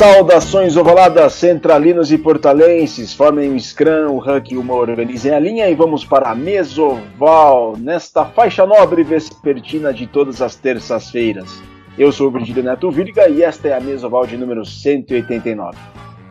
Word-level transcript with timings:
Saudações 0.00 0.78
ovaladas, 0.78 1.34
centralinos 1.34 2.10
e 2.10 2.16
portalenses, 2.16 3.12
formem 3.12 3.54
o 3.54 3.60
Scrum, 3.60 4.12
o 4.12 4.18
Huck 4.18 4.54
e 4.54 4.56
uma 4.56 4.72
organizem 4.72 5.30
a 5.30 5.38
linha 5.38 5.68
e 5.68 5.74
vamos 5.74 6.06
para 6.06 6.30
a 6.30 6.34
Mesoval, 6.34 7.76
nesta 7.76 8.24
faixa 8.24 8.64
nobre 8.64 9.02
vespertina 9.02 9.92
de 9.92 10.06
todas 10.06 10.40
as 10.40 10.54
terças-feiras. 10.54 11.62
Eu 11.98 12.10
sou 12.12 12.28
o 12.28 12.30
Virgílio 12.30 12.62
Neto 12.62 12.90
Virga 12.90 13.28
e 13.28 13.42
esta 13.42 13.68
é 13.68 13.74
a 13.74 13.80
Mesoval 13.80 14.26
de 14.26 14.38
número 14.38 14.64
189. 14.64 15.76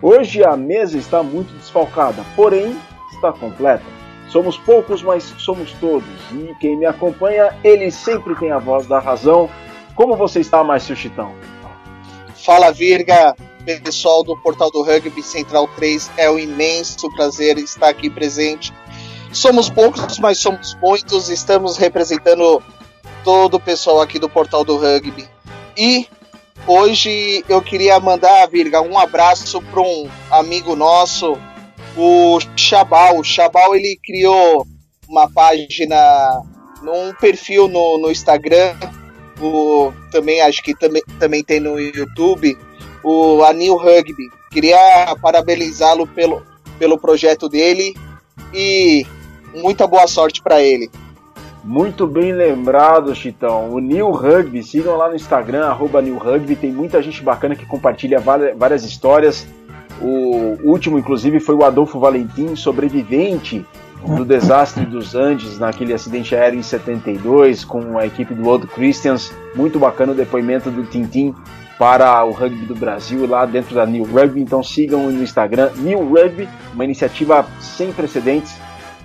Hoje 0.02 0.44
a 0.44 0.58
mesa 0.58 0.98
está 0.98 1.22
muito 1.22 1.54
desfalcada, 1.54 2.26
porém 2.36 2.76
está 3.14 3.32
completa. 3.32 3.86
Somos 4.30 4.58
poucos, 4.58 5.04
mas 5.04 5.22
somos 5.38 5.74
todos, 5.74 6.10
e 6.34 6.56
quem 6.60 6.76
me 6.76 6.88
acompanha, 6.88 7.54
ele 7.64 7.92
sempre 7.92 8.34
tem 8.34 8.50
a 8.50 8.58
voz 8.58 8.88
da 8.88 8.98
razão. 8.98 9.48
Como 9.94 10.16
você 10.16 10.40
está, 10.40 10.64
Márcio 10.64 10.96
Chitão? 10.96 11.36
Fala 12.34 12.72
Virga, 12.72 13.36
pessoal 13.78 14.24
do 14.24 14.36
Portal 14.38 14.72
do 14.72 14.82
Rugby 14.82 15.22
Central 15.22 15.68
3, 15.76 16.12
é 16.18 16.30
um 16.30 16.40
imenso 16.40 17.10
prazer 17.16 17.58
estar 17.58 17.90
aqui 17.90 18.10
presente. 18.10 18.74
Somos 19.32 19.70
poucos, 19.70 20.18
mas 20.18 20.40
somos 20.40 20.76
muitos, 20.82 21.30
estamos 21.30 21.78
representando 21.78 22.64
todo 23.24 23.56
o 23.56 23.60
pessoal 23.60 24.02
aqui 24.02 24.18
do 24.18 24.30
Portal 24.30 24.64
do 24.64 24.78
Rugby. 24.78 25.28
E 25.78 26.08
hoje 26.66 27.44
eu 27.48 27.62
queria 27.62 28.00
mandar, 28.00 28.48
Virga, 28.48 28.82
um 28.82 28.98
abraço 28.98 29.62
para 29.62 29.82
um 29.82 30.10
amigo 30.32 30.76
nosso, 30.76 31.38
o 31.96 32.40
Chabal. 32.56 33.20
O 33.20 33.24
Chabal 33.24 33.76
ele 33.76 34.00
criou 34.04 34.66
uma 35.08 35.30
página, 35.30 36.42
um 36.84 37.14
perfil 37.14 37.68
no, 37.68 37.98
no 37.98 38.12
Instagram, 38.12 38.76
o, 39.42 39.94
também 40.12 40.42
acho 40.42 40.62
que 40.64 40.76
também, 40.76 41.02
também 41.20 41.44
tem 41.44 41.60
no 41.60 41.80
YouTube, 41.80 42.58
o 43.04 43.44
Anil 43.44 43.76
Rugby. 43.76 44.30
Queria 44.52 45.16
parabenizá-lo 45.22 46.08
pelo, 46.08 46.44
pelo 46.78 46.98
projeto 46.98 47.48
dele 47.48 47.96
e 48.54 49.06
muita 49.54 49.86
boa 49.86 50.08
sorte 50.08 50.42
para 50.42 50.62
ele. 50.62 50.90
Muito 51.64 52.08
bem 52.08 52.32
lembrado, 52.32 53.14
Chitão. 53.14 53.70
O 53.72 53.80
New 53.80 54.12
Rugby, 54.12 54.64
sigam 54.64 54.96
lá 54.96 55.10
no 55.10 55.16
Instagram, 55.16 55.66
arroba 55.66 56.02
New 56.02 56.18
Rugby, 56.18 56.56
tem 56.56 56.72
muita 56.72 57.02
gente 57.02 57.22
bacana 57.22 57.56
que 57.56 57.66
compartilha 57.66 58.20
várias 58.20 58.84
histórias. 58.84 59.46
O 60.02 60.58
último, 60.64 60.98
inclusive, 60.98 61.40
foi 61.40 61.56
o 61.56 61.64
Adolfo 61.64 62.00
Valentim, 62.00 62.56
sobrevivente 62.56 63.66
do 64.06 64.26
desastre 64.26 64.86
dos 64.86 65.16
Andes, 65.16 65.60
naquele 65.60 65.94
acidente 65.94 66.36
aéreo 66.36 66.60
em 66.60 66.64
72, 66.64 67.66
com 67.66 67.98
a 67.98 68.06
equipe 68.06 68.34
do 68.34 68.48
Old 68.48 68.68
Christians. 68.68 69.34
Muito 69.56 69.80
bacana 69.80 70.14
o 70.14 70.16
depoimento 70.16 70.72
do 70.72 70.84
Tintim 70.84 71.34
para 71.78 72.24
o 72.26 72.32
rugby 72.32 72.66
do 72.66 72.76
Brasil 72.76 73.26
lá 73.28 73.46
dentro 73.46 73.76
da 73.76 73.86
New 73.86 74.04
Rugby. 74.04 74.42
Então 74.42 74.62
sigam 74.62 75.12
no 75.12 75.24
Instagram 75.24 75.72
New 75.78 76.10
Rugby, 76.10 76.48
uma 76.74 76.84
iniciativa 76.84 77.46
sem 77.60 77.92
precedentes, 77.92 78.56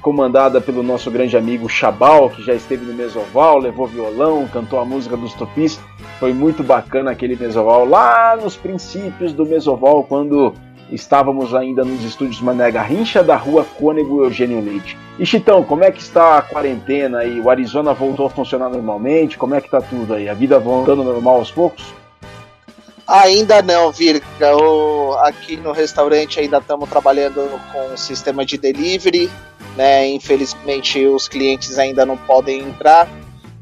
comandada 0.00 0.60
pelo 0.60 0.82
nosso 0.82 1.10
grande 1.10 1.36
amigo 1.36 1.68
Chabal, 1.68 2.28
que 2.28 2.42
já 2.42 2.52
esteve 2.52 2.84
no 2.84 2.92
Mesoval, 2.92 3.58
levou 3.58 3.86
violão, 3.86 4.46
cantou 4.52 4.78
a 4.78 4.84
música 4.84 5.16
dos 5.16 5.32
Tupis. 5.34 5.80
Foi 6.20 6.32
muito 6.32 6.62
bacana 6.62 7.10
aquele 7.10 7.36
Mesoval 7.36 7.86
lá 7.86 8.36
nos 8.36 8.56
princípios 8.56 9.32
do 9.32 9.46
Mesoval, 9.46 10.04
quando 10.04 10.52
estávamos 10.90 11.54
ainda 11.54 11.84
nos 11.84 12.04
estúdios 12.04 12.40
Mané 12.40 12.70
Garrincha 12.70 13.22
da 13.22 13.36
rua 13.36 13.66
Cônego 13.78 14.24
Eugênio 14.24 14.60
Leite. 14.60 14.96
E 15.18 15.24
Chitão, 15.24 15.62
como 15.62 15.84
é 15.84 15.90
que 15.90 16.00
está 16.00 16.38
a 16.38 16.42
quarentena 16.42 17.18
aí? 17.18 17.40
O 17.40 17.50
Arizona 17.50 17.92
voltou 17.92 18.26
a 18.26 18.30
funcionar 18.30 18.68
normalmente? 18.68 19.38
Como 19.38 19.54
é 19.54 19.60
que 19.60 19.66
está 19.66 19.80
tudo 19.80 20.14
aí? 20.14 20.28
A 20.28 20.34
vida 20.34 20.58
voltando 20.58 21.04
normal 21.04 21.36
aos 21.36 21.50
poucos? 21.50 21.84
Ainda 23.06 23.60
não, 23.62 23.92
Virga. 23.92 24.24
Aqui 25.22 25.56
no 25.56 25.72
restaurante 25.72 26.40
ainda 26.40 26.58
estamos 26.58 26.88
trabalhando 26.88 27.60
com 27.72 27.94
o 27.94 27.98
sistema 27.98 28.44
de 28.44 28.56
delivery. 28.56 29.30
Né? 29.76 30.08
Infelizmente 30.08 31.04
os 31.06 31.28
clientes 31.28 31.78
ainda 31.78 32.06
não 32.06 32.16
podem 32.16 32.60
entrar. 32.60 33.08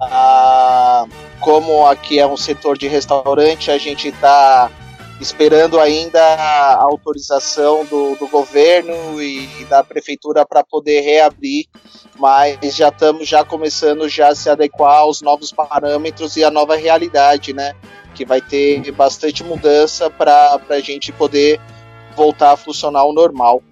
Ah, 0.00 1.05
como 1.41 1.87
aqui 1.87 2.19
é 2.19 2.27
um 2.27 2.37
setor 2.37 2.77
de 2.77 2.88
restaurante, 2.88 3.71
a 3.71 3.78
gente 3.78 4.09
está 4.09 4.71
esperando 5.22 5.78
ainda 5.78 6.21
a 6.21 6.83
autorização 6.83 7.84
do, 7.84 8.16
do 8.16 8.27
governo 8.27 9.22
e 9.22 9.65
da 9.71 9.84
prefeitura 9.84 10.44
para 10.44 10.65
poder 10.65 11.00
reabrir, 11.00 11.66
mas 12.19 12.59
já 12.75 12.88
estamos 12.88 13.28
já 13.28 13.44
começando 13.44 14.09
já 14.09 14.28
a 14.28 14.34
se 14.34 14.50
adequar 14.50 14.99
aos 14.99 15.22
novos 15.22 15.53
parâmetros 15.53 16.37
e 16.37 16.43
à 16.43 16.50
nova 16.50 16.77
realidade, 16.77 17.53
né? 17.53 17.72
que 18.15 18.27
vai 18.27 18.41
ter 18.41 18.91
bastante 18.93 19.43
mudança 19.43 20.11
para 20.11 20.61
a 20.69 20.81
gente 20.81 21.12
poder 21.12 21.61
voltar 22.16 22.53
a 22.53 22.56
funcionar 22.56 23.00
ao 23.00 23.12
normal. 23.12 23.62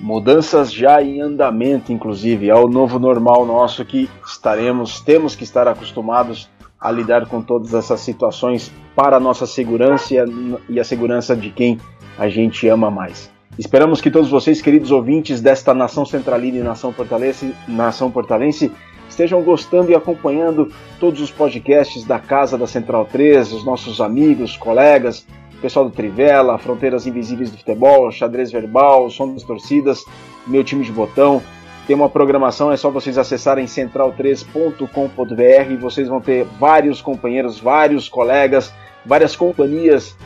Mudanças 0.00 0.72
já 0.72 1.02
em 1.02 1.20
andamento, 1.20 1.92
inclusive, 1.92 2.48
é 2.48 2.54
o 2.54 2.68
novo 2.68 2.98
normal 2.98 3.44
nosso 3.44 3.84
que 3.84 4.08
estaremos, 4.24 5.00
temos 5.00 5.36
que 5.36 5.44
estar 5.44 5.68
acostumados 5.68 6.48
a 6.80 6.90
lidar 6.90 7.26
com 7.26 7.42
todas 7.42 7.74
essas 7.74 8.00
situações 8.00 8.72
para 8.96 9.16
a 9.16 9.20
nossa 9.20 9.46
segurança 9.46 10.14
e 10.14 10.18
a, 10.18 10.24
e 10.68 10.80
a 10.80 10.84
segurança 10.84 11.36
de 11.36 11.50
quem 11.50 11.78
a 12.18 12.28
gente 12.28 12.66
ama 12.68 12.90
mais. 12.90 13.30
Esperamos 13.58 14.00
que 14.00 14.10
todos 14.10 14.30
vocês, 14.30 14.62
queridos 14.62 14.90
ouvintes 14.90 15.40
desta 15.40 15.74
nação 15.74 16.06
centralina 16.06 16.58
e 16.58 16.62
nação 16.62 16.92
portalense, 16.92 17.54
nação 17.68 18.10
portalense 18.10 18.72
estejam 19.08 19.42
gostando 19.42 19.90
e 19.90 19.94
acompanhando 19.94 20.72
todos 20.98 21.20
os 21.20 21.30
podcasts 21.30 22.04
da 22.04 22.18
Casa 22.18 22.56
da 22.56 22.66
Central 22.66 23.04
3, 23.04 23.52
os 23.52 23.64
nossos 23.64 24.00
amigos, 24.00 24.56
colegas, 24.56 25.26
pessoal 25.60 25.84
do 25.84 25.90
Trivela, 25.90 26.58
Fronteiras 26.58 27.06
Invisíveis 27.06 27.50
do 27.50 27.58
Futebol, 27.58 28.10
Xadrez 28.10 28.50
Verbal, 28.50 29.10
Som 29.10 29.34
das 29.34 29.42
Torcidas, 29.42 30.04
Meu 30.46 30.64
Time 30.64 30.84
de 30.84 30.92
Botão. 30.92 31.42
Tem 31.86 31.96
uma 31.96 32.08
programação, 32.08 32.70
é 32.70 32.76
só 32.76 32.90
vocês 32.90 33.18
acessarem 33.18 33.66
central3.com.br 33.66 35.72
e 35.72 35.76
vocês 35.76 36.08
vão 36.08 36.20
ter 36.20 36.44
vários 36.58 37.02
companheiros, 37.02 37.58
vários 37.58 38.08
colegas, 38.08 38.72
várias 39.04 39.34
companhias 39.34 40.16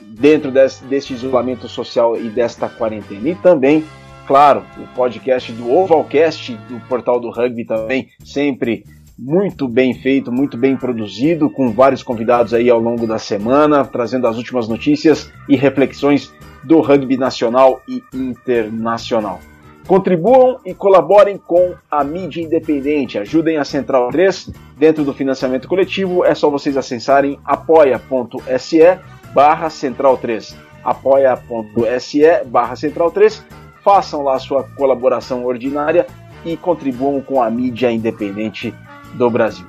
dentro 0.00 0.50
desse, 0.50 0.84
desse 0.84 1.12
isolamento 1.12 1.68
social 1.68 2.16
e 2.16 2.28
desta 2.28 2.68
quarentena. 2.68 3.28
E 3.28 3.34
também 3.34 3.84
Claro, 4.26 4.64
o 4.78 4.86
podcast 4.94 5.52
do 5.52 5.70
Ovalcast, 5.70 6.56
do 6.66 6.80
portal 6.88 7.20
do 7.20 7.30
rugby 7.30 7.66
também, 7.66 8.08
sempre 8.24 8.82
muito 9.18 9.68
bem 9.68 9.92
feito, 9.92 10.32
muito 10.32 10.56
bem 10.56 10.76
produzido, 10.76 11.50
com 11.50 11.70
vários 11.70 12.02
convidados 12.02 12.54
aí 12.54 12.70
ao 12.70 12.80
longo 12.80 13.06
da 13.06 13.18
semana, 13.18 13.84
trazendo 13.84 14.26
as 14.26 14.38
últimas 14.38 14.66
notícias 14.66 15.30
e 15.46 15.56
reflexões 15.56 16.32
do 16.64 16.80
rugby 16.80 17.18
nacional 17.18 17.82
e 17.86 18.02
internacional. 18.14 19.40
Contribuam 19.86 20.58
e 20.64 20.72
colaborem 20.72 21.36
com 21.36 21.74
a 21.90 22.02
mídia 22.02 22.42
independente, 22.42 23.18
ajudem 23.18 23.58
a 23.58 23.64
Central 23.64 24.08
3 24.10 24.50
dentro 24.78 25.04
do 25.04 25.12
financiamento 25.12 25.68
coletivo, 25.68 26.24
é 26.24 26.34
só 26.34 26.48
vocês 26.48 26.76
acessarem 26.76 27.38
apoia.se 27.44 28.98
barra 29.34 29.68
Central 29.68 30.16
3 30.16 30.56
apoia.se 30.84 32.44
barra 32.46 32.76
Central 32.76 33.10
3 33.10 33.44
façam 33.82 34.22
lá 34.22 34.36
a 34.36 34.38
sua 34.38 34.62
colaboração 34.62 35.44
ordinária 35.44 36.06
e 36.44 36.56
contribuam 36.56 37.20
com 37.20 37.42
a 37.42 37.50
mídia 37.50 37.90
independente 37.90 38.74
do 39.14 39.30
Brasil. 39.30 39.66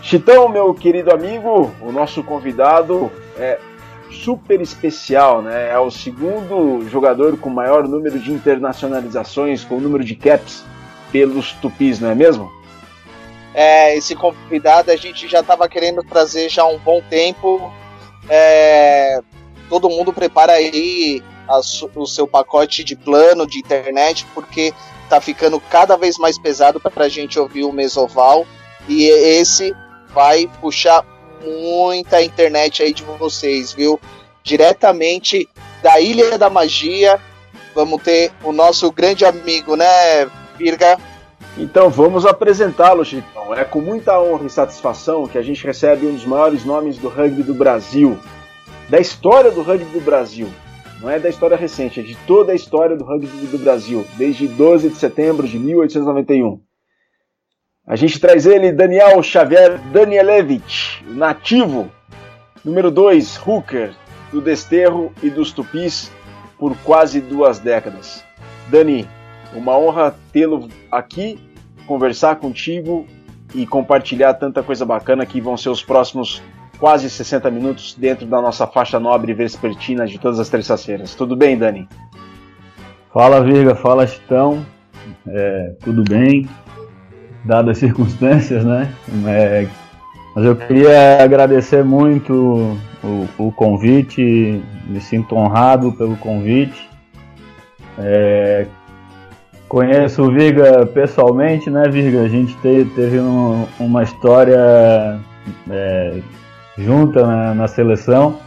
Chitão, 0.00 0.48
meu 0.48 0.74
querido 0.74 1.12
amigo, 1.12 1.70
o 1.80 1.92
nosso 1.92 2.24
convidado 2.24 3.10
é 3.36 3.58
super 4.12 4.60
especial, 4.60 5.42
né? 5.42 5.70
É 5.70 5.78
o 5.78 5.90
segundo 5.90 6.88
jogador 6.88 7.36
com 7.38 7.50
maior 7.50 7.88
número 7.88 8.18
de 8.18 8.32
internacionalizações, 8.32 9.64
com 9.64 9.76
o 9.76 9.80
número 9.80 10.04
de 10.04 10.14
caps 10.14 10.64
pelos 11.10 11.52
Tupis, 11.52 12.00
não 12.00 12.10
é 12.10 12.14
mesmo? 12.14 12.50
É, 13.54 13.96
esse 13.96 14.14
convidado 14.14 14.90
a 14.90 14.96
gente 14.96 15.28
já 15.28 15.40
estava 15.40 15.68
querendo 15.68 16.02
trazer 16.02 16.48
já 16.48 16.62
há 16.62 16.68
um 16.68 16.78
bom 16.78 17.02
tempo. 17.08 17.72
É, 18.28 19.20
todo 19.68 19.90
mundo 19.90 20.12
prepara 20.12 20.52
aí 20.52 21.22
a, 21.46 21.60
o 21.94 22.06
seu 22.06 22.26
pacote 22.26 22.82
de 22.82 22.96
plano 22.96 23.46
de 23.46 23.58
internet, 23.58 24.26
porque 24.34 24.72
tá 25.08 25.20
ficando 25.20 25.60
cada 25.60 25.96
vez 25.96 26.16
mais 26.16 26.38
pesado 26.38 26.80
para 26.80 27.04
a 27.04 27.08
gente 27.08 27.38
ouvir 27.38 27.64
o 27.64 27.72
Mesoval. 27.72 28.46
E 28.88 29.04
esse 29.04 29.74
vai 30.14 30.48
puxar 30.60 31.04
muita 31.44 32.22
internet 32.22 32.82
aí 32.82 32.92
de 32.92 33.02
vocês, 33.02 33.72
viu? 33.72 34.00
Diretamente 34.42 35.48
da 35.82 36.00
Ilha 36.00 36.38
da 36.38 36.50
Magia, 36.50 37.20
vamos 37.74 38.02
ter 38.02 38.32
o 38.42 38.52
nosso 38.52 38.90
grande 38.92 39.24
amigo, 39.24 39.76
né, 39.76 40.30
Virga? 40.56 40.98
Então 41.56 41.90
vamos 41.90 42.24
apresentá-lo, 42.24 43.04
Chitão. 43.04 43.54
É 43.54 43.64
com 43.64 43.80
muita 43.80 44.18
honra 44.20 44.46
e 44.46 44.50
satisfação 44.50 45.26
que 45.26 45.36
a 45.36 45.42
gente 45.42 45.64
recebe 45.64 46.06
um 46.06 46.14
dos 46.14 46.24
maiores 46.24 46.64
nomes 46.64 46.96
do 46.96 47.08
rugby 47.08 47.42
do 47.42 47.54
Brasil, 47.54 48.18
da 48.88 48.98
história 48.98 49.50
do 49.50 49.62
rugby 49.62 49.84
do 49.86 50.00
Brasil, 50.00 50.48
não 51.02 51.10
é 51.10 51.18
da 51.18 51.28
história 51.28 51.56
recente, 51.56 51.98
é 51.98 52.02
de 52.02 52.14
toda 52.26 52.52
a 52.52 52.54
história 52.54 52.96
do 52.96 53.04
rugby 53.04 53.46
do 53.46 53.58
Brasil, 53.58 54.06
desde 54.16 54.46
12 54.46 54.90
de 54.90 54.96
setembro 54.96 55.48
de 55.48 55.58
1891. 55.58 56.60
A 57.84 57.96
gente 57.96 58.20
traz 58.20 58.46
ele, 58.46 58.70
Daniel 58.70 59.20
Xavier 59.24 59.76
Danielevich, 59.92 61.04
nativo, 61.04 61.90
número 62.64 62.92
2, 62.92 63.40
hooker, 63.44 63.92
do 64.30 64.40
Desterro 64.40 65.12
e 65.20 65.28
dos 65.28 65.50
Tupis 65.50 66.08
por 66.56 66.76
quase 66.84 67.20
duas 67.20 67.58
décadas. 67.58 68.24
Dani, 68.68 69.08
uma 69.52 69.76
honra 69.76 70.14
tê-lo 70.32 70.68
aqui, 70.92 71.40
conversar 71.84 72.36
contigo 72.36 73.04
e 73.52 73.66
compartilhar 73.66 74.34
tanta 74.34 74.62
coisa 74.62 74.86
bacana 74.86 75.26
que 75.26 75.40
vão 75.40 75.56
ser 75.56 75.68
os 75.68 75.82
próximos 75.82 76.40
quase 76.78 77.10
60 77.10 77.50
minutos 77.50 77.94
dentro 77.94 78.26
da 78.26 78.40
nossa 78.40 78.64
faixa 78.64 79.00
nobre 79.00 79.34
vespertina 79.34 80.06
de 80.06 80.20
todas 80.20 80.38
as 80.38 80.48
terças-feiras. 80.48 81.16
Tudo 81.16 81.34
bem, 81.34 81.58
Dani? 81.58 81.88
Fala, 83.12 83.42
Virga, 83.42 83.74
fala, 83.74 84.06
Chitão. 84.06 84.64
É, 85.26 85.74
tudo 85.82 86.04
bem, 86.04 86.48
dadas 87.44 87.72
as 87.72 87.78
circunstâncias, 87.78 88.64
né? 88.64 88.92
É, 89.26 89.66
mas 90.34 90.44
eu 90.44 90.56
queria 90.56 91.22
agradecer 91.22 91.84
muito 91.84 92.78
o, 93.02 93.28
o, 93.38 93.52
convite, 93.52 94.62
me 94.86 95.00
sinto 95.00 95.34
honrado 95.34 95.92
pelo 95.92 96.16
convite. 96.16 96.88
É, 97.98 98.66
conheço 99.68 100.22
o 100.22 100.30
Virga 100.30 100.86
pessoalmente, 100.86 101.68
né, 101.68 101.88
Virga? 101.88 102.22
A 102.22 102.28
gente 102.28 102.54
te, 102.56 102.84
teve 102.94 103.20
um, 103.20 103.66
uma 103.78 104.02
história 104.02 105.18
é, 105.70 106.20
junta 106.78 107.26
na, 107.26 107.54
na, 107.54 107.68
seleção 107.68 108.38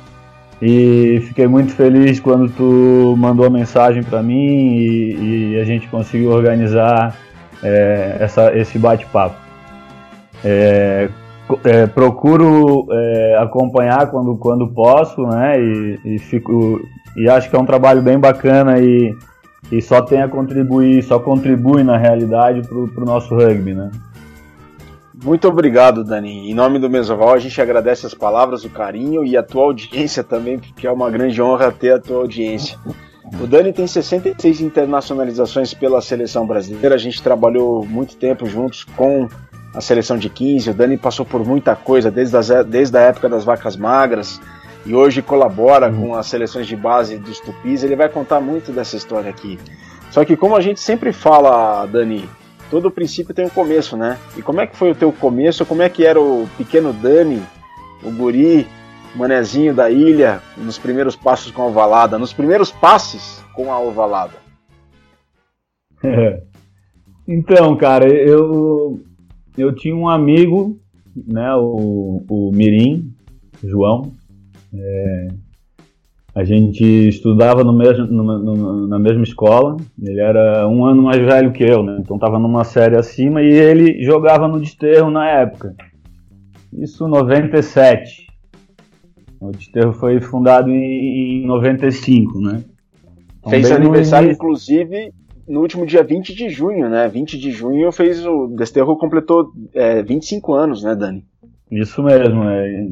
e 0.60 1.22
fiquei 1.28 1.48
muito 1.48 1.74
feliz 1.74 2.20
quando 2.20 2.50
tu 2.50 3.16
mandou 3.18 3.46
a 3.46 3.50
mensagem 3.50 4.02
para 4.02 4.24
mim 4.24 4.78
e, 4.78 5.54
e, 5.54 5.60
a 5.60 5.66
gente 5.66 5.88
conseguiu 5.88 6.32
organizar 6.32 7.16
é, 7.64 8.18
essa, 8.20 8.56
esse 8.56 8.78
bate-papo. 8.78 9.36
É, 10.44 11.10
é, 11.64 11.88
procuro 11.88 12.88
é, 12.92 13.38
acompanhar 13.40 14.10
quando, 14.10 14.36
quando 14.38 14.68
posso, 14.68 15.26
né? 15.28 15.60
E, 15.60 16.00
e, 16.04 16.20
fico 16.20 16.82
e 17.16 17.30
acho 17.30 17.50
que 17.50 17.56
é 17.56 17.60
um 17.60 17.66
trabalho 17.66 18.02
bem 18.02 18.20
bacana 18.20 18.80
e, 18.80 19.16
e 19.72 19.82
só 19.82 20.02
tem 20.02 20.22
a 20.22 20.28
contribuir, 20.28 21.04
só 21.04 21.20
contribui 21.20 21.84
na 21.84 21.98
realidade 21.98 22.62
para 22.68 23.04
o 23.04 23.06
nosso 23.06 23.36
rugby, 23.36 23.74
né? 23.74 23.92
Muito 25.24 25.48
obrigado, 25.48 26.04
Dani. 26.04 26.52
Em 26.52 26.54
nome 26.54 26.78
do 26.78 26.90
Mesoval, 26.90 27.34
a 27.34 27.40
gente 27.40 27.60
agradece 27.62 28.06
as 28.06 28.14
palavras, 28.14 28.64
o 28.66 28.70
carinho 28.70 29.24
e 29.24 29.38
a 29.38 29.42
tua 29.42 29.64
audiência 29.64 30.24
também, 30.24 30.60
porque 30.60 30.86
é 30.86 30.92
uma 30.92 31.10
grande 31.10 31.42
honra 31.42 31.72
ter 31.72 31.94
a 31.94 32.00
tua 32.00 32.18
audiência. 32.18 32.78
O 33.42 33.48
Dani 33.48 33.74
tem 33.74 33.88
66 33.88 34.62
internacionalizações 34.62 35.74
pela 35.74 36.02
seleção 36.02 36.46
brasileira. 36.46 36.96
A 36.96 36.98
gente 36.98 37.22
trabalhou 37.22 37.86
muito 37.86 38.16
tempo 38.16 38.46
juntos 38.46 38.84
com 38.84 39.28
a 39.74 39.82
seleção 39.82 40.18
de 40.18 40.30
15. 40.30 40.70
O 40.70 40.74
Dani 40.74 40.98
passou 40.98 41.26
por 41.26 41.46
muita 41.46 41.76
coisa, 41.76 42.12
desde, 42.12 42.38
as, 42.38 42.50
desde 42.66 42.98
a 42.98 43.02
época 43.02 43.28
das 43.28 43.44
vacas 43.44 43.76
magras, 43.76 44.40
e 44.86 44.94
hoje 44.94 45.22
colabora 45.22 45.90
uhum. 45.90 46.10
com 46.10 46.16
as 46.16 46.28
seleções 46.28 46.68
de 46.68 46.76
base 46.76 47.18
dos 47.18 47.40
Tupis. 47.40 47.84
Ele 47.84 47.96
vai 47.96 48.10
contar 48.10 48.40
muito 48.40 48.72
dessa 48.72 48.96
história 48.96 49.30
aqui. 49.30 49.60
Só 50.12 50.24
que, 50.24 50.38
como 50.38 50.56
a 50.56 50.62
gente 50.62 50.80
sempre 50.80 51.12
fala, 51.12 51.86
Dani, 51.88 52.30
todo 52.70 52.92
princípio 52.92 53.34
tem 53.34 53.46
um 53.46 53.50
começo, 53.50 53.98
né? 53.98 54.18
E 54.38 54.42
como 54.42 54.62
é 54.62 54.68
que 54.68 54.78
foi 54.78 54.92
o 54.92 54.96
teu 54.96 55.12
começo? 55.12 55.66
Como 55.66 55.82
é 55.82 55.90
que 55.90 56.06
era 56.06 56.22
o 56.22 56.48
pequeno 56.58 56.94
Dani, 56.94 57.42
o 58.04 58.12
guri, 58.12 58.68
manezinho 59.16 59.74
da 59.74 59.90
ilha, 59.90 60.42
nos 60.58 60.78
primeiros 60.78 61.16
passos 61.16 61.52
com 61.52 61.62
a 61.62 61.68
ovalada, 61.68 62.20
nos 62.20 62.34
primeiros 62.34 62.72
passes 62.72 63.44
com 63.54 63.72
a 63.72 63.80
ovalada? 63.80 64.34
Então, 67.28 67.76
cara, 67.76 68.08
eu 68.08 69.02
eu 69.58 69.74
tinha 69.74 69.96
um 69.96 70.08
amigo, 70.08 70.80
né, 71.16 71.56
o, 71.56 72.24
o 72.30 72.52
Mirim, 72.54 73.12
João. 73.64 74.12
É, 74.74 75.28
a 76.34 76.44
gente 76.44 76.84
estudava 76.84 77.64
no 77.64 77.72
mesmo, 77.72 78.06
no, 78.08 78.24
no, 78.38 78.88
na 78.88 79.00
mesma 79.00 79.24
escola. 79.24 79.78
Ele 80.02 80.20
era 80.20 80.68
um 80.68 80.86
ano 80.86 81.02
mais 81.02 81.18
velho 81.18 81.54
que 81.54 81.64
eu, 81.64 81.82
né? 81.82 81.98
Então 82.00 82.18
estava 82.18 82.38
numa 82.38 82.66
série 82.66 82.98
acima 82.98 83.42
e 83.42 83.48
ele 83.48 84.04
jogava 84.04 84.48
no 84.48 84.60
Desterro 84.60 85.10
na 85.10 85.28
época. 85.30 85.74
Isso 86.74 87.08
97. 87.08 88.28
O 89.40 89.52
Desterro 89.52 89.94
foi 89.94 90.20
fundado 90.20 90.70
em, 90.72 91.44
em 91.44 91.46
95, 91.46 92.40
né? 92.40 92.64
Então, 93.40 93.52
Fez 93.52 93.72
aniversário, 93.72 94.32
inclusive, 94.32 95.14
no 95.48 95.62
último 95.62 95.86
dia 95.86 96.04
20 96.04 96.34
de 96.34 96.50
junho, 96.50 96.90
né? 96.90 97.08
20 97.08 97.38
de 97.38 97.52
junho 97.52 97.92
fez 97.92 98.26
o 98.26 98.48
Desterro 98.48 98.98
completou 98.98 99.52
é, 99.74 100.02
25 100.02 100.54
anos, 100.54 100.84
né, 100.84 100.96
Dani? 100.96 101.26
Isso 101.72 102.02
mesmo, 102.04 102.44
é. 102.44 102.88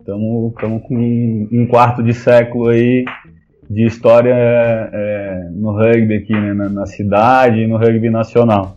Estamos 0.00 0.52
com 0.56 1.48
um 1.52 1.66
quarto 1.68 2.02
de 2.02 2.12
século 2.12 2.68
aí 2.68 3.04
de 3.70 3.86
história 3.86 4.34
é, 4.34 5.48
no 5.52 5.72
rugby 5.72 6.14
aqui, 6.14 6.32
né, 6.32 6.52
na, 6.52 6.68
na, 6.68 6.86
cidade 6.86 7.60
e 7.60 7.66
no 7.68 7.76
rugby 7.76 8.10
nacional. 8.10 8.76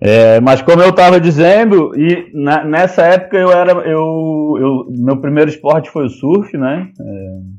É, 0.00 0.40
mas 0.40 0.60
como 0.60 0.82
eu 0.82 0.90
estava 0.90 1.18
dizendo, 1.18 1.92
e 1.98 2.30
na, 2.34 2.64
nessa 2.64 3.02
época 3.02 3.36
eu 3.38 3.50
era, 3.50 3.72
eu, 3.72 4.56
eu, 4.58 4.86
meu 4.90 5.16
primeiro 5.16 5.48
esporte 5.48 5.90
foi 5.90 6.04
o 6.04 6.10
surf, 6.10 6.56
né? 6.56 6.90
É, 7.00 7.56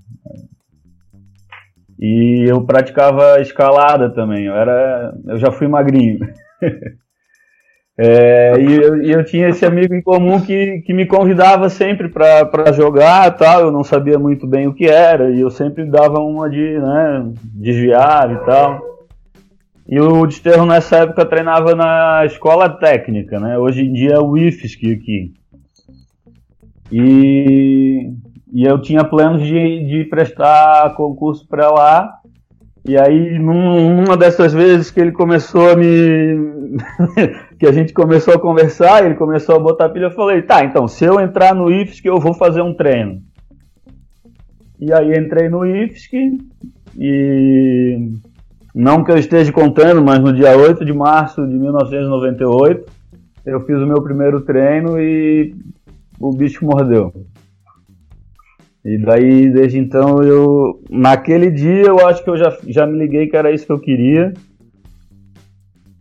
e 2.00 2.46
eu 2.48 2.62
praticava 2.62 3.42
escalada 3.42 4.10
também. 4.10 4.46
Eu 4.46 4.56
era, 4.56 5.14
eu 5.26 5.38
já 5.38 5.52
fui 5.52 5.68
magrinho. 5.68 6.20
é, 7.98 8.60
e, 8.60 8.76
eu, 8.76 9.02
e, 9.02 9.12
eu, 9.12 9.26
tinha 9.26 9.50
esse 9.50 9.66
amigo 9.66 9.96
em 9.96 10.02
comum 10.02 10.40
que, 10.40 10.82
que 10.86 10.94
me 10.94 11.08
convidava 11.08 11.70
sempre 11.70 12.08
para 12.08 12.72
jogar, 12.72 13.36
tal. 13.36 13.62
Eu 13.62 13.72
não 13.72 13.84
sabia 13.84 14.20
muito 14.20 14.46
bem 14.46 14.68
o 14.68 14.76
que 14.76 14.86
era 14.86 15.32
e 15.32 15.42
eu 15.42 15.50
sempre 15.50 15.86
dava 15.86 16.20
uma 16.20 16.48
de 16.48 16.78
né, 16.78 17.32
desviar 17.56 18.32
e 18.32 18.46
tal. 18.46 18.97
E 19.90 20.00
o 20.00 20.26
Desterro 20.26 20.66
nessa 20.66 20.98
época 20.98 21.26
treinava 21.26 21.74
na 21.76 22.26
escola 22.26 22.70
técnica, 22.70 23.40
né? 23.40 23.58
Hoje 23.58 23.82
em 23.82 23.94
dia 23.94 24.16
é 24.16 24.20
o 24.20 24.38
IFSC 24.38 24.92
aqui. 24.92 25.34
E 26.92 28.12
e 28.52 28.64
eu 28.64 28.82
tinha 28.82 29.04
planos 29.04 29.44
de, 29.44 29.86
de 29.86 30.06
prestar 30.06 30.96
concurso 30.96 31.48
para 31.48 31.70
lá. 31.70 32.20
E 32.88 32.98
aí, 32.98 33.38
numa 33.38 34.16
dessas 34.16 34.54
vezes 34.54 34.90
que 34.90 35.00
ele 35.00 35.12
começou 35.12 35.72
a 35.72 35.76
me. 35.76 35.86
que 37.60 37.68
a 37.68 37.72
gente 37.74 37.92
começou 37.92 38.34
a 38.34 38.40
conversar, 38.40 39.06
ele 39.06 39.16
começou 39.16 39.56
a 39.56 39.60
botar 39.60 39.90
pilha, 39.90 40.06
eu 40.06 40.12
falei: 40.12 40.42
tá, 40.42 40.64
então, 40.64 40.88
se 40.88 41.04
eu 41.04 41.20
entrar 41.20 41.54
no 41.54 41.70
IFSC, 41.70 42.08
eu 42.08 42.20
vou 42.20 42.34
fazer 42.34 42.62
um 42.62 42.74
treino. 42.74 43.22
E 44.80 44.94
aí 44.94 45.18
entrei 45.18 45.50
no 45.50 45.66
IFSC 45.66 46.38
e. 46.98 48.14
Não 48.78 49.04
que 49.04 49.10
eu 49.10 49.18
esteja 49.18 49.52
contando, 49.52 50.04
mas 50.04 50.20
no 50.20 50.32
dia 50.32 50.56
8 50.56 50.86
de 50.86 50.94
março 50.94 51.48
de 51.48 51.56
1998, 51.56 52.86
eu 53.44 53.60
fiz 53.62 53.76
o 53.76 53.88
meu 53.88 54.04
primeiro 54.04 54.42
treino 54.42 55.02
e 55.02 55.56
o 56.20 56.32
bicho 56.32 56.64
mordeu. 56.64 57.12
E 58.86 59.00
daí, 59.00 59.50
desde 59.50 59.80
então, 59.80 60.22
eu. 60.22 60.80
Naquele 60.92 61.50
dia, 61.50 61.86
eu 61.88 62.08
acho 62.08 62.24
que 62.24 62.30
eu 62.30 62.38
já, 62.38 62.56
já 62.68 62.86
me 62.86 63.00
liguei 63.00 63.26
que 63.26 63.36
era 63.36 63.52
isso 63.52 63.66
que 63.66 63.72
eu 63.72 63.80
queria. 63.80 64.32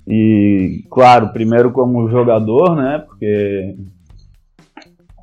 E, 0.07 0.85
claro, 0.91 1.33
primeiro 1.33 1.73
como 1.73 2.11
jogador, 2.11 2.77
né? 2.77 3.03
Porque 3.07 3.75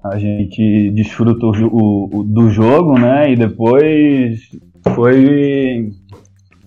a 0.04 0.18
gente 0.18 0.90
desfruta 0.90 1.46
o, 1.46 2.10
o, 2.12 2.24
do 2.24 2.50
jogo, 2.50 2.98
né? 2.98 3.32
E 3.32 3.36
depois 3.36 4.42
foi, 4.96 5.92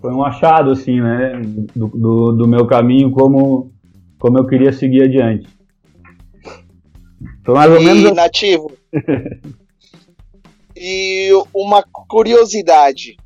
foi 0.01 0.13
um 0.13 0.25
achado, 0.25 0.71
assim, 0.71 1.01
né? 1.01 1.41
Do, 1.75 1.89
do, 1.89 2.33
do 2.33 2.49
meu 2.49 2.67
caminho, 2.67 3.11
como, 3.11 3.73
como 4.19 4.39
eu 4.39 4.47
queria 4.47 4.73
seguir 4.73 5.03
adiante. 5.03 5.49
Foi 7.45 7.55
mais 7.55 7.71
ou 7.71 7.81
e 7.81 7.85
menos. 7.85 8.13
Nativo. 8.13 8.73
E 10.79 11.31
uma 11.55 11.83
curiosidade: 11.83 13.17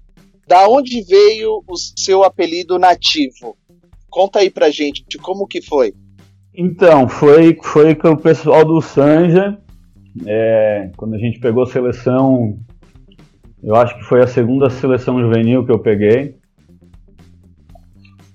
da 0.47 0.69
onde 0.69 1.03
veio 1.03 1.65
o 1.67 1.77
seu 1.77 2.23
apelido 2.23 2.79
nativo? 2.79 3.57
Conta 4.09 4.39
aí 4.39 4.49
pra 4.49 4.71
gente, 4.71 5.19
como 5.19 5.49
que 5.49 5.61
foi? 5.61 5.93
Então, 6.55 7.09
foi, 7.09 7.59
foi 7.63 7.95
com 7.95 8.11
o 8.11 8.17
pessoal 8.17 8.65
do 8.65 8.81
Sanja, 8.81 9.59
é, 10.27 10.91
quando 10.97 11.15
a 11.15 11.19
gente 11.19 11.39
pegou 11.39 11.63
a 11.63 11.67
seleção, 11.67 12.59
eu 13.63 13.75
acho 13.75 13.97
que 13.97 14.05
foi 14.05 14.21
a 14.23 14.27
segunda 14.27 14.71
seleção 14.71 15.21
juvenil 15.21 15.65
que 15.65 15.73
eu 15.73 15.79
peguei. 15.79 16.37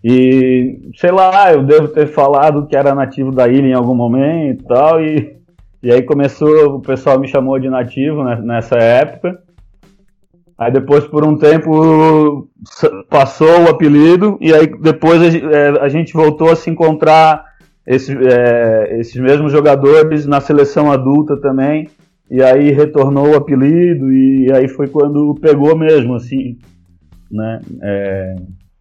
E, 0.07 0.91
sei 0.97 1.11
lá, 1.11 1.51
eu 1.51 1.63
devo 1.63 1.87
ter 1.87 2.05
falado 2.05 2.67
que 2.67 2.77
era 2.77 2.93
nativo 2.93 3.31
da 3.31 3.47
ilha 3.47 3.67
em 3.67 3.73
algum 3.73 3.95
momento 3.95 4.61
e 4.61 4.67
tal, 4.67 5.03
e 5.03 5.35
e 5.85 5.91
aí 5.91 6.01
começou, 6.01 6.77
o 6.77 6.81
pessoal 6.81 7.19
me 7.19 7.27
chamou 7.27 7.59
de 7.59 7.69
nativo 7.69 8.23
né, 8.23 8.41
nessa 8.43 8.75
época. 8.75 9.39
Aí 10.57 10.71
depois, 10.71 11.05
por 11.05 11.23
um 11.23 11.37
tempo, 11.37 12.49
passou 13.07 13.61
o 13.61 13.69
apelido, 13.69 14.35
e 14.41 14.51
aí 14.51 14.65
depois 14.65 15.21
a, 15.21 15.85
é, 15.85 15.89
gente 15.89 16.11
voltou 16.11 16.49
a 16.49 16.55
se 16.55 16.71
encontrar 16.71 17.45
esses, 17.85 18.17
é, 18.17 18.97
esses 18.99 19.15
mesmos 19.21 19.51
jogadores 19.51 20.25
na 20.25 20.41
seleção 20.41 20.91
adulta 20.91 21.37
também. 21.37 21.87
e 22.31 22.41
aí 22.41 22.71
retornou 22.71 23.33
o 23.33 23.35
apelido, 23.35 24.11
e 24.11 24.51
aí 24.51 24.67
foi 24.67 24.87
quando 24.87 25.35
pegou 25.35 25.77
mesmo, 25.77 26.15
assim, 26.15 26.57
né? 27.29 27.61
É, 27.83 28.35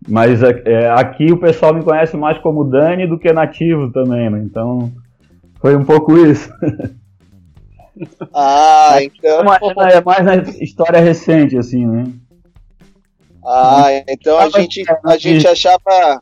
mas 0.06 0.42
é, 0.42 0.62
é, 0.66 0.90
aqui 0.90 1.32
o 1.32 1.38
pessoal 1.38 1.74
me 1.74 1.82
conhece 1.82 2.16
mais 2.16 2.38
como 2.38 2.64
Dani 2.64 3.06
do 3.06 3.18
que 3.18 3.32
nativo 3.32 3.90
também, 3.90 4.30
né? 4.30 4.42
Então 4.44 4.92
foi 5.60 5.76
um 5.76 5.84
pouco 5.84 6.16
isso. 6.16 6.50
Ah, 8.32 8.98
então. 9.00 9.40
É 9.40 9.44
mais, 9.44 9.62
é 9.94 10.00
mais 10.00 10.24
na 10.24 10.36
história 10.60 11.00
recente, 11.00 11.56
assim, 11.56 11.86
né? 11.86 12.12
Ah, 13.44 14.02
então 14.08 14.38
a 14.38 14.48
gente, 14.48 14.82
a 15.04 15.16
gente 15.16 15.46
achava. 15.46 16.20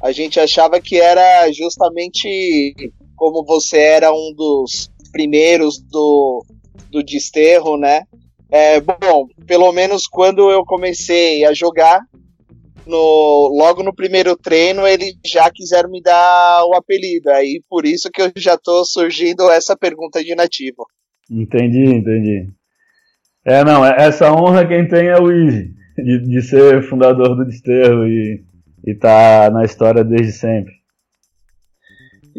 A 0.00 0.12
gente 0.12 0.38
achava 0.38 0.80
que 0.80 1.00
era 1.00 1.50
justamente 1.50 2.72
como 3.16 3.44
você 3.44 3.78
era 3.78 4.12
um 4.12 4.32
dos 4.32 4.92
primeiros 5.10 5.78
do, 5.78 6.44
do 6.90 7.02
desterro, 7.02 7.76
né? 7.76 8.02
É, 8.50 8.80
bom, 8.80 9.26
pelo 9.46 9.72
menos 9.72 10.06
quando 10.06 10.50
eu 10.50 10.64
comecei 10.64 11.44
a 11.44 11.52
jogar, 11.52 12.00
no, 12.88 13.48
logo 13.56 13.82
no 13.82 13.94
primeiro 13.94 14.36
treino, 14.36 14.86
eles 14.86 15.14
já 15.24 15.50
quiseram 15.50 15.90
me 15.90 16.02
dar 16.02 16.64
o 16.64 16.74
apelido. 16.74 17.30
Aí 17.30 17.62
por 17.68 17.84
isso 17.84 18.10
que 18.10 18.22
eu 18.22 18.32
já 18.36 18.56
tô 18.56 18.84
surgindo 18.84 19.50
essa 19.50 19.76
pergunta 19.76 20.22
de 20.24 20.34
nativo. 20.34 20.86
Entendi, 21.30 21.84
entendi. 21.84 22.48
É, 23.44 23.64
não, 23.64 23.84
é, 23.84 23.94
essa 23.98 24.32
honra 24.32 24.66
quem 24.66 24.88
tem 24.88 25.06
é 25.08 25.16
o 25.16 25.30
Easy, 25.30 25.70
de, 25.96 26.18
de 26.18 26.42
ser 26.42 26.82
fundador 26.82 27.36
do 27.36 27.44
Desterro 27.44 28.06
e, 28.06 28.42
e 28.86 28.94
tá 28.94 29.50
na 29.50 29.64
história 29.64 30.02
desde 30.02 30.32
sempre. 30.32 30.77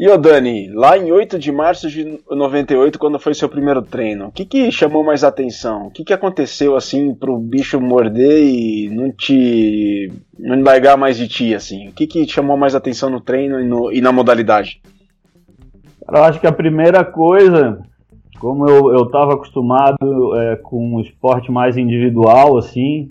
E 0.01 0.07
o 0.07 0.17
Dani, 0.17 0.69
lá 0.69 0.97
em 0.97 1.11
8 1.11 1.37
de 1.37 1.51
março 1.51 1.89
de 1.89 2.21
98, 2.31 2.97
quando 2.97 3.19
foi 3.19 3.33
seu 3.33 3.49
primeiro 3.49 3.81
treino, 3.81 4.27
o 4.27 4.31
que, 4.31 4.45
que 4.45 4.71
chamou 4.71 5.03
mais 5.03 5.25
atenção? 5.25 5.87
O 5.87 5.91
que, 5.91 6.05
que 6.05 6.13
aconteceu 6.13 6.77
assim 6.77 7.13
pro 7.13 7.37
bicho 7.37 7.81
morder 7.81 8.45
e 8.45 8.87
não 8.87 9.11
te. 9.11 10.09
não 10.39 10.63
largar 10.63 10.95
mais 10.95 11.17
de 11.17 11.27
ti, 11.27 11.53
assim? 11.53 11.89
O 11.89 11.91
que, 11.91 12.07
que 12.07 12.25
chamou 12.25 12.55
mais 12.55 12.75
atenção 12.75 13.09
no 13.09 13.19
treino 13.19 13.59
e, 13.59 13.65
no, 13.65 13.91
e 13.91 13.99
na 13.99 14.13
modalidade? 14.13 14.81
Eu 16.07 16.23
acho 16.23 16.39
que 16.39 16.47
a 16.47 16.53
primeira 16.53 17.03
coisa, 17.03 17.81
como 18.39 18.69
eu, 18.69 18.93
eu 18.93 19.05
tava 19.07 19.33
acostumado 19.33 20.33
é, 20.37 20.55
com 20.55 20.95
um 20.95 21.01
esporte 21.01 21.51
mais 21.51 21.75
individual, 21.75 22.57
assim, 22.57 23.09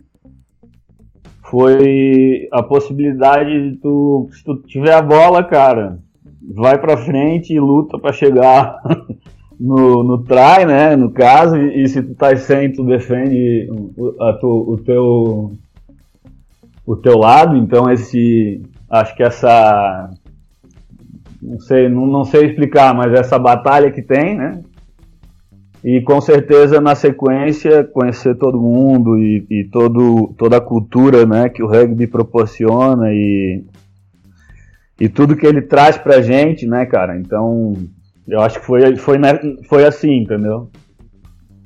foi 1.43 2.49
a 2.51 2.63
possibilidade 2.63 3.73
de 3.73 3.77
tu, 3.77 4.31
se 4.33 4.43
tu 4.43 4.57
tiver 4.63 4.95
a 4.95 5.03
bola, 5.03 5.45
cara, 5.45 5.99
vai 6.55 6.79
para 6.79 6.97
frente 6.97 7.53
e 7.53 7.61
luta 7.61 7.99
para 7.99 8.13
chegar 8.13 8.81
no, 9.59 10.03
no 10.03 10.19
try, 10.25 10.65
né? 10.67 10.97
No 10.97 11.11
caso, 11.11 11.57
e, 11.57 11.83
e 11.83 11.89
se 11.89 12.03
tu 12.03 12.15
tá 12.15 12.35
sem, 12.37 12.73
tu 12.73 12.85
defende 12.85 13.69
o, 13.71 14.33
tu, 14.41 14.73
o 14.73 14.79
teu 14.79 15.53
o 16.87 16.97
teu 16.97 17.19
lado. 17.19 17.55
Então 17.57 17.91
esse, 17.91 18.63
acho 18.89 19.15
que 19.15 19.23
essa, 19.23 20.11
não 21.43 21.61
sei, 21.61 21.89
não, 21.89 22.07
não 22.07 22.25
sei 22.25 22.47
explicar, 22.47 22.95
mas 22.95 23.13
essa 23.13 23.39
batalha 23.39 23.91
que 23.91 24.01
tem, 24.01 24.35
né? 24.35 24.63
E 25.85 26.01
com 26.01 26.21
certeza 26.21 26.81
na 26.81 26.95
sequência 26.95 27.85
conhecer 27.85 28.35
todo 28.37 28.61
mundo 28.61 29.17
e, 29.17 29.47
e 29.49 29.65
todo, 29.65 30.35
toda 30.37 30.57
a 30.57 30.61
cultura 30.61 31.25
né, 31.25 31.49
que 31.49 31.63
o 31.63 31.69
rugby 31.69 32.07
proporciona 32.07 33.13
e 33.13 33.63
e 35.01 35.09
tudo 35.09 35.37
que 35.37 35.47
ele 35.47 35.63
traz 35.63 35.97
pra 35.97 36.21
gente, 36.21 36.67
né, 36.67 36.85
cara? 36.87 37.17
Então, 37.17 37.75
eu 38.27 38.41
acho 38.41 38.61
que 38.61 38.67
foi, 38.67 38.97
foi, 38.97 39.19
foi 39.69 39.85
assim, 39.85 40.23
entendeu? 40.23 40.71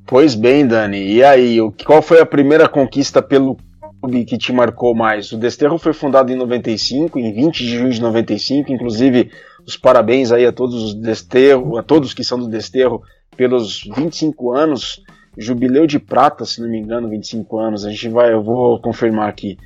Pois 0.07 0.35
bem, 0.35 0.67
Dani. 0.67 1.03
E 1.03 1.25
aí, 1.25 1.59
qual 1.85 2.03
foi 2.03 2.21
a 2.21 2.27
primeira 2.27 2.69
conquista 2.69 3.23
pelo 3.23 3.57
clube 4.01 4.25
que 4.25 4.37
te 4.37 4.53
marcou 4.53 4.95
mais? 4.95 5.33
O 5.33 5.39
Desterro 5.39 5.79
foi 5.79 5.93
fundado 5.93 6.31
em 6.31 6.37
95, 6.37 7.19
em 7.19 7.33
20 7.33 7.59
de 7.59 7.79
junho 7.79 7.91
de 7.91 8.01
95, 8.01 8.71
inclusive 8.73 9.31
os 9.67 9.77
parabéns 9.77 10.31
aí 10.31 10.45
a 10.45 10.53
todos 10.53 10.83
os 10.83 10.95
Desterro, 10.95 11.79
a 11.79 11.83
todos 11.83 12.13
que 12.13 12.25
são 12.25 12.39
do 12.39 12.49
Desterro 12.49 13.01
pelos 13.37 13.85
25 13.97 14.53
anos, 14.53 15.03
jubileu 15.39 15.87
de 15.87 15.99
prata, 15.99 16.45
se 16.45 16.61
não 16.61 16.69
me 16.69 16.79
engano, 16.79 17.09
25 17.09 17.59
anos. 17.59 17.87
A 17.87 17.91
gente 17.91 18.09
vai, 18.09 18.33
eu 18.33 18.43
vou 18.43 18.81
confirmar 18.81 19.29
aqui. 19.29 19.57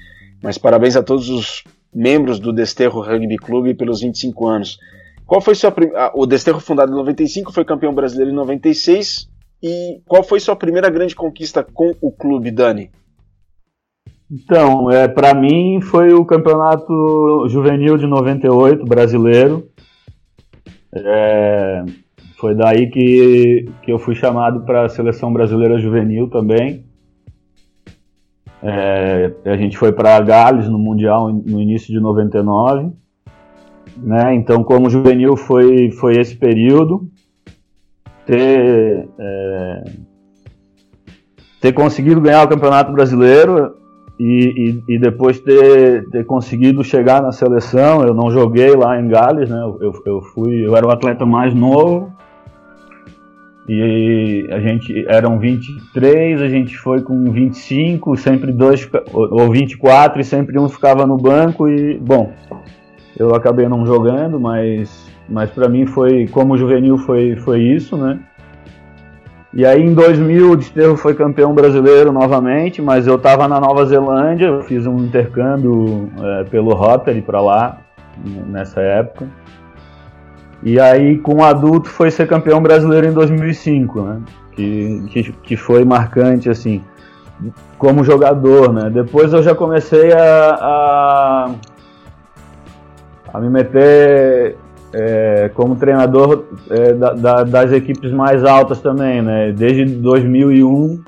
Mas 0.42 0.56
parabéns 0.56 0.96
a 0.96 1.02
todos 1.02 1.28
os 1.28 1.64
membros 1.97 2.38
do 2.38 2.53
Desterro 2.53 3.00
Rugby 3.00 3.38
Clube 3.38 3.73
pelos 3.73 4.03
25 4.03 4.47
anos. 4.47 4.79
Qual 5.26 5.41
foi 5.41 5.55
sua 5.55 5.73
prim... 5.73 5.88
o 6.15 6.26
Desterro 6.26 6.61
fundado 6.61 6.93
em 6.93 6.97
95 6.97 7.53
foi 7.53 7.65
campeão 7.65 7.95
brasileiro 7.95 8.31
em 8.31 8.35
96 8.35 9.29
e 9.62 10.03
qual 10.07 10.23
foi 10.23 10.38
sua 10.38 10.55
primeira 10.55 10.91
grande 10.91 11.17
conquista 11.17 11.65
com 11.65 11.95
o 12.00 12.12
clube, 12.12 12.50
Dani? 12.50 12.91
Então, 14.31 14.91
é, 14.91 15.09
para 15.09 15.33
mim 15.35 15.81
foi 15.81 16.12
o 16.12 16.25
campeonato 16.25 17.49
juvenil 17.49 17.97
de 17.97 18.07
98 18.07 18.85
brasileiro. 18.85 19.69
É, 20.93 21.85
foi 22.38 22.55
daí 22.55 22.91
que, 22.91 23.67
que 23.83 23.91
eu 23.91 23.99
fui 23.99 24.15
chamado 24.15 24.65
para 24.65 24.85
a 24.85 24.88
seleção 24.88 25.33
brasileira 25.33 25.79
juvenil 25.79 26.29
também. 26.29 26.85
É, 28.68 29.32
a 29.44 29.56
gente 29.56 29.78
foi 29.78 29.92
para 29.92 30.18
Gales 30.20 30.68
no 30.68 30.76
Mundial 30.76 31.32
no 31.32 31.61
início 31.61 31.92
de 31.92 32.00
99. 32.00 32.90
Né? 33.96 34.35
Então, 34.35 34.64
como 34.64 34.90
juvenil, 34.90 35.37
foi, 35.37 35.92
foi 35.92 36.18
esse 36.18 36.35
período. 36.35 37.08
Ter, 38.26 39.08
é, 39.20 39.85
ter 41.61 41.73
conseguido 41.73 42.20
ganhar 42.20 42.42
o 42.42 42.49
Campeonato 42.49 42.90
Brasileiro 42.90 43.76
e, 44.18 44.82
e, 44.88 44.94
e, 44.94 44.99
depois 44.99 45.38
ter, 45.38 46.08
ter 46.11 46.26
conseguido 46.26 46.82
chegar 46.82 47.23
na 47.23 47.30
seleção. 47.30 48.02
Eu 48.02 48.14
não 48.14 48.32
joguei 48.32 48.75
lá 48.75 49.00
em 49.00 49.06
Gales, 49.06 49.49
né? 49.49 49.62
eu, 49.80 50.02
eu, 50.04 50.23
fui, 50.23 50.66
eu 50.66 50.76
era 50.76 50.85
o 50.85 50.90
atleta 50.90 51.25
mais 51.25 51.54
novo 51.54 52.15
e 53.68 54.46
a 54.50 54.61
gente 54.61 55.04
eram 55.08 55.38
23, 55.38 56.40
a 56.40 56.49
gente 56.49 56.76
foi 56.76 57.02
com 57.02 57.30
25, 57.30 58.16
sempre 58.16 58.52
dois 58.52 58.88
ou 59.12 59.50
24 59.50 60.20
e 60.20 60.25
sempre 60.25 60.58
um 60.58 60.68
ficava 60.68 61.04
no 61.04 61.16
banco 61.16 61.68
e 61.68 61.99
bom, 61.99 62.32
eu 63.18 63.35
acabei 63.35 63.68
não 63.68 63.85
jogando, 63.85 64.38
mas 64.38 65.06
mas 65.28 65.50
para 65.50 65.68
mim 65.68 65.85
foi 65.85 66.28
como 66.28 66.56
juvenil 66.56 66.96
foi 66.99 67.35
foi 67.37 67.61
isso, 67.61 67.96
né? 67.96 68.20
E 69.52 69.64
aí 69.64 69.82
em 69.82 69.94
2000 69.94 70.50
o 70.50 70.56
Desterro 70.56 70.96
foi 70.96 71.14
campeão 71.14 71.54
brasileiro 71.54 72.12
novamente, 72.12 72.80
mas 72.80 73.06
eu 73.06 73.16
estava 73.16 73.49
na 73.49 73.58
Nova 73.58 73.85
Zelândia, 73.87 74.46
eu 74.46 74.62
fiz 74.62 74.87
um 74.87 74.99
intercâmbio 74.99 76.11
é, 76.23 76.44
pelo 76.44 76.75
Rotary 76.75 77.23
para 77.23 77.40
lá 77.40 77.78
nessa 78.46 78.80
época. 78.80 79.26
E 80.66 80.80
aí, 80.80 81.16
com 81.18 81.44
adulto, 81.44 81.88
foi 81.88 82.11
ser 82.11 82.26
campeão 82.26 82.61
brasileiro 82.61 83.06
em 83.06 83.12
2005, 83.12 84.02
né? 84.02 84.20
Que, 84.50 85.04
que, 85.11 85.32
que 85.32 85.56
foi 85.56 85.85
marcante, 85.85 86.50
assim, 86.50 86.82
como 87.78 88.02
jogador, 88.02 88.73
né? 88.73 88.90
Depois 88.90 89.32
eu 89.32 89.44
já 89.44 89.54
comecei 89.54 90.12
a, 90.12 90.58
a, 90.61 91.54
a 93.32 93.40
me 93.40 93.49
meter 93.49 94.56
é, 94.92 95.52
como 95.54 95.76
treinador 95.76 96.46
é, 96.68 96.94
da, 96.94 97.12
da, 97.12 97.44
das 97.44 97.70
equipes 97.70 98.11
mais 98.11 98.42
altas 98.42 98.80
também, 98.80 99.23
né? 99.23 99.52
Desde 99.52 99.85
2001 99.85 101.00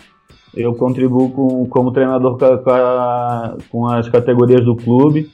eu 0.54 0.72
contribuo 0.76 1.32
com, 1.32 1.66
como 1.66 1.90
treinador 1.90 2.38
com, 2.38 2.70
a, 2.70 3.56
com 3.72 3.86
as 3.88 4.08
categorias 4.08 4.64
do 4.64 4.76
clube. 4.76 5.32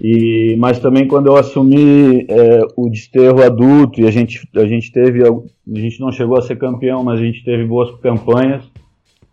E, 0.00 0.56
mas 0.58 0.78
também 0.78 1.08
quando 1.08 1.26
eu 1.26 1.36
assumi 1.36 2.24
é, 2.28 2.60
o 2.76 2.88
desterro 2.88 3.42
adulto 3.42 4.00
e 4.00 4.06
a 4.06 4.10
gente, 4.10 4.48
a 4.54 4.66
gente 4.66 4.92
teve, 4.92 5.26
a 5.26 5.78
gente 5.78 6.00
não 6.00 6.12
chegou 6.12 6.38
a 6.38 6.42
ser 6.42 6.56
campeão, 6.56 7.02
mas 7.02 7.18
a 7.18 7.22
gente 7.22 7.44
teve 7.44 7.64
boas 7.64 7.90
campanhas. 8.00 8.62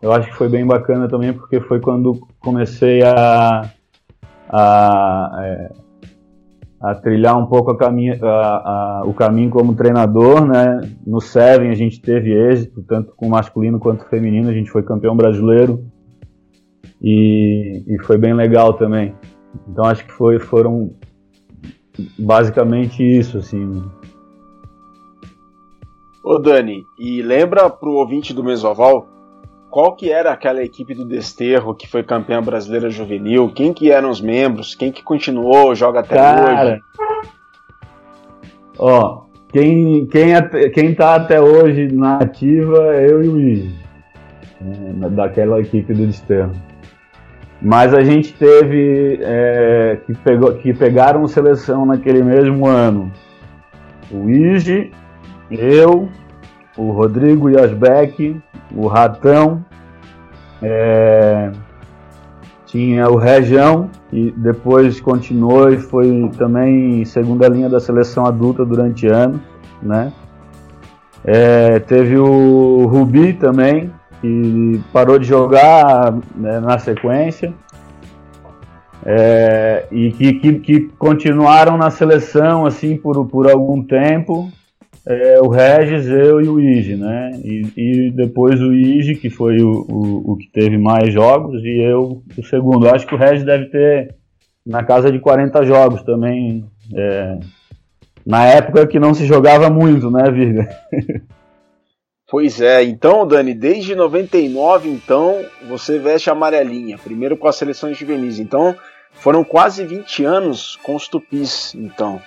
Eu 0.01 0.12
acho 0.12 0.27
que 0.29 0.36
foi 0.36 0.50
bem 0.50 0.65
bacana 0.65 1.07
também 1.07 1.34
porque 1.34 1.60
foi 1.62 1.79
quando 1.79 2.19
comecei 2.39 3.03
a, 3.03 3.72
a, 4.50 5.39
é, 5.43 5.72
a 6.81 6.95
trilhar 6.95 7.38
um 7.38 7.45
pouco 7.45 7.72
a 7.72 7.77
caminho, 7.77 8.17
a, 8.24 9.03
o 9.05 9.13
caminho 9.13 9.51
como 9.51 9.75
treinador, 9.75 10.45
né? 10.48 10.81
No 11.05 11.22
Seven 11.22 11.69
a 11.69 11.75
gente 11.75 12.01
teve 12.01 12.31
êxito, 12.34 12.84
tanto 12.84 13.13
com 13.15 13.29
masculino 13.29 13.79
quanto 13.79 14.10
feminino, 14.10 14.50
a 14.50 14.53
gente 14.53 14.72
foi 14.72 14.81
campeão 14.81 15.15
brasileiro 15.15 15.86
e, 17.00 17.84
e 17.88 18.03
foi 18.03 18.17
bem 18.17 18.34
legal 18.34 18.74
também. 18.74 19.13
Então 19.67 19.85
acho 19.85 20.05
que 20.05 20.12
foi, 20.12 20.39
foram 20.39 20.91
basicamente 22.17 23.03
isso, 23.03 23.38
assim. 23.38 23.83
Ô 26.24 26.39
Dani, 26.39 26.83
e 27.00 27.21
lembra 27.21 27.69
pro 27.69 27.93
ouvinte 27.93 28.33
do 28.33 28.43
Mesoval 28.43 29.15
qual 29.75 29.93
que 29.93 30.09
era 30.09 30.31
aquela 30.31 30.63
equipe 30.63 30.93
do 30.93 31.03
Desterro 31.05 31.75
que 31.75 31.85
foi 31.85 32.01
campeã 32.01 32.41
brasileira 32.41 32.89
juvenil? 32.89 33.51
Quem 33.53 33.74
que 33.74 33.91
eram 33.91 34.09
os 34.09 34.21
membros? 34.21 34.74
Quem 34.74 34.89
que 34.89 35.03
continuou, 35.03 35.75
joga 35.75 36.00
até 36.00 36.15
Cara, 36.15 36.63
hoje? 36.63 36.81
Ó, 38.79 39.24
quem, 39.50 40.05
quem, 40.05 40.33
quem 40.74 40.95
tá 40.95 41.15
até 41.15 41.41
hoje 41.41 41.91
na 41.91 42.19
ativa 42.19 42.95
é 42.95 43.12
eu 43.12 43.21
e 43.21 43.27
o 43.27 43.31
Luiz, 43.33 43.74
né, 44.62 45.09
daquela 45.09 45.59
equipe 45.59 45.93
do 45.93 46.07
Desterro. 46.07 46.53
Mas 47.65 47.95
a 47.95 48.03
gente 48.03 48.31
teve 48.31 49.17
é, 49.24 49.98
que, 50.05 50.13
pegou, 50.13 50.53
que 50.53 50.72
pegaram 50.72 51.27
seleção 51.27 51.84
naquele 51.84 52.22
mesmo 52.22 52.67
ano. 52.67 53.12
O 54.12 54.29
Ige, 54.29 54.91
eu, 55.50 56.07
o 56.77 56.91
Rodrigo 56.91 57.50
Yasbeck, 57.50 58.39
o 58.72 58.86
Ratão, 58.86 59.65
é, 60.62 61.51
tinha 62.67 63.10
o 63.10 63.15
Região, 63.15 63.89
e 64.13 64.29
depois 64.29 65.01
continuou 65.01 65.67
e 65.74 65.79
foi 65.79 66.29
também 66.38 67.03
segunda 67.03 67.48
linha 67.48 67.67
da 67.67 67.79
seleção 67.79 68.27
adulta 68.27 68.63
durante 68.63 69.07
anos, 69.07 69.41
né? 69.81 70.13
É, 71.24 71.79
teve 71.79 72.15
o 72.15 72.86
Rubi 72.86 73.34
também, 73.34 73.91
que 74.22 74.81
parou 74.91 75.19
de 75.19 75.27
jogar 75.27 76.13
né, 76.36 76.60
na 76.60 76.77
sequência. 76.79 77.53
É, 79.05 79.86
e 79.91 80.12
que, 80.12 80.34
que, 80.34 80.53
que, 80.60 80.79
continuaram 80.98 81.77
na 81.77 81.91
seleção 81.91 82.65
assim 82.65 82.98
por, 82.98 83.27
por 83.27 83.48
algum 83.48 83.84
tempo 83.84 84.51
é, 85.07 85.39
o 85.39 85.48
Regis, 85.48 86.07
eu 86.07 86.41
e 86.41 86.48
o 86.48 86.60
Ige, 86.60 86.95
né? 86.95 87.39
E, 87.43 87.72
e 87.77 88.12
depois 88.12 88.60
o 88.60 88.74
Ige, 88.74 89.15
que 89.15 89.29
foi 89.29 89.62
o, 89.62 89.86
o, 89.88 90.31
o, 90.31 90.38
que 90.38 90.48
teve 90.51 90.79
mais 90.79 91.13
jogos, 91.13 91.63
e 91.63 91.79
eu 91.79 92.24
o 92.36 92.43
segundo. 92.43 92.89
Acho 92.89 93.05
que 93.05 93.13
o 93.13 93.17
Regis 93.17 93.45
deve 93.45 93.65
ter 93.65 94.15
na 94.65 94.84
casa 94.84 95.12
de 95.12 95.19
40 95.19 95.63
jogos 95.63 96.01
também. 96.01 96.65
É, 96.91 97.38
na 98.25 98.45
época 98.45 98.88
que 98.88 99.00
não 99.00 99.13
se 99.13 99.27
jogava 99.27 99.69
muito, 99.69 100.10
né, 100.10 100.31
Virga? 100.31 100.67
Pois 102.27 102.60
é, 102.60 102.84
então, 102.84 103.27
Dani, 103.27 103.53
desde 103.53 103.96
99, 103.96 104.89
então, 104.89 105.46
você 105.67 106.00
veste 106.00 106.29
a 106.29 106.34
amarelinha, 106.34 106.98
primeiro 106.98 107.38
com 107.38 107.48
as 107.48 107.55
seleções 107.55 107.98
juvenis. 107.98 108.39
Então, 108.39 108.75
foram 109.13 109.44
quase 109.44 109.86
20 109.86 110.25
anos 110.25 110.77
com 110.82 110.96
os 110.96 111.08
tupis, 111.08 111.74
então, 111.75 112.20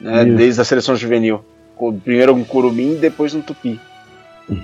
né, 0.00 0.24
desde 0.26 0.60
a 0.60 0.64
seleção 0.64 0.94
juvenil. 0.94 1.42
Primeiro 2.04 2.34
com 2.34 2.44
Curumim 2.44 2.94
e 2.94 2.98
depois 2.98 3.34
no 3.34 3.42
Tupi. 3.42 3.78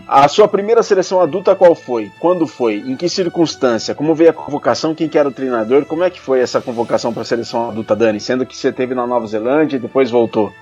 A 0.07 0.29
sua 0.29 0.47
primeira 0.47 0.83
seleção 0.83 1.21
adulta 1.21 1.57
qual 1.57 1.75
foi? 1.75 2.11
Quando 2.21 2.47
foi? 2.47 2.77
Em 2.77 2.97
que 2.97 3.09
circunstância? 3.09 3.95
Como 3.95 4.15
veio 4.15 4.31
a 4.31 4.33
convocação? 4.33 4.95
Quem 4.95 5.09
que 5.09 5.19
era 5.19 5.29
o 5.29 5.33
treinador? 5.33 5.85
Como 5.85 6.05
é 6.05 6.11
que 6.11 6.21
foi 6.21 6.41
essa 6.41 6.61
convocação 6.61 7.13
para 7.13 7.23
a 7.23 7.25
seleção 7.25 7.69
adulta, 7.69 7.97
Dani? 7.97 8.21
Sendo 8.21 8.47
que 8.47 8.57
você 8.57 8.71
teve 8.71 8.95
na 8.95 9.07
Nova 9.07 9.27
Zelândia 9.27 9.77
e 9.77 9.81
depois 9.81 10.11
voltou. 10.11 10.53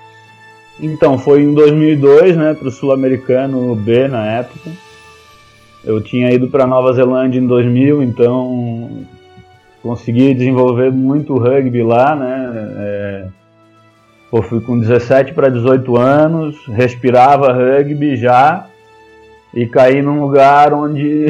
Então, 0.81 1.17
foi 1.17 1.43
em 1.43 1.53
2002, 1.53 2.35
né, 2.35 2.53
para 2.53 2.67
o 2.67 2.71
Sul-Americano 2.71 3.75
B 3.75 4.07
na 4.07 4.25
época. 4.25 4.71
Eu 5.83 6.01
tinha 6.01 6.31
ido 6.31 6.47
para 6.47 6.67
Nova 6.67 6.93
Zelândia 6.93 7.39
em 7.39 7.47
2000, 7.47 8.03
então 8.03 9.05
consegui 9.81 10.33
desenvolver 10.33 10.91
muito 10.91 11.37
rugby 11.37 11.81
lá, 11.81 12.15
né? 12.15 12.51
É 12.77 13.27
Pô, 14.31 14.41
fui 14.41 14.61
com 14.61 14.79
17 14.79 15.33
para 15.33 15.49
18 15.49 15.97
anos, 15.97 16.55
respirava 16.67 17.51
rugby 17.51 18.15
já 18.15 18.65
e 19.53 19.67
caí 19.67 20.01
num 20.01 20.21
lugar 20.21 20.73
onde 20.73 21.25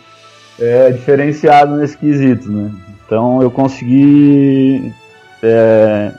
é 0.58 0.90
diferenciado 0.90 1.76
nesse 1.76 1.98
quesito, 1.98 2.50
né? 2.50 2.70
Então 3.04 3.42
eu 3.42 3.50
consegui 3.50 4.90
é, 5.42 6.12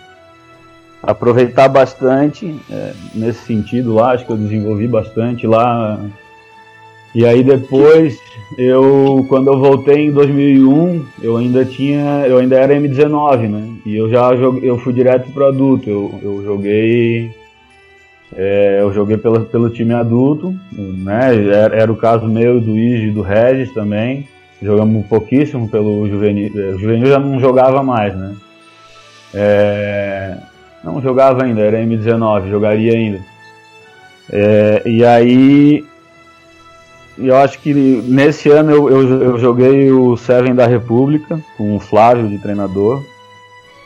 aproveitar 1.01 1.68
bastante 1.68 2.55
é, 2.70 2.94
nesse 3.16 3.46
sentido 3.46 3.94
lá, 3.94 4.11
acho 4.11 4.25
que 4.25 4.31
eu 4.31 4.37
desenvolvi 4.37 4.87
bastante 4.87 5.48
lá. 5.48 6.00
E 7.14 7.25
aí 7.25 7.44
depois 7.44 8.18
eu 8.57 9.25
quando 9.27 9.51
eu 9.51 9.59
voltei 9.59 10.05
em 10.05 10.11
2001, 10.11 11.05
eu 11.22 11.37
ainda 11.37 11.66
tinha, 11.66 12.25
eu 12.27 12.37
ainda 12.37 12.55
era 12.55 12.75
M19, 12.75 13.50
né? 13.50 13.75
E 13.85 13.98
eu 13.98 14.09
já 14.09 14.35
joguei, 14.35 14.70
eu 14.70 14.77
fui 14.77 14.94
direto 14.94 15.31
pro 15.31 15.48
adulto. 15.48 15.90
Eu, 15.90 16.20
eu 16.22 16.44
joguei 16.44 17.31
é, 18.33 18.77
eu 18.79 18.94
joguei 18.94 19.18
pelo, 19.18 19.42
pelo 19.46 19.70
time 19.70 19.94
adulto, 19.94 20.55
né? 20.72 21.35
Era, 21.35 21.75
era 21.75 21.92
o 21.92 21.98
caso 21.98 22.27
meu 22.27 22.61
do 22.61 22.77
Ige 22.77 23.07
e 23.07 23.11
do 23.11 23.22
Regis 23.22 23.74
também. 23.74 24.27
Jogamos 24.61 25.05
pouquíssimo 25.07 25.68
pelo 25.68 26.07
juvenil. 26.07 26.51
O 26.75 26.77
juvenil 26.77 27.07
já 27.07 27.20
não 27.20 27.40
jogava 27.40 27.83
mais, 27.83 28.16
né? 28.16 28.35
É, 29.33 30.37
não 30.83 31.01
jogava 31.01 31.44
ainda, 31.44 31.61
era 31.61 31.83
M19, 31.83 32.50
jogaria 32.50 32.94
ainda. 32.94 33.20
É, 34.31 34.81
e 34.85 35.03
aí 35.03 35.85
eu 37.17 37.35
acho 37.35 37.59
que 37.59 37.74
nesse 37.74 38.50
ano 38.50 38.72
eu, 38.72 38.89
eu, 38.89 39.22
eu, 39.24 39.37
joguei 39.37 39.91
o 39.91 40.15
Seven 40.15 40.55
da 40.55 40.65
República 40.65 41.39
com 41.57 41.75
o 41.75 41.79
Flávio 41.79 42.27
de 42.27 42.37
treinador. 42.39 43.03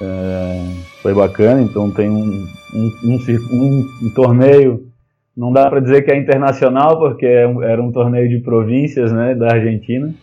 É, 0.01 0.61
foi 1.01 1.13
bacana, 1.13 1.61
então 1.61 1.89
tem 1.89 2.09
um, 2.09 2.47
um, 2.73 2.91
um, 3.03 3.87
um 4.03 4.09
torneio. 4.13 4.87
Não 5.35 5.51
dá 5.51 5.69
para 5.69 5.81
dizer 5.81 6.03
que 6.03 6.11
é 6.11 6.17
internacional, 6.17 6.97
porque 6.97 7.25
é 7.25 7.43
era 7.63 7.81
um 7.81 7.91
torneio 7.91 8.29
de 8.29 8.39
províncias 8.39 9.11
né, 9.11 9.33
da 9.35 9.53
Argentina. 9.53 10.13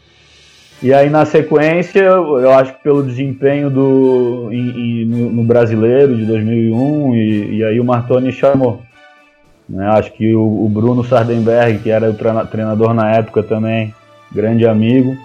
E 0.83 0.93
aí 0.93 1.09
na 1.09 1.25
sequência, 1.25 2.01
eu 2.01 2.51
acho 2.51 2.75
que 2.75 2.83
pelo 2.83 3.05
desempenho 3.05 3.71
do, 3.71 4.49
em, 4.51 5.03
em, 5.03 5.05
no, 5.05 5.45
brasileiro 5.45 6.17
de 6.17 6.25
2001, 6.25 7.15
e, 7.15 7.57
e 7.59 7.65
aí 7.65 7.79
o 7.79 7.85
Martoni 7.85 8.33
chamou. 8.33 8.83
Né? 9.69 9.87
Acho 9.87 10.13
que 10.13 10.35
o, 10.35 10.43
o, 10.43 10.69
Bruno 10.69 11.05
Sardenberg, 11.05 11.79
que 11.79 11.91
era 11.91 12.11
o 12.11 12.47
treinador 12.49 12.93
na 12.95 13.13
época 13.13 13.45
também, 13.45 13.95
grande 14.33 14.67
amigo, 14.67 15.17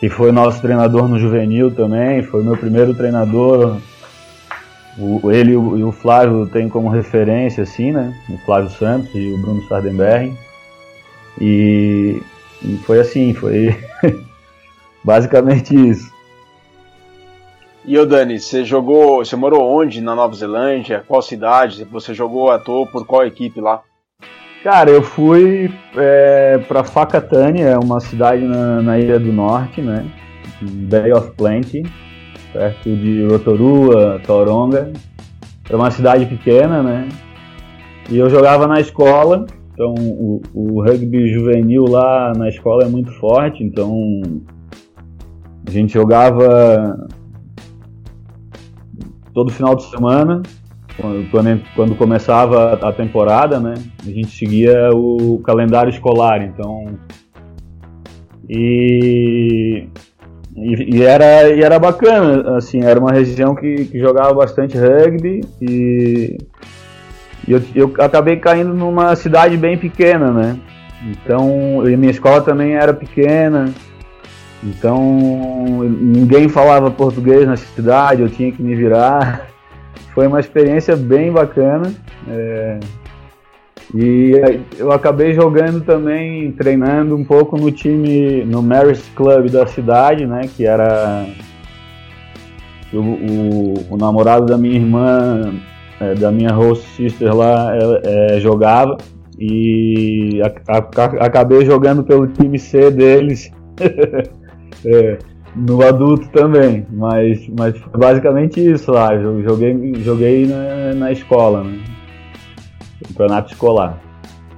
que 0.00 0.08
foi 0.08 0.32
nosso 0.32 0.62
treinador 0.62 1.06
no 1.06 1.18
juvenil 1.18 1.70
também, 1.70 2.22
foi 2.22 2.42
meu 2.42 2.56
primeiro 2.56 2.94
treinador. 2.94 3.76
O, 4.96 5.30
ele 5.30 5.52
e 5.52 5.56
o, 5.56 5.88
o 5.88 5.92
Flávio 5.92 6.46
tem 6.46 6.66
como 6.66 6.88
referência, 6.88 7.62
assim, 7.62 7.92
né? 7.92 8.14
O 8.30 8.38
Flávio 8.38 8.70
Santos 8.70 9.10
e 9.14 9.32
o 9.32 9.38
Bruno 9.38 9.62
Sardenberg. 9.68 10.32
E, 11.38 12.22
e 12.62 12.76
foi 12.86 13.00
assim, 13.00 13.34
foi 13.34 13.76
basicamente 15.08 15.74
isso. 15.74 16.12
E 17.82 17.96
o 17.98 18.04
Dani, 18.04 18.38
você 18.38 18.62
jogou, 18.62 19.24
você 19.24 19.34
morou 19.36 19.66
onde 19.66 20.02
na 20.02 20.14
Nova 20.14 20.34
Zelândia? 20.34 21.02
Qual 21.08 21.22
cidade? 21.22 21.84
Você 21.90 22.12
jogou 22.12 22.50
à 22.50 22.58
toa 22.58 22.86
por 22.86 23.06
qual 23.06 23.24
equipe 23.24 23.58
lá? 23.58 23.80
Cara, 24.62 24.90
eu 24.90 25.02
fui 25.02 25.70
é, 25.96 26.58
para 26.68 26.84
Fakatani, 26.84 27.62
uma 27.82 28.00
cidade 28.00 28.44
na, 28.44 28.82
na, 28.82 28.98
Ilha 28.98 29.18
do 29.18 29.32
Norte, 29.32 29.80
né? 29.80 30.04
Bay 30.60 31.10
of 31.12 31.30
Plenty, 31.30 31.84
perto 32.52 32.94
de 32.94 33.26
Rotorua, 33.26 34.20
Toronga. 34.26 34.92
Era 35.66 35.78
uma 35.78 35.90
cidade 35.90 36.26
pequena, 36.26 36.82
né? 36.82 37.08
E 38.10 38.18
eu 38.18 38.28
jogava 38.28 38.66
na 38.66 38.78
escola, 38.78 39.46
então 39.72 39.94
o, 39.94 40.42
o 40.52 40.82
rugby 40.82 41.28
juvenil 41.32 41.84
lá 41.84 42.34
na 42.36 42.50
escola 42.50 42.84
é 42.84 42.88
muito 42.88 43.10
forte, 43.12 43.64
então 43.64 43.90
a 45.68 45.70
gente 45.70 45.92
jogava 45.92 47.06
todo 49.34 49.52
final 49.52 49.76
de 49.76 49.84
semana, 49.90 50.42
quando, 51.30 51.62
quando 51.76 51.94
começava 51.94 52.72
a 52.72 52.90
temporada, 52.90 53.60
né? 53.60 53.74
A 54.00 54.10
gente 54.10 54.28
seguia 54.28 54.90
o 54.94 55.38
calendário 55.44 55.90
escolar, 55.90 56.42
então. 56.42 56.86
E, 58.48 59.88
e, 60.56 60.96
e, 60.96 61.02
era, 61.02 61.50
e 61.50 61.60
era 61.60 61.78
bacana, 61.78 62.56
assim, 62.56 62.82
era 62.82 62.98
uma 62.98 63.12
região 63.12 63.54
que, 63.54 63.84
que 63.84 63.98
jogava 63.98 64.32
bastante 64.32 64.78
rugby 64.78 65.42
e, 65.60 66.38
e 67.46 67.52
eu, 67.52 67.62
eu 67.74 67.92
acabei 67.98 68.36
caindo 68.36 68.72
numa 68.72 69.14
cidade 69.14 69.54
bem 69.58 69.76
pequena, 69.76 70.32
né? 70.32 70.58
Então, 71.10 71.82
minha 71.82 72.10
escola 72.10 72.40
também 72.40 72.74
era 72.74 72.94
pequena, 72.94 73.72
então 74.62 75.84
ninguém 75.84 76.48
falava 76.48 76.90
português 76.90 77.46
na 77.46 77.56
cidade, 77.56 78.22
eu 78.22 78.28
tinha 78.28 78.50
que 78.50 78.62
me 78.62 78.74
virar. 78.74 79.48
Foi 80.14 80.26
uma 80.26 80.40
experiência 80.40 80.96
bem 80.96 81.30
bacana. 81.30 81.92
É, 82.28 82.80
e 83.94 84.32
eu 84.76 84.92
acabei 84.92 85.32
jogando 85.32 85.82
também, 85.82 86.52
treinando 86.52 87.16
um 87.16 87.24
pouco 87.24 87.56
no 87.56 87.70
time, 87.70 88.44
no 88.44 88.62
Mary's 88.62 89.08
Club 89.14 89.48
da 89.48 89.66
cidade, 89.66 90.26
né? 90.26 90.42
Que 90.56 90.66
era 90.66 91.24
o, 92.92 92.98
o, 92.98 93.74
o 93.90 93.96
namorado 93.96 94.44
da 94.44 94.58
minha 94.58 94.74
irmã, 94.74 95.54
é, 96.00 96.14
da 96.14 96.30
minha 96.30 96.52
host 96.52 96.86
sister 96.96 97.34
lá, 97.34 97.72
é, 97.74 98.36
é 98.36 98.40
jogava. 98.40 98.96
E 99.38 100.42
a, 100.42 100.76
a, 100.76 101.24
acabei 101.24 101.64
jogando 101.64 102.02
pelo 102.02 102.26
time 102.26 102.58
C 102.58 102.90
deles. 102.90 103.50
É, 104.84 105.18
no 105.54 105.82
adulto 105.82 106.28
também, 106.28 106.86
mas, 106.90 107.48
mas 107.48 107.74
basicamente 107.96 108.60
isso 108.60 108.92
lá. 108.92 109.16
Joguei, 109.18 109.94
joguei 109.96 110.46
na, 110.46 110.94
na 110.94 111.12
escola, 111.12 111.64
né? 111.64 111.78
campeonato 113.06 113.52
escolar. 113.52 113.98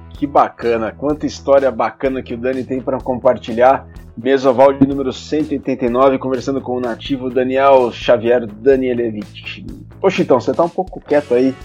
Que 0.09 0.27
bacana, 0.27 0.91
quanta 0.91 1.25
história 1.25 1.71
bacana 1.71 2.21
que 2.21 2.33
o 2.33 2.37
Dani 2.37 2.63
tem 2.63 2.79
para 2.81 2.99
compartilhar. 2.99 3.87
Mesoval 4.15 4.73
de 4.73 4.85
número 4.85 5.11
189, 5.11 6.19
conversando 6.19 6.61
com 6.61 6.75
o 6.75 6.79
nativo 6.81 7.29
Daniel 7.29 7.91
Xavier 7.91 8.45
Danielevich. 8.45 9.65
Poxa, 9.99 10.21
então, 10.21 10.39
você 10.39 10.53
tá 10.53 10.63
um 10.63 10.69
pouco 10.69 10.99
quieto 10.99 11.33
aí. 11.33 11.55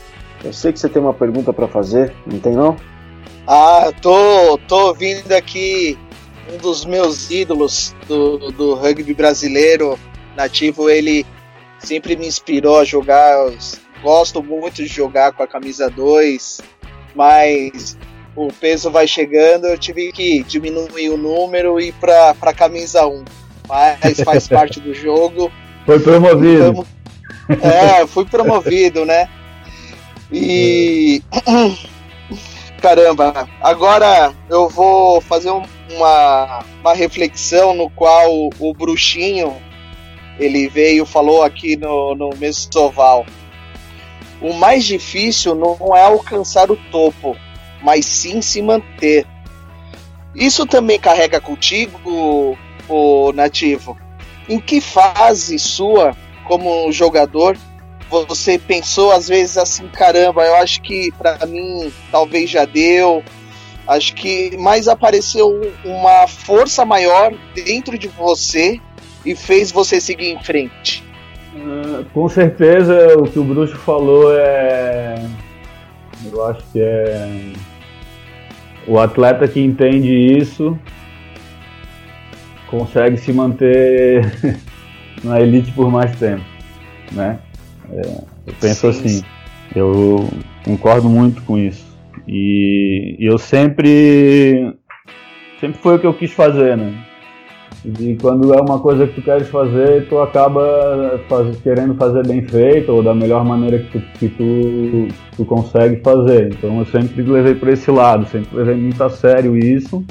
Eu 0.44 0.52
sei 0.52 0.72
que 0.72 0.78
você 0.78 0.88
tem 0.88 1.02
uma 1.02 1.12
pergunta 1.12 1.52
para 1.52 1.66
fazer, 1.66 2.12
não 2.24 2.38
tem 2.38 2.52
não? 2.52 2.76
Ah, 3.46 3.90
tô, 4.00 4.58
tô 4.68 4.88
ouvindo 4.88 5.32
aqui 5.32 5.98
um 6.52 6.56
dos 6.58 6.84
meus 6.84 7.30
ídolos 7.30 7.94
do, 8.06 8.50
do 8.52 8.74
rugby 8.74 9.14
brasileiro 9.14 9.98
nativo. 10.36 10.88
Ele 10.88 11.26
sempre 11.78 12.16
me 12.16 12.26
inspirou 12.26 12.78
a 12.80 12.84
jogar. 12.84 13.34
Gosto 14.02 14.42
muito 14.42 14.76
de 14.76 14.86
jogar 14.86 15.32
com 15.32 15.42
a 15.42 15.46
camisa 15.46 15.88
2, 15.88 16.60
mas 17.14 17.96
o 18.36 18.48
peso 18.48 18.90
vai 18.90 19.06
chegando, 19.08 19.66
eu 19.66 19.78
tive 19.78 20.12
que 20.12 20.42
diminuir 20.42 21.08
o 21.08 21.16
número 21.16 21.80
e 21.80 21.88
ir 21.88 21.92
para 21.94 22.36
a 22.40 22.52
camisa 22.52 23.06
1. 23.06 23.24
Mas 23.66 24.20
faz 24.20 24.46
parte 24.48 24.80
do 24.80 24.94
jogo. 24.94 25.50
Foi 25.86 25.98
promovido. 25.98 26.86
É, 27.62 28.06
fui 28.06 28.24
promovido, 28.26 29.04
né? 29.04 29.28
E. 30.30 31.22
Caramba, 32.80 33.48
agora 33.60 34.32
eu 34.48 34.68
vou 34.68 35.20
fazer 35.20 35.50
uma, 35.90 36.64
uma 36.80 36.94
reflexão 36.94 37.74
no 37.74 37.88
qual 37.90 38.32
o, 38.32 38.50
o 38.58 38.72
bruxinho 38.72 39.56
ele 40.38 40.68
veio 40.68 41.06
falou 41.06 41.42
aqui 41.42 41.76
no, 41.76 42.14
no 42.14 42.30
Mesoval. 42.36 43.26
O 44.40 44.52
mais 44.52 44.84
difícil 44.84 45.54
não 45.54 45.96
é 45.96 46.02
alcançar 46.02 46.70
o 46.70 46.76
topo, 46.90 47.36
mas 47.82 48.04
sim 48.04 48.42
se 48.42 48.60
manter. 48.60 49.26
Isso 50.34 50.66
também 50.66 50.98
carrega 50.98 51.40
contigo, 51.40 52.58
o 52.88 53.32
nativo? 53.32 53.96
Em 54.48 54.60
que 54.60 54.80
fase 54.80 55.58
sua, 55.58 56.14
como 56.44 56.92
jogador, 56.92 57.56
você 58.10 58.58
pensou 58.58 59.10
às 59.10 59.28
vezes 59.28 59.56
assim, 59.56 59.88
caramba, 59.88 60.44
eu 60.44 60.54
acho 60.56 60.82
que 60.82 61.10
para 61.12 61.44
mim 61.46 61.92
talvez 62.12 62.50
já 62.50 62.64
deu. 62.64 63.24
Acho 63.86 64.14
que 64.14 64.56
mais 64.56 64.88
apareceu 64.88 65.72
uma 65.84 66.26
força 66.26 66.84
maior 66.84 67.32
dentro 67.54 67.98
de 67.98 68.08
você 68.08 68.80
e 69.24 69.34
fez 69.34 69.70
você 69.70 70.00
seguir 70.00 70.32
em 70.32 70.42
frente. 70.42 71.04
Uh, 71.54 72.04
com 72.12 72.28
certeza 72.28 73.16
o 73.18 73.24
que 73.24 73.38
o 73.38 73.44
Bruxo 73.44 73.76
falou 73.76 74.32
é. 74.32 75.24
Eu 76.24 76.46
acho 76.46 76.62
que 76.72 76.80
é 76.80 77.52
o 78.86 78.98
atleta 78.98 79.46
que 79.46 79.60
entende 79.60 80.12
isso 80.38 80.78
consegue 82.66 83.16
se 83.16 83.32
manter 83.32 84.58
na 85.22 85.40
elite 85.40 85.72
por 85.72 85.90
mais 85.90 86.16
tempo, 86.18 86.44
né? 87.12 87.38
É, 87.90 88.00
eu 88.46 88.54
penso 88.60 88.92
sim, 88.92 88.98
assim, 88.98 89.24
eu 89.74 90.28
concordo 90.64 91.08
muito 91.08 91.42
com 91.42 91.56
isso 91.56 91.85
e 92.26 93.16
eu 93.20 93.38
sempre 93.38 94.74
sempre 95.60 95.78
foi 95.78 95.96
o 95.96 95.98
que 95.98 96.06
eu 96.06 96.14
quis 96.14 96.32
fazer, 96.32 96.76
né? 96.76 96.94
E 97.84 98.16
quando 98.20 98.52
é 98.52 98.60
uma 98.60 98.80
coisa 98.80 99.06
que 99.06 99.14
tu 99.14 99.22
queres 99.22 99.48
fazer, 99.48 100.08
tu 100.08 100.18
acaba 100.18 101.20
faz, 101.28 101.56
querendo 101.60 101.94
fazer 101.94 102.26
bem 102.26 102.42
feito 102.42 102.90
ou 102.90 103.02
da 103.02 103.14
melhor 103.14 103.44
maneira 103.44 103.78
que 103.78 103.98
tu, 103.98 104.18
que 104.18 104.28
tu, 104.28 105.08
tu 105.36 105.44
consegue 105.44 106.00
fazer. 106.02 106.52
Então 106.52 106.78
eu 106.80 106.86
sempre 106.86 107.22
levei 107.22 107.54
por 107.54 107.68
esse 107.68 107.90
lado, 107.90 108.26
sempre 108.26 108.56
levei 108.56 108.74
muito 108.74 109.02
a 109.04 109.08
sério 109.08 109.56
isso. 109.56 110.04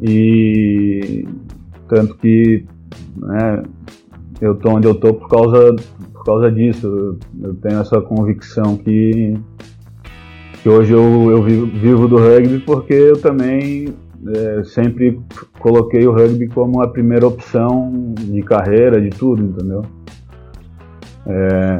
E 0.00 1.26
tanto 1.88 2.16
que 2.16 2.64
né, 3.16 3.62
eu 4.40 4.54
tô 4.54 4.70
onde 4.70 4.86
eu 4.86 4.94
tô 4.94 5.12
por 5.12 5.28
causa, 5.28 5.76
por 6.14 6.24
causa 6.24 6.50
disso. 6.50 7.18
Eu 7.42 7.54
tenho 7.56 7.80
essa 7.80 8.00
convicção 8.00 8.76
que, 8.78 9.36
que 10.66 10.70
hoje 10.70 10.92
eu, 10.92 11.30
eu 11.30 11.42
vivo, 11.44 11.66
vivo 11.66 12.08
do 12.08 12.16
rugby 12.16 12.58
porque 12.58 12.92
eu 12.92 13.16
também 13.16 13.94
é, 14.26 14.64
sempre 14.64 15.20
coloquei 15.60 16.04
o 16.08 16.12
rugby 16.12 16.48
como 16.48 16.82
a 16.82 16.88
primeira 16.88 17.24
opção 17.24 18.12
de 18.18 18.42
carreira, 18.42 19.00
de 19.00 19.10
tudo, 19.10 19.44
entendeu? 19.44 19.84
É, 21.24 21.78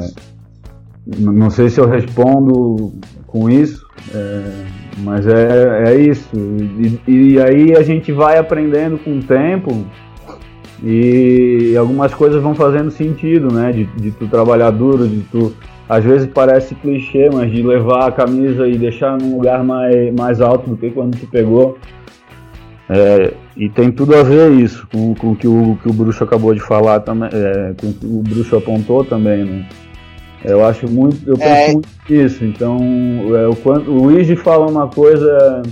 não 1.19 1.51
sei 1.51 1.69
se 1.69 1.81
eu 1.81 1.89
respondo 1.89 2.93
com 3.27 3.51
isso, 3.51 3.85
é, 4.15 4.65
mas 4.99 5.27
é, 5.27 5.93
é 5.93 6.01
isso. 6.01 6.31
E, 6.37 7.11
e, 7.11 7.41
aí 7.41 7.75
a 7.75 7.83
gente 7.83 8.13
vai 8.13 8.39
aprendendo 8.39 8.99
com 8.99 9.19
o 9.19 9.23
tempo 9.25 9.85
e 10.81 11.75
algumas 11.77 12.15
coisas 12.15 12.41
vão 12.41 12.55
fazendo 12.55 12.93
sentido, 12.93 13.53
né? 13.53 13.73
De, 13.73 13.85
de 13.85 14.13
tu 14.13 14.29
trabalhar 14.29 14.71
duro, 14.71 15.09
de 15.09 15.23
tu. 15.23 15.53
Às 15.89 16.05
vezes 16.05 16.29
parece 16.33 16.75
clichê, 16.75 17.31
mas 17.33 17.51
de 17.51 17.63
levar 17.63 18.09
a 18.09 18.13
camisa 18.13 18.67
e 18.67 18.77
deixar 18.77 19.17
num 19.17 19.37
lugar 19.37 19.63
mais, 19.63 20.13
mais 20.15 20.41
alto 20.41 20.71
do 20.71 20.77
que 20.77 20.91
quando 20.91 21.17
tu 21.17 21.27
pegou. 21.29 21.79
É, 22.89 23.35
e 23.57 23.69
tem 23.69 23.91
tudo 23.91 24.17
a 24.17 24.23
ver 24.23 24.53
isso 24.53 24.87
com, 24.93 25.15
com 25.15 25.33
o 25.33 25.37
que 25.37 25.47
o, 25.47 25.77
que 25.83 25.89
o 25.89 25.93
Bruxo 25.93 26.23
acabou 26.23 26.55
de 26.55 26.61
falar 26.61 27.01
também, 27.01 27.29
é, 27.33 27.75
com 27.81 27.89
o 27.89 27.93
que 27.93 28.07
o 28.07 28.23
Bruxo 28.23 28.57
apontou 28.57 29.05
também, 29.05 29.45
né? 29.45 29.69
Eu 30.45 30.65
acho 30.65 30.89
muito, 30.89 31.29
eu 31.29 31.37
penso 31.37 31.51
é... 31.51 31.73
muito 31.73 31.89
nisso. 32.09 32.45
Então, 32.45 32.79
é, 33.37 33.49
o, 33.49 33.57
quanto, 33.57 33.91
o 33.91 34.05
Luigi 34.05 34.37
fala 34.37 34.71
uma 34.71 34.87
coisa 34.87 35.63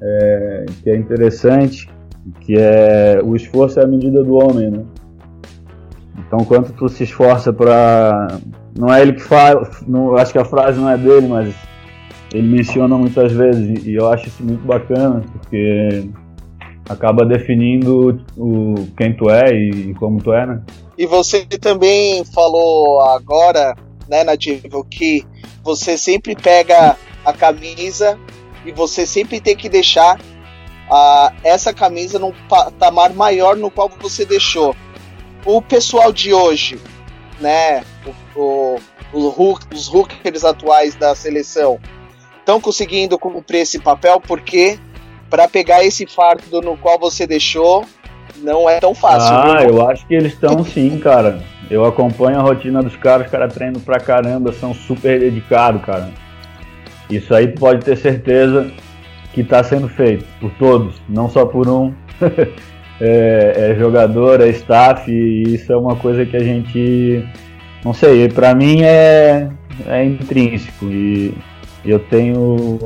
é, 0.00 0.66
que 0.82 0.90
é 0.90 0.96
interessante, 0.96 1.88
que 2.40 2.56
é 2.56 3.20
o 3.24 3.34
esforço 3.34 3.80
é 3.80 3.84
a 3.84 3.86
medida 3.86 4.22
do 4.22 4.34
homem, 4.34 4.70
né? 4.70 4.84
Então, 6.18 6.44
quanto 6.44 6.72
tu 6.72 6.88
se 6.88 7.02
esforça 7.02 7.52
para, 7.52 8.38
não 8.76 8.92
é 8.92 9.02
ele 9.02 9.14
que 9.14 9.22
fala, 9.22 9.70
não, 9.86 10.16
acho 10.16 10.32
que 10.32 10.38
a 10.38 10.44
frase 10.44 10.78
não 10.80 10.88
é 10.88 10.96
dele, 10.96 11.26
mas 11.26 11.54
ele 12.32 12.48
menciona 12.48 12.96
muitas 12.96 13.32
vezes 13.32 13.84
e 13.84 13.94
eu 13.94 14.10
acho 14.10 14.28
isso 14.28 14.42
muito 14.42 14.64
bacana 14.66 15.22
porque 15.32 16.08
acaba 16.88 17.24
definindo 17.24 18.24
o 18.36 18.74
quem 18.96 19.14
tu 19.14 19.30
é 19.30 19.52
e 19.52 19.94
como 19.94 20.22
tu 20.22 20.32
é, 20.32 20.46
né? 20.46 20.62
E 20.96 21.06
você 21.06 21.44
também 21.60 22.24
falou 22.24 23.00
agora, 23.02 23.74
né, 24.08 24.24
Nativo, 24.24 24.84
que 24.84 25.24
você 25.62 25.96
sempre 25.96 26.34
pega 26.34 26.96
a 27.24 27.32
camisa 27.32 28.18
e 28.64 28.72
você 28.72 29.06
sempre 29.06 29.40
tem 29.40 29.56
que 29.56 29.68
deixar 29.68 30.18
a, 30.90 31.32
essa 31.42 31.72
camisa 31.72 32.18
num 32.18 32.32
patamar 32.48 33.12
maior 33.14 33.56
no 33.56 33.70
qual 33.70 33.88
você 34.00 34.24
deixou. 34.24 34.74
O 35.44 35.60
pessoal 35.60 36.12
de 36.12 36.32
hoje, 36.32 36.78
né, 37.40 37.84
o, 38.06 38.21
o, 38.34 38.78
os 39.12 39.88
hookers 39.88 40.44
atuais 40.44 40.94
da 40.94 41.14
seleção, 41.14 41.78
estão 42.38 42.60
conseguindo 42.60 43.18
cumprir 43.18 43.60
esse 43.60 43.78
papel 43.78 44.20
porque 44.20 44.78
para 45.30 45.48
pegar 45.48 45.84
esse 45.84 46.06
fardo 46.06 46.60
no 46.60 46.76
qual 46.76 46.98
você 46.98 47.26
deixou 47.26 47.84
não 48.38 48.68
é 48.68 48.80
tão 48.80 48.94
fácil. 48.94 49.34
Ah, 49.34 49.60
viu? 49.60 49.70
eu 49.70 49.88
acho 49.88 50.06
que 50.06 50.14
eles 50.14 50.32
estão 50.32 50.64
sim, 50.64 50.98
cara. 50.98 51.42
Eu 51.70 51.84
acompanho 51.84 52.38
a 52.38 52.42
rotina 52.42 52.82
dos 52.82 52.96
caras, 52.96 53.26
os 53.26 53.32
caras 53.32 53.52
treinam 53.54 53.80
pra 53.80 53.98
caramba, 53.98 54.52
são 54.52 54.74
super 54.74 55.20
dedicados, 55.20 55.82
cara. 55.84 56.10
Isso 57.08 57.34
aí 57.34 57.48
pode 57.48 57.84
ter 57.84 57.96
certeza 57.96 58.70
que 59.32 59.40
está 59.40 59.62
sendo 59.62 59.88
feito 59.88 60.24
por 60.40 60.50
todos, 60.52 61.00
não 61.08 61.28
só 61.28 61.46
por 61.46 61.68
um. 61.68 61.92
é, 63.00 63.70
é, 63.70 63.76
jogador, 63.78 64.40
é 64.40 64.48
staff, 64.48 65.10
e 65.10 65.54
isso 65.54 65.72
é 65.72 65.76
uma 65.76 65.96
coisa 65.96 66.24
que 66.26 66.36
a 66.36 66.42
gente. 66.44 67.26
Não 67.84 67.92
sei, 67.92 68.28
para 68.28 68.54
mim 68.54 68.82
é, 68.82 69.50
é 69.86 70.04
intrínseco. 70.04 70.86
E 70.86 71.34
eu 71.84 71.98
tenho. 71.98 72.78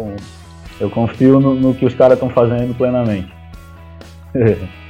Eu 0.81 0.91
confio 0.91 1.41
no, 1.41 1.55
no 1.55 1.75
que 1.75 1.85
os 1.87 1.95
caras 1.95 2.15
estão 2.15 2.31
fazendo 2.31 2.75
plenamente. 2.75 3.33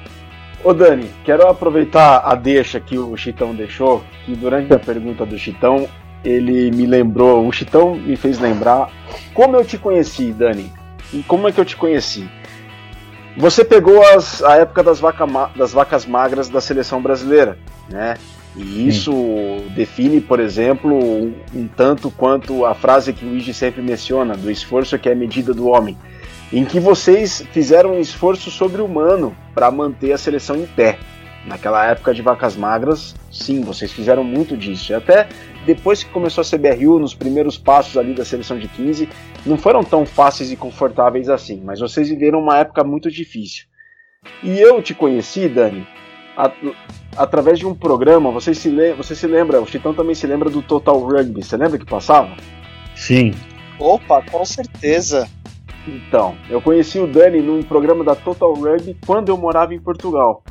Ô 0.65 0.73
Dani, 0.75 1.09
quero 1.25 1.47
aproveitar 1.47 2.23
a 2.25 2.35
deixa 2.35 2.81
que 2.81 2.99
o 2.99 3.17
Chitão 3.17 3.55
deixou, 3.55 4.03
que 4.25 4.35
durante 4.35 4.73
a 4.75 4.79
pergunta 4.79 5.25
do 5.25 5.39
Chitão, 5.39 5.89
ele 6.25 6.73
me 6.73 6.87
lembrou, 6.87 7.47
o 7.47 7.53
Chitão 7.53 7.95
me 7.95 8.17
fez 8.17 8.41
lembrar 8.41 8.91
como 9.33 9.57
eu 9.57 9.65
te 9.65 9.79
conheci, 9.79 10.33
Dani. 10.33 10.73
E 11.13 11.23
como 11.23 11.47
é 11.47 11.53
que 11.53 11.61
eu 11.61 11.65
te 11.65 11.77
conheci? 11.77 12.29
Você 13.37 13.65
pegou 13.65 14.03
as, 14.03 14.43
a 14.43 14.57
época 14.57 14.83
das, 14.83 14.99
vaca, 14.99 15.25
das 15.55 15.73
vacas 15.73 16.05
magras 16.05 16.49
da 16.49 16.61
seleção 16.61 17.01
brasileira, 17.01 17.59
né? 17.89 18.15
E 18.57 18.89
isso 18.89 19.13
Sim. 19.13 19.69
define, 19.75 20.21
por 20.21 20.41
exemplo, 20.41 20.97
um, 20.99 21.69
tanto 21.77 22.11
quanto 22.11 22.65
a 22.65 22.75
frase 22.75 23.13
que 23.13 23.25
o 23.25 23.29
Luigi 23.29 23.53
sempre 23.53 23.83
menciona, 23.83 24.35
do 24.35 24.51
esforço 24.51 24.99
que 24.99 25.09
é 25.09 25.13
a 25.13 25.17
medida 25.17 25.53
do 25.53 25.69
homem, 25.69 25.97
em 26.51 26.65
que 26.65 26.81
vocês 26.81 27.45
fizeram 27.53 27.97
um 27.97 28.01
esforço 28.01 28.51
sobre-humano 28.51 29.37
para 29.55 29.71
manter 29.71 30.13
a 30.13 30.19
seleção 30.19 30.57
em 30.57 30.67
pé. 30.67 30.99
Naquela 31.47 31.87
época 31.87 32.15
de 32.15 32.23
vacas 32.23 32.57
magras, 32.57 33.15
sim, 33.31 33.61
vocês 33.61 33.93
fizeram 33.93 34.25
muito 34.25 34.57
disso. 34.57 34.91
E 34.91 34.95
até 34.95 35.29
depois 35.67 36.03
que 36.03 36.11
começou 36.11 36.43
a 36.43 36.45
CBRU, 36.45 36.99
nos 36.99 37.15
primeiros 37.15 37.59
passos 37.59 37.97
ali 37.97 38.15
da 38.15 38.25
seleção 38.25 38.59
de 38.59 38.69
15, 38.69 39.09
não 39.45 39.59
foram 39.59 39.85
tão 39.85 40.07
fáceis 40.07 40.51
e 40.51 40.57
confortáveis 40.57 41.29
assim, 41.29 41.61
mas 41.63 41.79
vocês 41.79 42.09
viveram 42.09 42.41
uma 42.41 42.59
época 42.59 42.83
muito 42.83 43.11
difícil. 43.11 43.67
E 44.43 44.59
eu 44.59 44.83
te 44.83 44.95
conheci, 44.95 45.49
Dani, 45.49 45.87
a, 46.37 46.51
através 47.17 47.59
de 47.59 47.67
um 47.67 47.75
programa, 47.75 48.31
você 48.31 48.55
se, 48.55 48.71
você 48.95 49.15
se 49.15 49.27
lembra, 49.27 49.61
o 49.61 49.67
Chitão 49.67 49.95
também 49.95 50.15
se 50.15 50.27
lembra 50.27 50.51
do 50.51 50.63
Total 50.63 50.99
Rugby, 50.99 51.43
você 51.43 51.57
lembra 51.57 51.79
que 51.79 51.87
passava? 51.87 52.37
Sim. 52.95 53.35
Opa, 53.79 54.23
com 54.23 54.45
certeza. 54.45 55.29
Então, 55.87 56.35
eu 56.51 56.61
conheci 56.61 56.99
o 56.99 57.07
Dani 57.07 57.41
num 57.41 57.63
programa 57.63 58.03
da 58.03 58.15
Total 58.15 58.53
Rugby 58.53 58.97
quando 59.07 59.29
eu 59.29 59.37
morava 59.37 59.75
em 59.75 59.81
Portugal. 59.81 60.43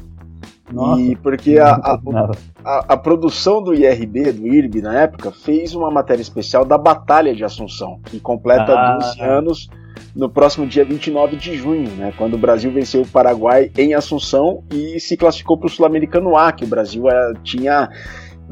Nossa, 0.71 1.01
e 1.01 1.15
porque 1.15 1.59
a, 1.59 1.75
a, 1.75 1.99
a, 2.65 2.93
a, 2.93 2.97
produção 2.97 3.61
do 3.61 3.73
IRB, 3.73 4.31
do 4.31 4.47
IRB 4.47 4.81
na 4.81 5.01
época, 5.01 5.31
fez 5.31 5.75
uma 5.75 5.91
matéria 5.91 6.21
especial 6.21 6.65
da 6.65 6.77
Batalha 6.77 7.35
de 7.35 7.43
Assunção, 7.43 7.99
que 8.05 8.19
completa 8.19 8.73
ah, 8.73 8.97
12 8.97 9.21
anos 9.21 9.69
no 10.15 10.29
próximo 10.29 10.65
dia 10.65 10.85
29 10.85 11.35
de 11.35 11.55
junho, 11.55 11.89
né, 11.91 12.13
quando 12.17 12.35
o 12.35 12.37
Brasil 12.37 12.71
venceu 12.71 13.01
o 13.01 13.07
Paraguai 13.07 13.71
em 13.77 13.93
Assunção 13.93 14.63
e 14.73 14.99
se 14.99 15.17
classificou 15.17 15.57
para 15.57 15.67
o 15.67 15.69
Sul-Americano 15.69 16.37
A, 16.37 16.51
que 16.51 16.63
o 16.63 16.67
Brasil 16.67 17.09
eh, 17.09 17.33
tinha. 17.43 17.89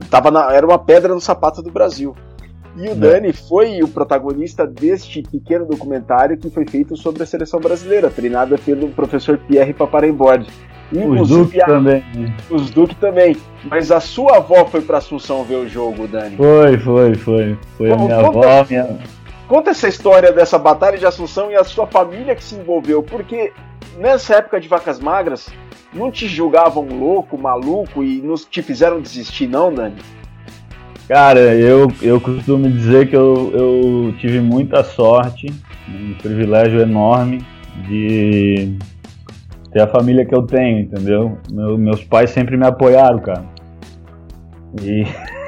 Tava 0.10 0.32
na, 0.32 0.52
era 0.52 0.66
uma 0.66 0.80
pedra 0.80 1.14
no 1.14 1.22
sapato 1.22 1.62
do 1.62 1.72
Brasil. 1.72 2.16
E 2.76 2.88
o 2.88 2.92
é. 2.92 2.96
Dani 2.96 3.34
foi 3.34 3.82
o 3.84 3.88
protagonista 3.88 4.66
deste 4.66 5.22
pequeno 5.22 5.66
documentário 5.66 6.38
que 6.38 6.50
foi 6.50 6.66
feito 6.68 6.98
sobre 6.98 7.22
a 7.24 7.26
seleção 7.26 7.60
brasileira, 7.60 8.10
treinada 8.10 8.58
pelo 8.58 8.90
professor 8.90 9.38
Pierre 9.38 9.74
Paparemborde. 9.74 10.48
Os 10.92 11.30
Duque 11.30 11.62
a... 11.62 11.66
também. 11.66 12.04
Né? 12.16 12.34
Os 12.50 12.70
Duque 12.70 12.96
também. 12.96 13.36
Mas 13.70 13.92
a 13.92 14.00
sua 14.00 14.38
avó 14.38 14.66
foi 14.66 14.82
para 14.82 14.98
Assunção 14.98 15.44
ver 15.44 15.56
o 15.56 15.68
jogo, 15.68 16.08
Dani? 16.08 16.36
Foi, 16.36 16.78
foi, 16.78 17.16
foi. 17.16 17.58
Foi 17.78 17.92
a 17.92 17.96
minha 17.98 18.18
avó, 18.18 18.66
minha... 18.70 19.00
Conta 19.54 19.70
essa 19.70 19.88
história 19.88 20.32
dessa 20.32 20.58
batalha 20.58 20.98
de 20.98 21.06
Assunção 21.06 21.52
e 21.52 21.56
a 21.56 21.64
sua 21.64 21.86
família 21.86 22.36
que 22.36 22.44
se 22.44 22.56
envolveu, 22.56 23.04
porque 23.04 23.54
nessa 24.00 24.38
época 24.38 24.60
de 24.60 24.68
vacas 24.68 25.00
magras, 25.00 25.48
não 25.94 26.10
te 26.10 26.28
julgavam 26.28 26.88
louco, 26.88 27.38
maluco 27.38 28.04
e 28.04 28.20
não 28.20 28.34
te 28.34 28.64
fizeram 28.64 29.00
desistir, 29.00 29.46
não, 29.46 29.72
Dani? 29.72 29.98
Cara, 31.08 31.40
eu, 31.40 31.88
eu 32.02 32.20
costumo 32.20 32.68
dizer 32.68 33.08
que 33.12 33.16
eu, 33.16 33.52
eu 33.54 34.16
tive 34.18 34.42
muita 34.42 34.84
sorte, 34.84 35.54
um 35.88 36.16
privilégio 36.16 36.82
enorme 36.82 37.46
de 37.88 38.76
ter 39.72 39.84
a 39.84 39.88
família 39.88 40.26
que 40.26 40.34
eu 40.34 40.42
tenho, 40.42 40.80
entendeu? 40.80 41.38
Meu, 41.52 41.78
meus 41.78 42.04
pais 42.04 42.32
sempre 42.32 42.58
me 42.58 42.66
apoiaram, 42.66 43.20
cara. 43.20 43.46
E, 44.82 45.04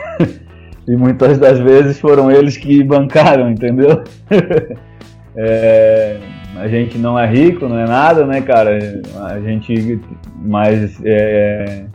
e 0.88 0.96
muitas 0.96 1.38
das 1.38 1.60
vezes 1.60 2.00
foram 2.00 2.32
eles 2.32 2.58
que 2.58 2.84
bancaram, 2.84 3.50
entendeu? 3.50 4.04
é, 5.36 6.18
a 6.58 6.68
gente 6.68 6.98
não 6.98 7.18
é 7.18 7.28
rico, 7.28 7.68
não 7.68 7.78
é 7.80 7.86
nada, 7.86 8.26
né, 8.26 8.42
cara? 8.42 8.78
A 9.30 9.40
gente. 9.40 10.00
Mas. 10.38 11.00
É, 11.04 11.86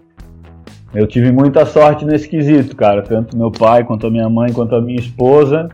eu 0.92 1.06
tive 1.06 1.30
muita 1.30 1.64
sorte 1.64 2.04
nesse 2.04 2.28
quesito, 2.28 2.74
cara. 2.74 3.02
Tanto 3.02 3.36
meu 3.36 3.50
pai, 3.50 3.84
quanto 3.84 4.08
a 4.08 4.10
minha 4.10 4.28
mãe, 4.28 4.52
quanto 4.52 4.74
a 4.74 4.80
minha 4.80 4.98
esposa. 4.98 5.68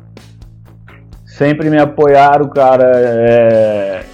Sempre 1.25 1.71
me 1.71 1.79
apoiaram, 1.79 2.49
cara. 2.49 2.85
É, 2.85 4.05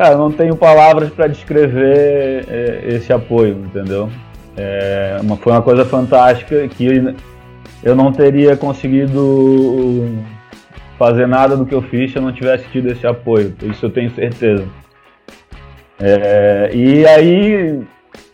Cara, 0.00 0.16
não 0.16 0.30
tenho 0.30 0.56
palavras 0.56 1.10
para 1.10 1.26
descrever 1.26 2.46
é, 2.48 2.84
esse 2.86 3.12
apoio, 3.12 3.66
entendeu? 3.66 4.08
É 4.56 5.18
uma, 5.20 5.36
foi 5.36 5.52
uma 5.52 5.60
coisa 5.60 5.84
fantástica 5.84 6.66
que 6.68 7.14
eu 7.82 7.94
não 7.94 8.12
teria 8.12 8.56
conseguido 8.56 10.08
fazer 10.98 11.26
nada 11.26 11.56
do 11.56 11.64
que 11.64 11.74
eu 11.74 11.82
fiz 11.82 12.12
se 12.12 12.18
eu 12.18 12.22
não 12.22 12.32
tivesse 12.32 12.64
tido 12.68 12.90
esse 12.90 13.06
apoio, 13.06 13.54
isso 13.62 13.86
eu 13.86 13.90
tenho 13.90 14.10
certeza. 14.10 14.66
É, 15.98 16.70
e 16.74 17.06
aí, 17.06 17.82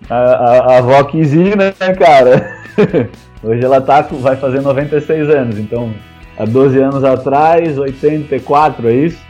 a, 0.08 0.16
a, 0.16 0.58
a 0.74 0.78
avó 0.78 1.10
né, 1.12 1.94
cara? 1.94 2.56
Hoje 3.42 3.64
ela 3.64 3.80
tá, 3.80 4.02
vai 4.02 4.36
fazer 4.36 4.60
96 4.60 5.30
anos, 5.30 5.58
então 5.58 5.92
há 6.38 6.44
12 6.44 6.78
anos 6.80 7.04
atrás, 7.04 7.78
84, 7.78 8.88
é 8.88 8.94
isso? 8.94 9.26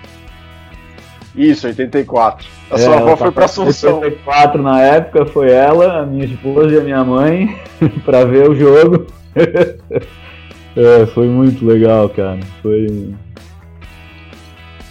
Isso, 1.35 1.66
84. 1.66 2.46
A 2.70 2.74
é, 2.74 2.79
sua 2.79 2.96
avó 2.96 3.16
foi 3.16 3.31
pra 3.31 3.44
Assunção. 3.44 4.00
84 4.00 4.62
na 4.62 4.81
época, 4.81 5.26
foi 5.26 5.50
ela, 5.50 6.00
a 6.00 6.07
minha 6.07 6.24
esposa 6.24 6.74
e 6.74 6.79
a 6.79 6.83
minha 6.83 7.05
mãe, 7.05 7.59
pra 8.05 8.24
ver 8.24 8.48
o 8.48 8.55
jogo. 8.55 9.07
é, 10.77 11.07
foi 11.07 11.29
muito 11.29 11.64
legal, 11.64 12.09
cara. 12.09 12.40
Foi. 12.62 13.14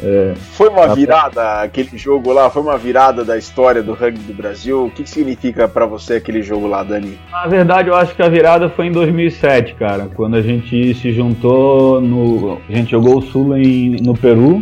É, 0.04 0.34
foi 0.36 0.68
uma 0.68 0.94
virada 0.94 1.62
aquele 1.62 1.98
jogo 1.98 2.32
lá? 2.34 2.50
Foi 2.50 2.62
uma 2.62 2.78
virada 2.78 3.24
da 3.24 3.38
história 3.38 3.82
do 3.82 3.94
rugby 3.94 4.20
do 4.20 4.34
Brasil? 4.34 4.86
O 4.86 4.92
que, 4.92 5.10
significa 5.10 5.68
para 5.68 5.86
você 5.86 6.16
aquele 6.16 6.44
jogo 6.44 6.68
lá, 6.68 6.84
Dani? 6.84 7.18
Na 7.32 7.48
verdade, 7.48 7.90
eu 7.90 7.96
acho 7.96 8.14
que 8.14 8.22
a 8.22 8.28
virada 8.28 8.70
foi 8.70 8.88
em 8.88 8.92
2007, 8.92 9.76
cara, 9.76 10.10
quando 10.14 10.36
a 10.36 10.42
gente 10.42 10.94
se 10.96 11.14
juntou 11.14 12.02
no, 12.02 12.60
a 12.70 12.72
gente 12.74 12.92
jogou 12.92 13.20
o 13.20 13.22
Sul 13.22 13.58
em, 13.58 13.96
no 14.02 14.14
Peru 14.14 14.62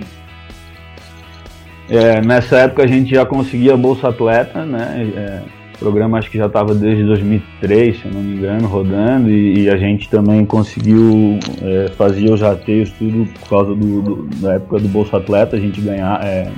é, 1.90 2.22
nessa 2.22 2.58
época 2.60 2.84
a 2.84 2.88
gente 2.88 3.14
já 3.14 3.26
conseguia 3.26 3.76
Bolsa 3.76 4.10
Atleta, 4.10 4.66
né? 4.66 5.12
É, 5.16 5.63
programa 5.84 6.18
acho 6.18 6.32
que 6.32 6.38
já 6.38 6.46
estava 6.46 6.74
desde 6.74 7.04
2003, 7.04 8.02
se 8.02 8.08
não 8.08 8.22
me 8.22 8.38
engano, 8.38 8.68
rodando, 8.68 9.30
e, 9.30 9.64
e 9.64 9.70
a 9.70 9.76
gente 9.76 10.10
também 10.10 10.46
conseguiu 10.46 11.38
é, 11.62 11.90
fazer 11.90 12.32
os 12.32 12.40
rateios 12.40 12.90
tudo 12.92 13.28
por 13.34 13.50
causa 13.50 13.76
do, 13.76 14.02
do, 14.02 14.24
da 14.38 14.54
época 14.54 14.80
do 14.80 14.88
Bolsa 14.88 15.18
Atleta, 15.18 15.58
a 15.58 15.60
gente 15.60 15.82
ganhar, 15.82 16.24
é, 16.26 16.50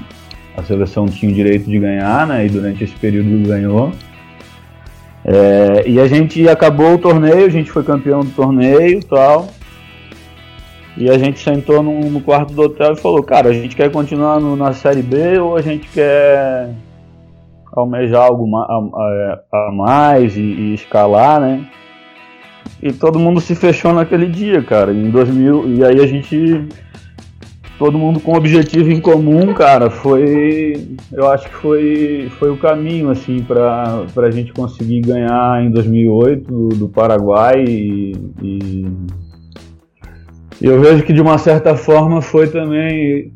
a 0.56 0.62
seleção 0.62 1.08
tinha 1.08 1.32
o 1.32 1.36
direito 1.36 1.68
de 1.68 1.80
ganhar, 1.80 2.28
né? 2.28 2.46
E 2.46 2.50
durante 2.50 2.84
esse 2.84 2.94
período 2.96 3.48
ganhou. 3.48 3.92
É, 5.26 5.84
e 5.88 6.00
a 6.00 6.08
gente 6.08 6.48
acabou 6.48 6.94
o 6.94 6.98
torneio, 7.00 7.48
a 7.48 7.50
gente 7.50 7.72
foi 7.72 7.84
campeão 7.84 8.20
do 8.20 8.30
torneio 8.30 9.00
e 9.00 9.04
tal. 9.04 9.48
E 10.96 11.10
a 11.10 11.18
gente 11.18 11.40
sentou 11.40 11.82
no, 11.82 12.12
no, 12.12 12.22
quarto 12.22 12.54
do 12.54 12.62
hotel 12.62 12.94
e 12.94 12.96
falou, 12.96 13.22
cara, 13.24 13.50
a 13.50 13.54
gente 13.54 13.76
quer 13.76 13.92
continuar 13.92 14.40
no, 14.40 14.56
na 14.56 14.72
Série 14.72 15.02
B 15.02 15.40
ou 15.40 15.58
a 15.58 15.62
gente 15.62 15.90
quer 15.90 16.70
almejar 17.82 18.24
algo 18.24 18.56
a, 18.58 18.64
a, 18.64 19.40
a 19.54 19.72
mais 19.72 20.36
e, 20.36 20.42
e, 20.42 20.74
escalar, 20.74 21.40
né? 21.40 21.66
E 22.82 22.92
todo 22.92 23.20
mundo 23.20 23.40
se 23.40 23.56
fechou 23.56 23.94
naquele 23.94 24.28
dia, 24.28 24.62
cara, 24.62 24.92
em 24.92 25.10
2000, 25.10 25.76
e 25.76 25.84
aí 25.84 26.00
a 26.00 26.08
gente 26.08 26.68
todo 27.78 27.98
mundo 27.98 28.20
com 28.22 28.36
objetivo 28.36 28.90
em 28.90 29.02
comum, 29.02 29.54
cara, 29.54 29.90
foi, 29.90 30.88
eu 31.12 31.30
acho 31.30 31.50
que 31.50 31.56
foi, 31.56 32.32
foi 32.40 32.50
o 32.50 32.58
caminho, 32.58 33.10
assim, 33.10 33.44
para 33.44 34.06
a 34.16 34.32
gente 34.32 34.54
conseguir 34.54 35.02
ganhar 35.02 35.62
em 35.62 35.70
2008 35.72 36.52
do, 36.52 36.70
do 36.70 36.88
Paraguai 36.88 37.66
e, 37.68 38.14
e 38.42 38.86
eu 40.62 40.80
vejo 40.80 41.04
que 41.04 41.14
de 41.14 41.22
uma 41.22 41.38
certa 41.38 41.76
forma 41.76 42.22
foi 42.22 42.48
também. 42.48 43.32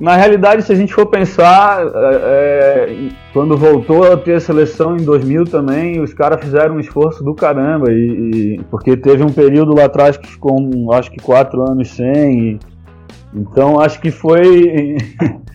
Na 0.00 0.16
realidade, 0.16 0.62
se 0.62 0.72
a 0.72 0.74
gente 0.74 0.92
for 0.92 1.06
pensar, 1.06 1.84
é, 1.84 2.88
é 2.90 3.08
quando 3.32 3.56
voltou 3.56 4.12
a 4.12 4.16
ter 4.16 4.34
a 4.34 4.40
seleção 4.40 4.96
em 4.96 5.04
2000 5.04 5.44
também, 5.44 6.00
os 6.00 6.12
caras 6.12 6.40
fizeram 6.40 6.76
um 6.76 6.80
esforço 6.80 7.22
do 7.22 7.34
caramba, 7.34 7.92
e, 7.92 8.56
e, 8.56 8.60
porque 8.70 8.96
teve 8.96 9.22
um 9.22 9.32
período 9.32 9.74
lá 9.74 9.84
atrás 9.84 10.16
que 10.16 10.28
ficou, 10.28 10.58
acho 10.92 11.10
que 11.10 11.20
quatro 11.20 11.62
anos 11.62 11.88
sem. 11.90 12.50
E, 12.50 12.58
então, 13.34 13.80
acho 13.80 14.00
que 14.00 14.10
foi. 14.10 14.96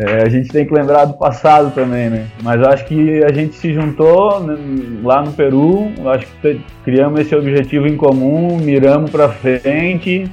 É, 0.00 0.22
a 0.22 0.28
gente 0.28 0.48
tem 0.50 0.64
que 0.64 0.72
lembrar 0.72 1.06
do 1.06 1.14
passado 1.14 1.74
também, 1.74 2.08
né? 2.08 2.28
Mas 2.44 2.62
acho 2.62 2.84
que 2.84 3.24
a 3.24 3.32
gente 3.32 3.56
se 3.56 3.74
juntou 3.74 4.38
né, 4.38 4.56
lá 5.02 5.22
no 5.22 5.32
Peru, 5.32 5.90
acho 6.06 6.24
que 6.40 6.60
criamos 6.84 7.18
esse 7.18 7.34
objetivo 7.34 7.88
em 7.88 7.96
comum, 7.96 8.58
miramos 8.58 9.10
para 9.10 9.28
frente 9.28 10.30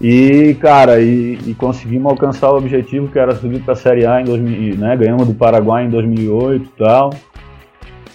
e, 0.00 0.54
cara, 0.54 1.00
e, 1.00 1.38
e, 1.46 1.54
conseguimos 1.54 2.10
alcançar 2.10 2.50
o 2.50 2.56
objetivo 2.56 3.08
que 3.08 3.18
era 3.18 3.34
subir 3.34 3.62
para 3.62 3.74
a 3.74 3.76
Série 3.76 4.06
A 4.06 4.20
em 4.20 4.24
2000, 4.24 4.76
né? 4.76 4.96
Ganhamos 4.96 5.26
do 5.26 5.34
Paraguai 5.34 5.84
em 5.84 5.90
2008 5.90 6.64
e 6.64 6.78
tal. 6.78 7.10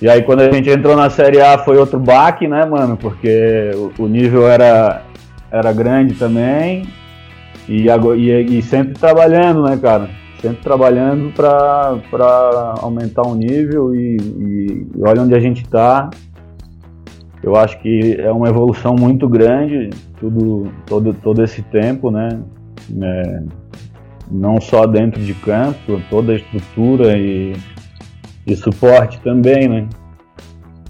E 0.01 0.09
aí 0.09 0.23
quando 0.23 0.41
a 0.41 0.51
gente 0.51 0.69
entrou 0.69 0.95
na 0.95 1.09
Série 1.09 1.39
A 1.39 1.57
foi 1.57 1.77
outro 1.77 1.99
baque, 1.99 2.47
né, 2.47 2.65
mano? 2.65 2.97
Porque 2.97 3.71
o, 3.75 4.03
o 4.03 4.07
nível 4.07 4.47
era, 4.47 5.03
era 5.51 5.71
grande 5.71 6.15
também. 6.15 6.87
E, 7.69 7.85
e, 7.87 8.57
e 8.57 8.61
sempre 8.61 8.93
trabalhando, 8.93 9.63
né, 9.63 9.77
cara? 9.77 10.09
sempre 10.45 10.61
trabalhando 10.61 11.33
para 11.33 12.75
aumentar 12.81 13.23
o 13.23 13.33
nível 13.33 13.95
e, 13.95 14.17
e, 14.17 14.87
olha 15.01 15.21
onde 15.21 15.33
a 15.33 15.39
gente 15.39 15.63
está. 15.63 16.09
Eu 17.45 17.55
acho 17.55 17.79
que 17.79 18.15
é 18.19 18.31
uma 18.31 18.49
evolução 18.49 18.95
muito 18.99 19.29
grande 19.29 19.91
tudo, 20.19 20.71
todo, 20.87 21.13
todo 21.13 21.43
esse 21.43 21.61
tempo, 21.61 22.09
né? 22.09 22.41
É, 22.99 23.43
não 24.31 24.59
só 24.59 24.87
dentro 24.87 25.21
de 25.21 25.35
campo, 25.35 26.01
toda 26.09 26.31
a 26.31 26.37
estrutura 26.37 27.15
e, 27.15 27.53
e 28.47 28.55
suporte 28.55 29.21
também, 29.21 29.67
né? 29.67 29.87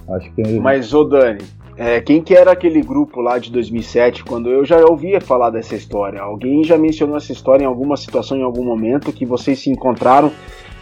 Acho 0.08 0.32
que... 0.32 0.44
Mas, 0.58 0.94
ô 0.94 1.04
Dani, 1.04 1.42
é, 1.76 2.00
quem 2.00 2.22
que 2.22 2.34
era 2.34 2.54
aquele 2.54 2.82
grupo 2.82 3.20
lá 3.20 3.38
de 3.38 3.52
2007, 3.52 4.24
quando 4.24 4.50
eu 4.50 4.64
já 4.64 4.78
ouvia 4.86 5.20
falar 5.20 5.50
dessa 5.50 5.76
história? 5.76 6.22
Alguém 6.22 6.64
já 6.64 6.78
mencionou 6.78 7.18
essa 7.18 7.34
história 7.34 7.66
em 7.66 7.68
alguma 7.68 7.98
situação, 7.98 8.38
em 8.38 8.44
algum 8.44 8.64
momento, 8.64 9.12
que 9.12 9.26
vocês 9.26 9.60
se 9.60 9.70
encontraram, 9.70 10.32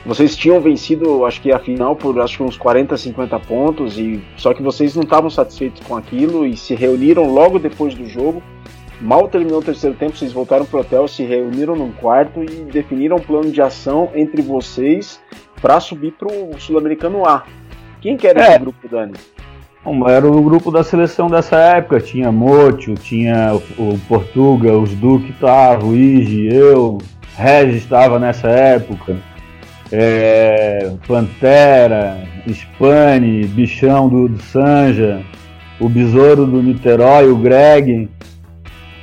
vocês 0.06 0.36
tinham 0.36 0.60
vencido, 0.60 1.26
acho 1.26 1.42
que 1.42 1.52
a 1.52 1.60
final 1.60 1.96
por 1.96 2.20
acho 2.20 2.38
que 2.38 2.44
uns 2.44 2.58
40, 2.58 2.98
50 2.98 3.40
pontos, 3.40 3.98
e 3.98 4.22
só 4.36 4.54
que 4.54 4.62
vocês 4.62 4.96
não 4.96 5.04
estavam 5.04 5.30
satisfeitos 5.30 5.86
com 5.88 5.96
aquilo 5.96 6.46
e 6.46 6.58
se 6.58 6.76
reuniram 6.76 7.34
logo 7.34 7.58
depois 7.58 7.94
do 7.94 8.06
jogo. 8.08 8.44
Mal 9.00 9.28
terminou 9.28 9.60
o 9.60 9.64
terceiro 9.64 9.96
tempo, 9.96 10.16
vocês 10.16 10.32
voltaram 10.32 10.66
pro 10.66 10.80
hotel, 10.80 11.08
se 11.08 11.24
reuniram 11.24 11.76
num 11.76 11.92
quarto 11.92 12.44
e 12.44 12.66
definiram 12.72 13.18
um 13.18 13.22
plano 13.22 13.52
de 13.52 13.62
ação 13.62 14.10
entre 14.14 14.42
vocês 14.42 15.22
para 15.62 15.80
subir 15.80 16.12
pro 16.12 16.30
Sul-Americano 16.60 17.26
A. 17.26 17.44
Quem 18.02 18.18
que 18.18 18.28
era 18.28 18.42
é. 18.42 18.50
esse 18.50 18.60
grupo, 18.60 18.88
Dani? 18.90 19.14
Era 20.08 20.28
o 20.28 20.42
grupo 20.42 20.72
da 20.72 20.84
seleção 20.84 21.28
dessa 21.28 21.58
época. 21.58 22.00
Tinha 22.00 22.32
Mocho, 22.32 22.94
tinha 22.96 23.54
o, 23.78 24.00
Portuga, 24.08 24.78
os 24.78 24.94
Duque 24.94 25.32
estavam, 25.32 25.90
o 25.90 25.96
Igi, 25.96 26.48
eu, 26.54 26.98
Regis 27.36 27.84
estava 27.84 28.20
nessa 28.20 28.50
época. 28.50 29.18
É, 29.96 30.92
Pantera, 31.08 32.18
Spani, 32.48 33.46
Bichão 33.46 34.10
do, 34.10 34.28
do 34.28 34.42
Sanja, 34.42 35.22
o 35.80 35.88
Besouro 35.88 36.48
do 36.48 36.64
Niterói, 36.64 37.30
o 37.30 37.38
Greg. 37.38 38.10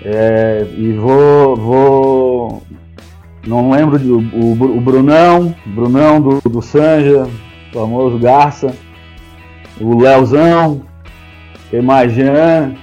É, 0.05 0.67
e 0.77 0.93
vou, 0.93 1.57
vou. 1.57 2.63
Não 3.47 3.71
lembro 3.71 3.99
do 3.99 4.19
o, 4.19 4.53
o 4.53 4.81
Brunão, 4.81 5.55
Brunão 5.65 6.21
do, 6.21 6.41
do 6.41 6.61
Sanja, 6.61 7.27
famoso 7.73 8.19
Garça 8.19 8.75
o 9.81 9.99
Leozão, 9.99 10.83
quem 11.71 11.81
mais, 11.81 12.13
Jean, 12.13 12.75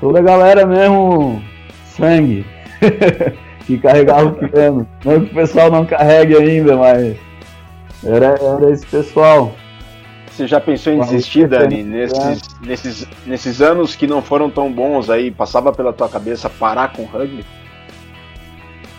toda 0.00 0.20
a 0.20 0.22
galera 0.22 0.64
mesmo, 0.64 1.42
sangue, 1.84 2.46
que 3.66 3.78
carregava 3.78 4.26
o 4.26 4.34
piano. 4.48 4.86
Não 5.04 5.20
que 5.20 5.32
o 5.32 5.34
pessoal 5.34 5.70
não 5.70 5.84
carregue 5.84 6.36
ainda, 6.36 6.76
mas 6.76 7.16
era, 8.04 8.36
era 8.40 8.70
esse 8.70 8.86
pessoal. 8.86 9.52
Você 10.30 10.48
já 10.48 10.60
pensou 10.60 10.92
em 10.92 11.00
desistir, 11.00 11.46
Dani, 11.46 11.84
nesses, 11.84 12.42
nesses, 12.60 13.08
nesses 13.24 13.62
anos 13.62 13.94
que 13.94 14.06
não 14.06 14.20
foram 14.20 14.50
tão 14.50 14.72
bons 14.72 15.08
aí, 15.08 15.30
passava 15.30 15.72
pela 15.72 15.92
tua 15.92 16.08
cabeça 16.08 16.50
parar 16.50 16.92
com 16.92 17.02
o 17.02 17.06
rugby? 17.06 17.44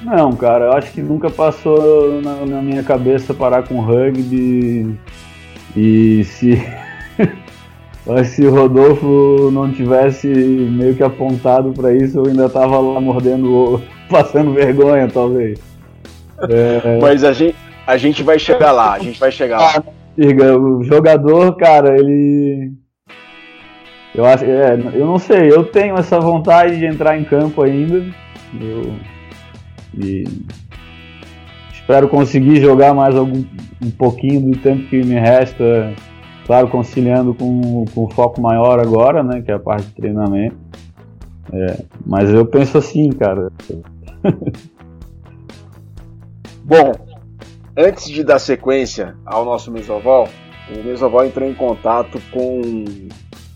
Não, 0.02 0.32
cara, 0.34 0.66
eu 0.66 0.74
acho 0.74 0.94
que 0.94 1.02
nunca 1.02 1.30
passou 1.30 2.22
na, 2.22 2.46
na 2.46 2.62
minha 2.62 2.84
cabeça 2.84 3.34
parar 3.34 3.64
com 3.64 3.82
rugby. 3.82 4.98
E 5.76 6.24
se 6.24 6.64
Mas 8.06 8.28
se 8.30 8.46
o 8.46 8.52
Rodolfo 8.52 9.50
não 9.52 9.72
tivesse 9.72 10.28
meio 10.28 10.96
que 10.96 11.04
apontado 11.04 11.74
para 11.74 11.94
isso, 11.94 12.20
eu 12.20 12.26
ainda 12.28 12.48
tava 12.48 12.80
lá 12.80 13.02
mordendo, 13.02 13.82
passando 14.10 14.54
vergonha, 14.54 15.08
talvez. 15.08 15.60
É... 16.50 17.00
Mas 17.02 17.24
a 17.24 17.34
gente, 17.34 17.56
a 17.86 17.98
gente 17.98 18.24
vai 18.24 18.40
chegar 18.40 18.72
lá, 18.72 18.94
a 18.94 19.00
gente 19.00 19.20
vai 19.20 19.32
chegar 19.32 19.60
lá. 19.60 19.84
O 20.58 20.84
jogador, 20.84 21.56
cara, 21.58 21.98
ele. 21.98 22.74
Eu 24.14 24.24
acho, 24.24 24.46
é, 24.46 24.80
eu 24.94 25.06
não 25.06 25.20
sei, 25.20 25.50
eu 25.52 25.66
tenho 25.66 25.96
essa 25.98 26.20
vontade 26.20 26.78
de 26.78 26.86
entrar 26.86 27.18
em 27.18 27.26
campo 27.26 27.62
ainda. 27.62 28.06
Eu, 28.60 28.94
e 29.98 30.24
espero 31.74 32.08
conseguir 32.08 32.62
jogar 32.62 32.94
mais 32.94 33.16
algum 33.16 33.44
um 33.84 33.92
pouquinho 33.92 34.40
do 34.40 34.58
tempo 34.58 34.88
que 34.88 35.04
me 35.04 35.20
resta 35.20 35.94
Claro, 36.46 36.68
conciliando 36.68 37.34
com, 37.34 37.86
com 37.86 38.04
o 38.04 38.10
foco 38.10 38.40
maior 38.40 38.80
agora, 38.80 39.24
né? 39.24 39.42
Que 39.42 39.52
é 39.52 39.56
a 39.56 39.60
parte 39.60 39.88
de 39.88 39.96
treinamento. 39.96 40.56
É, 41.52 41.84
mas 42.06 42.30
eu 42.30 42.46
penso 42.46 42.78
assim, 42.78 43.10
cara. 43.10 43.52
Bom, 46.64 46.92
antes 47.78 48.10
de 48.10 48.24
dar 48.24 48.40
sequência 48.40 49.16
ao 49.26 49.46
nosso 49.46 49.72
Mesoval, 49.72 50.28
o 50.70 50.84
Mesoval 50.84 51.26
entrou 51.26 51.48
em 51.48 51.54
contato 51.54 52.20
com 52.32 52.62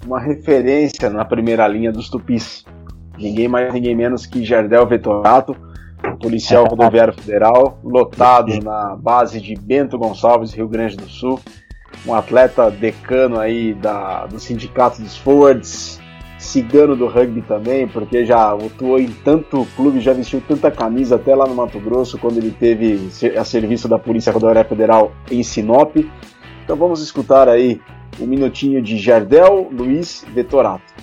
uma 0.05 0.19
referência 0.19 1.09
na 1.09 1.25
primeira 1.25 1.67
linha 1.67 1.91
dos 1.91 2.09
Tupis. 2.09 2.63
Ninguém 3.17 3.47
mais, 3.47 3.73
ninguém 3.73 3.95
menos 3.95 4.25
que 4.25 4.45
Jardel 4.45 4.85
Vetorato, 4.85 5.55
policial 6.21 6.65
rodoviário 6.65 7.13
federal, 7.13 7.79
lotado 7.83 8.53
na 8.63 8.95
base 8.95 9.41
de 9.41 9.55
Bento 9.55 9.97
Gonçalves, 9.97 10.53
Rio 10.53 10.67
Grande 10.67 10.95
do 10.95 11.09
Sul 11.09 11.39
um 12.05 12.13
atleta 12.13 12.69
decano 12.71 13.39
aí 13.39 13.73
da, 13.73 14.25
do 14.25 14.39
sindicato 14.39 15.01
dos 15.01 15.17
forwards, 15.17 15.99
cigano 16.39 16.95
do 16.95 17.05
rugby 17.05 17.41
também, 17.41 17.87
porque 17.87 18.25
já 18.25 18.53
atuou 18.53 18.97
em 18.97 19.11
tanto 19.11 19.67
clube, 19.75 19.99
já 19.99 20.13
vestiu 20.13 20.41
tanta 20.41 20.71
camisa 20.71 21.17
até 21.17 21.35
lá 21.35 21.45
no 21.45 21.53
Mato 21.53 21.79
Grosso, 21.79 22.17
quando 22.17 22.37
ele 22.37 22.51
teve 22.51 23.09
a 23.37 23.43
serviço 23.43 23.87
da 23.89 23.99
Polícia 23.99 24.31
Rodoviária 24.31 24.63
Federal 24.63 25.11
em 25.29 25.43
Sinop. 25.43 25.97
Então 26.63 26.77
vamos 26.77 27.01
escutar 27.01 27.49
aí 27.49 27.81
um 28.19 28.25
minutinho 28.25 28.81
de 28.81 28.97
Jardel 28.97 29.69
Luiz 29.69 30.25
Vetorato. 30.33 30.93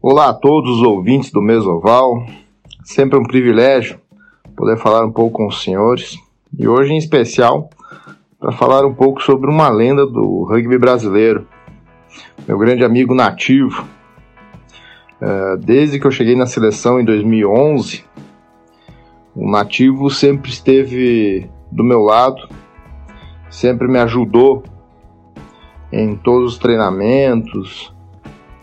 Olá 0.00 0.30
a 0.30 0.34
todos 0.34 0.78
os 0.78 0.82
ouvintes 0.82 1.30
do 1.30 1.40
Mesoval, 1.40 2.26
sempre 2.84 3.18
um 3.18 3.22
privilégio 3.22 4.00
poder 4.56 4.78
falar 4.78 5.04
um 5.04 5.12
pouco 5.12 5.38
com 5.38 5.46
os 5.46 5.62
senhores 5.62 6.16
e 6.58 6.68
hoje 6.68 6.92
em 6.92 6.98
especial 6.98 7.68
para 8.44 8.52
falar 8.52 8.84
um 8.84 8.92
pouco 8.92 9.22
sobre 9.22 9.48
uma 9.48 9.70
lenda 9.70 10.06
do 10.06 10.44
rugby 10.44 10.76
brasileiro, 10.76 11.46
meu 12.46 12.58
grande 12.58 12.84
amigo 12.84 13.14
nativo. 13.14 13.86
É, 15.18 15.56
desde 15.56 15.98
que 15.98 16.06
eu 16.06 16.10
cheguei 16.10 16.36
na 16.36 16.44
seleção 16.44 17.00
em 17.00 17.06
2011, 17.06 18.04
o 19.34 19.50
nativo 19.50 20.10
sempre 20.10 20.50
esteve 20.50 21.48
do 21.72 21.82
meu 21.82 22.02
lado, 22.02 22.46
sempre 23.48 23.88
me 23.88 23.98
ajudou 23.98 24.62
em 25.90 26.14
todos 26.14 26.52
os 26.52 26.58
treinamentos, 26.58 27.94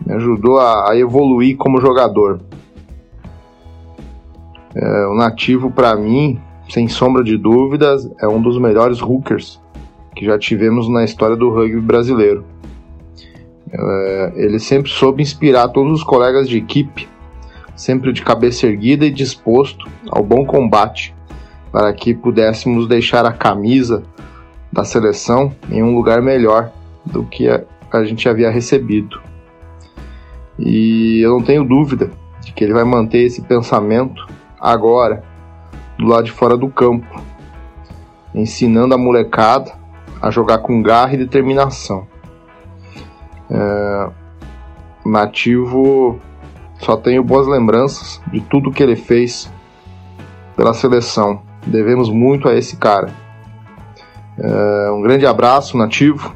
me 0.06 0.14
ajudou 0.14 0.60
a, 0.60 0.96
evoluir 0.96 1.58
como 1.58 1.82
jogador. 1.82 2.40
É, 4.76 5.08
o 5.08 5.16
Nativo, 5.16 5.72
para 5.72 5.96
mim, 5.96 6.40
sem 6.70 6.88
sombra 6.88 7.24
de 7.24 7.36
dúvidas, 7.36 8.08
é 8.22 8.28
um 8.28 8.40
dos 8.40 8.60
melhores 8.60 9.02
hookers 9.02 9.60
que 10.22 10.26
já 10.28 10.38
tivemos 10.38 10.88
na 10.88 11.04
história 11.04 11.36
do 11.36 11.50
rugby 11.50 11.82
brasileiro. 11.82 12.46
É, 13.74 14.34
ele 14.36 14.60
sempre 14.60 14.92
soube 14.92 15.24
inspirar 15.24 15.70
todos 15.70 15.92
os 15.94 16.04
colegas 16.04 16.48
de 16.48 16.60
equipe, 16.60 17.10
sempre 17.76 18.14
de 18.14 18.22
cabeça 18.22 18.68
erguida 18.68 19.04
e 19.04 19.10
disposto 19.10 19.90
ao 20.12 20.24
bom 20.24 20.46
combate, 20.46 21.16
para 21.72 21.92
que 21.92 22.14
pudéssemos 22.14 22.88
deixar 22.88 23.26
a 23.26 23.34
camisa 23.34 24.04
da 24.72 24.84
seleção 24.84 25.56
em 25.72 25.82
um 25.82 25.96
lugar 25.96 26.22
melhor 26.22 26.72
do 27.04 27.24
que 27.24 27.50
a, 27.50 27.64
a 27.92 28.04
gente 28.04 28.30
havia 28.30 28.52
recebido. 28.52 29.20
E 30.60 31.20
eu 31.20 31.32
não 31.32 31.42
tenho 31.42 31.64
dúvida 31.64 32.12
de 32.44 32.52
que 32.52 32.64
ele 32.64 32.74
vai 32.74 32.84
manter 32.84 33.24
esse 33.24 33.42
pensamento 33.42 34.24
agora, 34.60 35.24
do 35.98 36.06
lado 36.06 36.26
de 36.26 36.32
fora 36.32 36.56
do 36.56 36.70
campo, 36.70 37.20
ensinando 38.36 38.94
a 38.94 39.00
molecada 39.00 39.81
a 40.22 40.30
jogar 40.30 40.60
com 40.60 40.82
garra 40.82 41.14
e 41.14 41.18
determinação. 41.18 42.08
É, 43.50 44.10
Nativo 45.06 46.20
só 46.80 46.96
tenho 46.96 47.24
boas 47.24 47.48
lembranças 47.48 48.22
de 48.32 48.42
tudo 48.42 48.72
que 48.72 48.82
ele 48.82 48.96
fez 48.96 49.52
pela 50.56 50.74
seleção. 50.74 51.42
Devemos 51.66 52.10
muito 52.10 52.48
a 52.48 52.56
esse 52.56 52.78
cara. 52.78 53.10
É, 54.38 54.92
um 54.92 55.02
grande 55.02 55.26
abraço, 55.26 55.78
Nativo. 55.78 56.34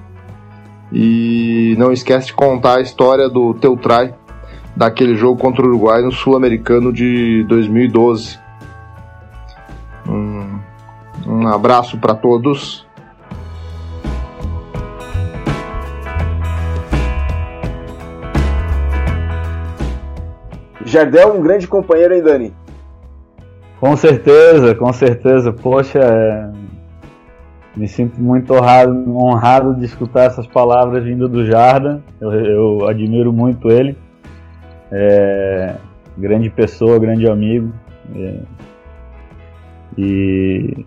E 0.91 1.75
não 1.77 1.91
esquece 1.91 2.27
de 2.27 2.33
contar 2.33 2.77
a 2.77 2.81
história 2.81 3.27
do 3.27 3.53
teu 3.55 3.75
try 3.75 4.13
daquele 4.75 5.15
jogo 5.15 5.39
contra 5.39 5.63
o 5.63 5.67
Uruguai 5.67 6.01
no 6.01 6.11
Sul-Americano 6.11 6.93
de 6.93 7.43
2012. 7.47 8.39
Um, 10.07 10.59
um 11.25 11.47
abraço 11.47 11.97
para 11.97 12.13
todos. 12.13 12.84
Jardel, 20.95 21.35
um 21.37 21.41
grande 21.41 21.67
companheiro, 21.67 22.13
hein, 22.13 22.23
Dani? 22.23 22.53
Com 23.79 23.97
certeza, 23.97 24.73
com 24.73 24.91
certeza. 24.93 25.51
Poxa, 25.51 25.99
é... 25.99 26.49
me 27.75 27.87
sinto 27.87 28.19
muito 28.21 28.53
honrado, 28.53 29.17
honrado 29.17 29.75
de 29.75 29.83
escutar 29.83 30.23
essas 30.23 30.47
palavras 30.47 31.03
vindo 31.03 31.27
do 31.27 31.45
Jarda. 31.45 32.01
Eu, 32.21 32.31
eu 32.31 32.87
admiro 32.87 33.33
muito 33.33 33.69
ele. 33.69 33.97
É, 34.91 35.75
grande 36.17 36.49
pessoa, 36.49 36.97
grande 36.97 37.29
amigo. 37.29 37.73
É, 38.15 38.39
E 39.97 40.85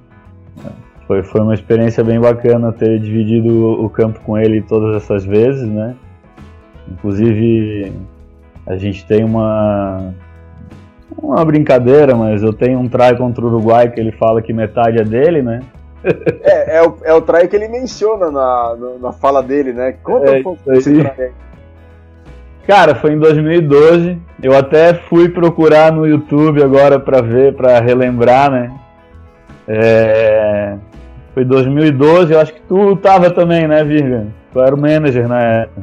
foi, 1.06 1.22
foi 1.22 1.40
uma 1.42 1.54
experiência 1.54 2.02
bem 2.02 2.18
bacana 2.18 2.72
ter 2.72 2.98
dividido 2.98 3.82
o 3.82 3.90
campo 3.90 4.20
com 4.20 4.38
ele 4.38 4.62
todas 4.62 4.96
essas 4.96 5.24
vezes, 5.24 5.68
né? 5.68 5.94
Inclusive, 6.90 7.92
a 8.68 8.76
gente 8.76 9.04
tem 9.06 9.24
uma 9.24 10.14
uma 11.20 11.44
brincadeira, 11.44 12.14
mas 12.14 12.42
eu 12.42 12.52
tenho 12.52 12.78
um 12.78 12.88
try 12.88 13.16
contra 13.16 13.44
o 13.44 13.48
Uruguai 13.48 13.90
que 13.90 13.98
ele 13.98 14.12
fala 14.12 14.42
que 14.42 14.52
metade 14.52 15.00
é 15.00 15.04
dele, 15.04 15.42
né? 15.42 15.60
é, 16.42 16.76
é, 16.76 16.82
o, 16.82 16.96
é 17.02 17.12
o 17.12 17.20
try 17.22 17.48
que 17.48 17.56
ele 17.56 17.68
menciona 17.68 18.30
na, 18.30 18.76
na 19.00 19.12
fala 19.12 19.42
dele, 19.42 19.72
né? 19.72 19.96
Conta 20.02 20.30
é, 20.30 20.38
um 20.38 20.42
pouco 20.42 20.72
esse 20.72 20.92
try 20.92 21.32
Cara, 22.68 22.94
foi 22.94 23.12
em 23.12 23.18
2012. 23.18 24.18
Eu 24.42 24.54
até 24.54 24.92
fui 24.92 25.30
procurar 25.30 25.90
no 25.90 26.06
YouTube 26.06 26.62
agora 26.62 27.00
para 27.00 27.22
ver, 27.22 27.54
para 27.54 27.80
relembrar, 27.80 28.50
né? 28.50 28.70
É... 29.66 30.76
Foi 31.32 31.46
2012, 31.46 32.32
eu 32.32 32.40
acho 32.40 32.52
que 32.52 32.60
tu 32.62 32.94
tava 32.96 33.30
também, 33.30 33.66
né, 33.66 33.82
Virga? 33.82 34.26
Tu 34.52 34.60
era 34.60 34.74
o 34.74 34.78
manager 34.78 35.26
na 35.26 35.40
época. 35.40 35.82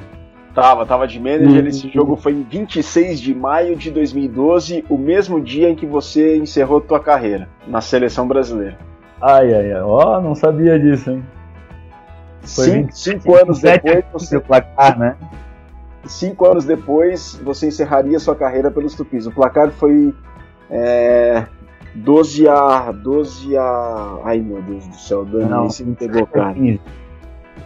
Tava, 0.56 0.86
tava 0.86 1.06
de 1.06 1.20
manager. 1.20 1.62
Uhum. 1.62 1.68
Esse 1.68 1.89
jogo 1.89 2.16
foi 2.16 2.32
em 2.32 2.41
26 2.41 3.20
de 3.20 3.36
maio 3.36 3.76
de 3.76 3.91
2012, 3.91 4.86
o 4.89 4.97
mesmo 4.97 5.41
dia 5.41 5.70
em 5.70 5.76
que 5.76 5.86
você 5.86 6.38
encerrou 6.38 6.80
tua 6.80 6.99
carreira 6.99 7.49
na 7.68 7.82
seleção 7.82 8.26
brasileira. 8.26 8.78
Ai, 9.22 9.53
ai, 9.53 9.74
ai. 9.74 9.82
Ó, 9.82 10.18
oh, 10.18 10.22
não 10.22 10.34
sabia 10.34 10.80
disso, 10.80 11.12
hein? 11.12 11.26
Foi 12.41 12.66
cinco, 12.66 12.88
20, 12.88 12.97
cinco 12.97 13.36
anos 13.36 13.60
depois 13.60 14.06
você... 14.14 14.39
placar, 14.39 14.97
né? 14.97 15.18
Cinco 16.06 16.45
anos 16.45 16.64
depois 16.64 17.41
você 17.43 17.68
encerraria 17.68 18.18
sua 18.18 18.36
carreira 18.36 18.72
pelos 18.72 18.95
Tupis. 18.95 19.28
O 19.28 19.32
placar 19.32 19.72
foi 19.72 20.14
é, 20.70 21.45
12 21.95 22.47
a. 22.47 22.91
12 22.93 23.58
a. 23.58 24.20
Ai 24.24 24.39
meu 24.39 24.62
Deus 24.62 24.88
do 24.88 24.95
céu, 24.95 25.26
Dani, 25.26 25.49
não, 25.49 25.66
esse 25.66 25.84
me 25.84 25.95
pegou, 25.95 26.26
cara. 26.28 26.53
15. 26.53 26.80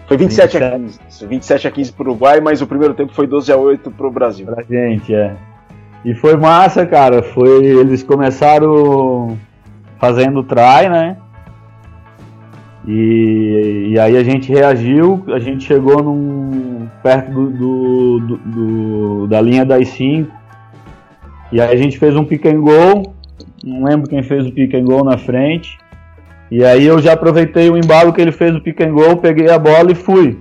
Foi 0.09 0.17
27 0.17 0.57
27. 0.57 0.63
a 0.63 0.79
15. 0.79 0.99
Isso, 1.07 1.27
27 1.27 1.67
a 1.67 1.71
15 1.71 1.93
pro 1.93 2.09
Uruguai, 2.09 2.41
mas 2.41 2.63
o 2.63 2.67
primeiro 2.67 2.95
tempo 2.95 3.13
foi 3.13 3.27
12 3.27 3.51
a 3.51 3.55
8 3.55 3.91
pro 3.91 4.09
Brasil. 4.09 4.47
Pra 4.47 4.63
gente, 4.63 5.13
é. 5.13 5.35
E 6.03 6.15
foi 6.15 6.35
massa, 6.35 6.83
cara. 6.83 7.21
Foi. 7.21 7.63
Eles 7.63 8.01
começaram 8.01 9.37
fazendo 9.99 10.43
try, 10.43 10.89
né? 10.89 11.15
E, 12.87 13.89
e 13.91 13.99
aí 13.99 14.17
a 14.17 14.23
gente 14.23 14.51
reagiu, 14.51 15.23
a 15.27 15.37
gente 15.37 15.65
chegou 15.65 16.01
num, 16.01 16.87
perto 17.03 17.31
do, 17.31 17.51
do, 17.51 18.19
do, 18.19 18.37
do 18.37 19.27
da 19.27 19.39
linha 19.39 19.63
das 19.63 19.89
5. 19.89 20.27
E 21.51 21.61
aí 21.61 21.71
a 21.71 21.75
gente 21.75 21.99
fez 21.99 22.15
um 22.15 22.25
pick 22.25 22.47
and 22.47 22.61
goal. 22.61 23.13
Não 23.63 23.83
lembro 23.83 24.09
quem 24.09 24.23
fez 24.23 24.43
o 24.47 24.51
pick 24.51 24.73
and 24.73 24.85
goal 24.85 25.03
na 25.03 25.19
frente. 25.19 25.77
E 26.51 26.63
aí 26.63 26.85
eu 26.85 26.99
já 26.99 27.13
aproveitei 27.13 27.69
o 27.69 27.77
embalo 27.77 28.11
que 28.11 28.21
ele 28.21 28.31
fez 28.31 28.55
o 28.55 28.61
pick 28.61 28.81
and 28.81 28.91
goal, 28.91 29.17
peguei 29.17 29.49
a 29.49 29.59
bola 29.59 29.91
e 29.91 29.95
fui. 29.95 30.37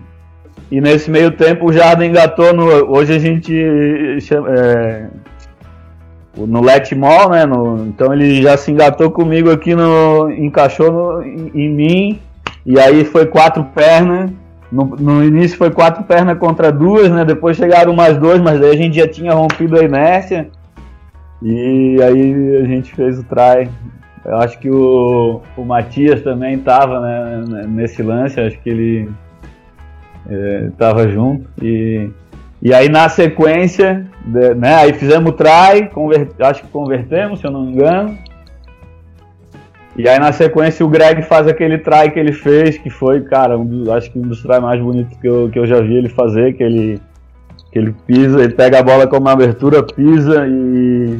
E 0.70 0.80
nesse 0.80 1.10
meio 1.10 1.30
tempo 1.30 1.66
o 1.66 1.72
Jardim 1.72 2.06
engatou 2.06 2.52
no. 2.52 2.64
Hoje 2.90 3.14
a 3.14 3.18
gente 3.18 4.20
chama, 4.20 4.48
é, 4.50 5.06
no 6.36 6.62
Let 6.62 6.92
Mall, 6.92 7.30
né? 7.30 7.46
No, 7.46 7.86
então 7.86 8.12
ele 8.12 8.42
já 8.42 8.56
se 8.56 8.70
engatou 8.70 9.10
comigo 9.10 9.50
aqui 9.50 9.74
no. 9.74 10.30
encaixou 10.30 10.92
no, 10.92 11.22
em, 11.22 11.50
em, 11.54 11.70
mim. 11.70 12.20
E 12.66 12.78
aí 12.78 13.04
foi 13.04 13.26
quatro 13.26 13.64
pernas. 13.64 14.30
No, 14.70 14.84
no, 14.84 15.24
início 15.24 15.56
foi 15.56 15.70
quatro 15.70 16.04
pernas 16.04 16.38
contra 16.38 16.70
duas, 16.70 17.10
né? 17.10 17.24
Depois 17.24 17.56
chegaram 17.56 17.94
mais 17.94 18.18
dois, 18.18 18.40
mas 18.40 18.62
aí 18.62 18.70
a 18.70 18.76
gente 18.76 18.96
já 18.96 19.08
tinha 19.08 19.32
rompido 19.32 19.78
a 19.78 19.82
inércia. 19.82 20.48
E 21.42 22.02
aí 22.02 22.56
a 22.62 22.66
gente 22.66 22.94
fez 22.94 23.18
o 23.18 23.24
try. 23.24 23.70
Eu 24.28 24.36
acho 24.36 24.58
que 24.58 24.68
o, 24.68 25.40
o 25.56 25.64
Matias 25.64 26.20
também 26.20 26.56
estava 26.56 27.00
né, 27.00 27.64
nesse 27.66 28.02
lance, 28.02 28.38
acho 28.38 28.60
que 28.60 28.68
ele 28.68 29.08
estava 30.70 31.04
é, 31.04 31.08
junto. 31.08 31.48
E, 31.62 32.10
e 32.60 32.74
aí 32.74 32.90
na 32.90 33.08
sequência, 33.08 34.06
de, 34.26 34.54
né, 34.54 34.74
aí 34.74 34.92
fizemos 34.92 35.30
o 35.30 35.32
try, 35.32 35.88
convert, 35.94 36.28
acho 36.40 36.62
que 36.62 36.68
convertemos, 36.68 37.40
se 37.40 37.46
eu 37.46 37.50
não 37.50 37.64
me 37.64 37.72
engano. 37.72 38.18
E 39.96 40.06
aí 40.06 40.18
na 40.18 40.30
sequência 40.30 40.84
o 40.84 40.90
Greg 40.90 41.22
faz 41.22 41.48
aquele 41.48 41.78
try 41.78 42.10
que 42.12 42.18
ele 42.18 42.32
fez, 42.32 42.76
que 42.76 42.90
foi, 42.90 43.22
cara, 43.22 43.56
um 43.56 43.90
acho 43.90 44.12
que 44.12 44.18
um 44.18 44.22
dos 44.22 44.42
try 44.42 44.60
mais 44.60 44.78
bonitos 44.78 45.16
que 45.16 45.26
eu, 45.26 45.48
que 45.50 45.58
eu 45.58 45.66
já 45.66 45.80
vi 45.80 45.96
ele 45.96 46.10
fazer, 46.10 46.52
que 46.52 46.62
ele, 46.62 47.00
que 47.72 47.78
ele 47.78 47.94
pisa, 48.06 48.44
ele 48.44 48.52
pega 48.52 48.80
a 48.80 48.82
bola 48.82 49.06
com 49.06 49.16
uma 49.16 49.32
abertura, 49.32 49.82
pisa 49.82 50.46
e 50.46 51.18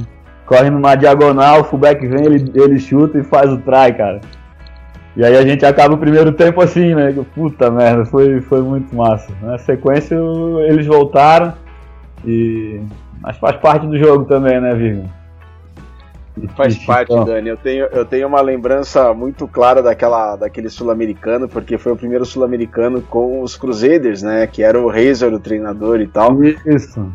corre 0.49 0.71
numa 0.71 0.95
diagonal, 0.95 1.61
o 1.61 1.65
fullback 1.65 2.05
vem, 2.07 2.25
ele, 2.25 2.51
ele 2.55 2.81
chuta 2.81 3.19
e 3.19 3.23
faz 3.23 3.53
o 3.53 3.59
try, 3.59 3.93
cara. 3.97 4.21
E 5.15 5.25
aí 5.25 5.37
a 5.37 5.43
gente 5.43 5.65
acaba 5.67 5.95
o 5.95 5.99
primeiro 5.99 6.33
tempo 6.33 6.63
assim, 6.63 6.95
né? 6.95 7.15
Puta 7.35 7.71
merda, 7.71 8.07
foi, 8.07 8.41
foi 8.41 8.63
muito 8.63 8.95
massa. 8.95 9.31
Na 9.43 9.59
sequência 9.59 10.17
eles 10.67 10.87
voltaram 10.87 11.53
e. 12.25 12.81
Mas 13.21 13.37
faz 13.37 13.57
parte 13.57 13.87
do 13.87 13.99
jogo 13.99 14.25
também, 14.25 14.61
né, 14.61 14.75
Vigo? 14.75 15.05
Faz 16.57 16.79
parte, 16.85 17.13
então. 17.13 17.25
Dani. 17.25 17.49
Eu 17.49 17.57
tenho, 17.57 17.87
eu 17.87 18.05
tenho 18.05 18.29
uma 18.29 18.41
lembrança 18.41 19.13
muito 19.13 19.49
clara 19.49 19.83
daquela, 19.83 20.37
daquele 20.37 20.69
sul-americano, 20.69 21.49
porque 21.49 21.77
foi 21.77 21.93
o 21.93 21.97
primeiro 21.97 22.25
sul-americano 22.25 23.03
com 23.03 23.43
os 23.43 23.57
Crusaders, 23.57 24.23
né? 24.23 24.47
Que 24.47 24.63
era 24.63 24.81
o 24.81 24.89
Razor, 24.89 25.33
o 25.33 25.41
treinador 25.41 26.01
e 26.01 26.07
tal. 26.07 26.43
Isso. 26.45 27.13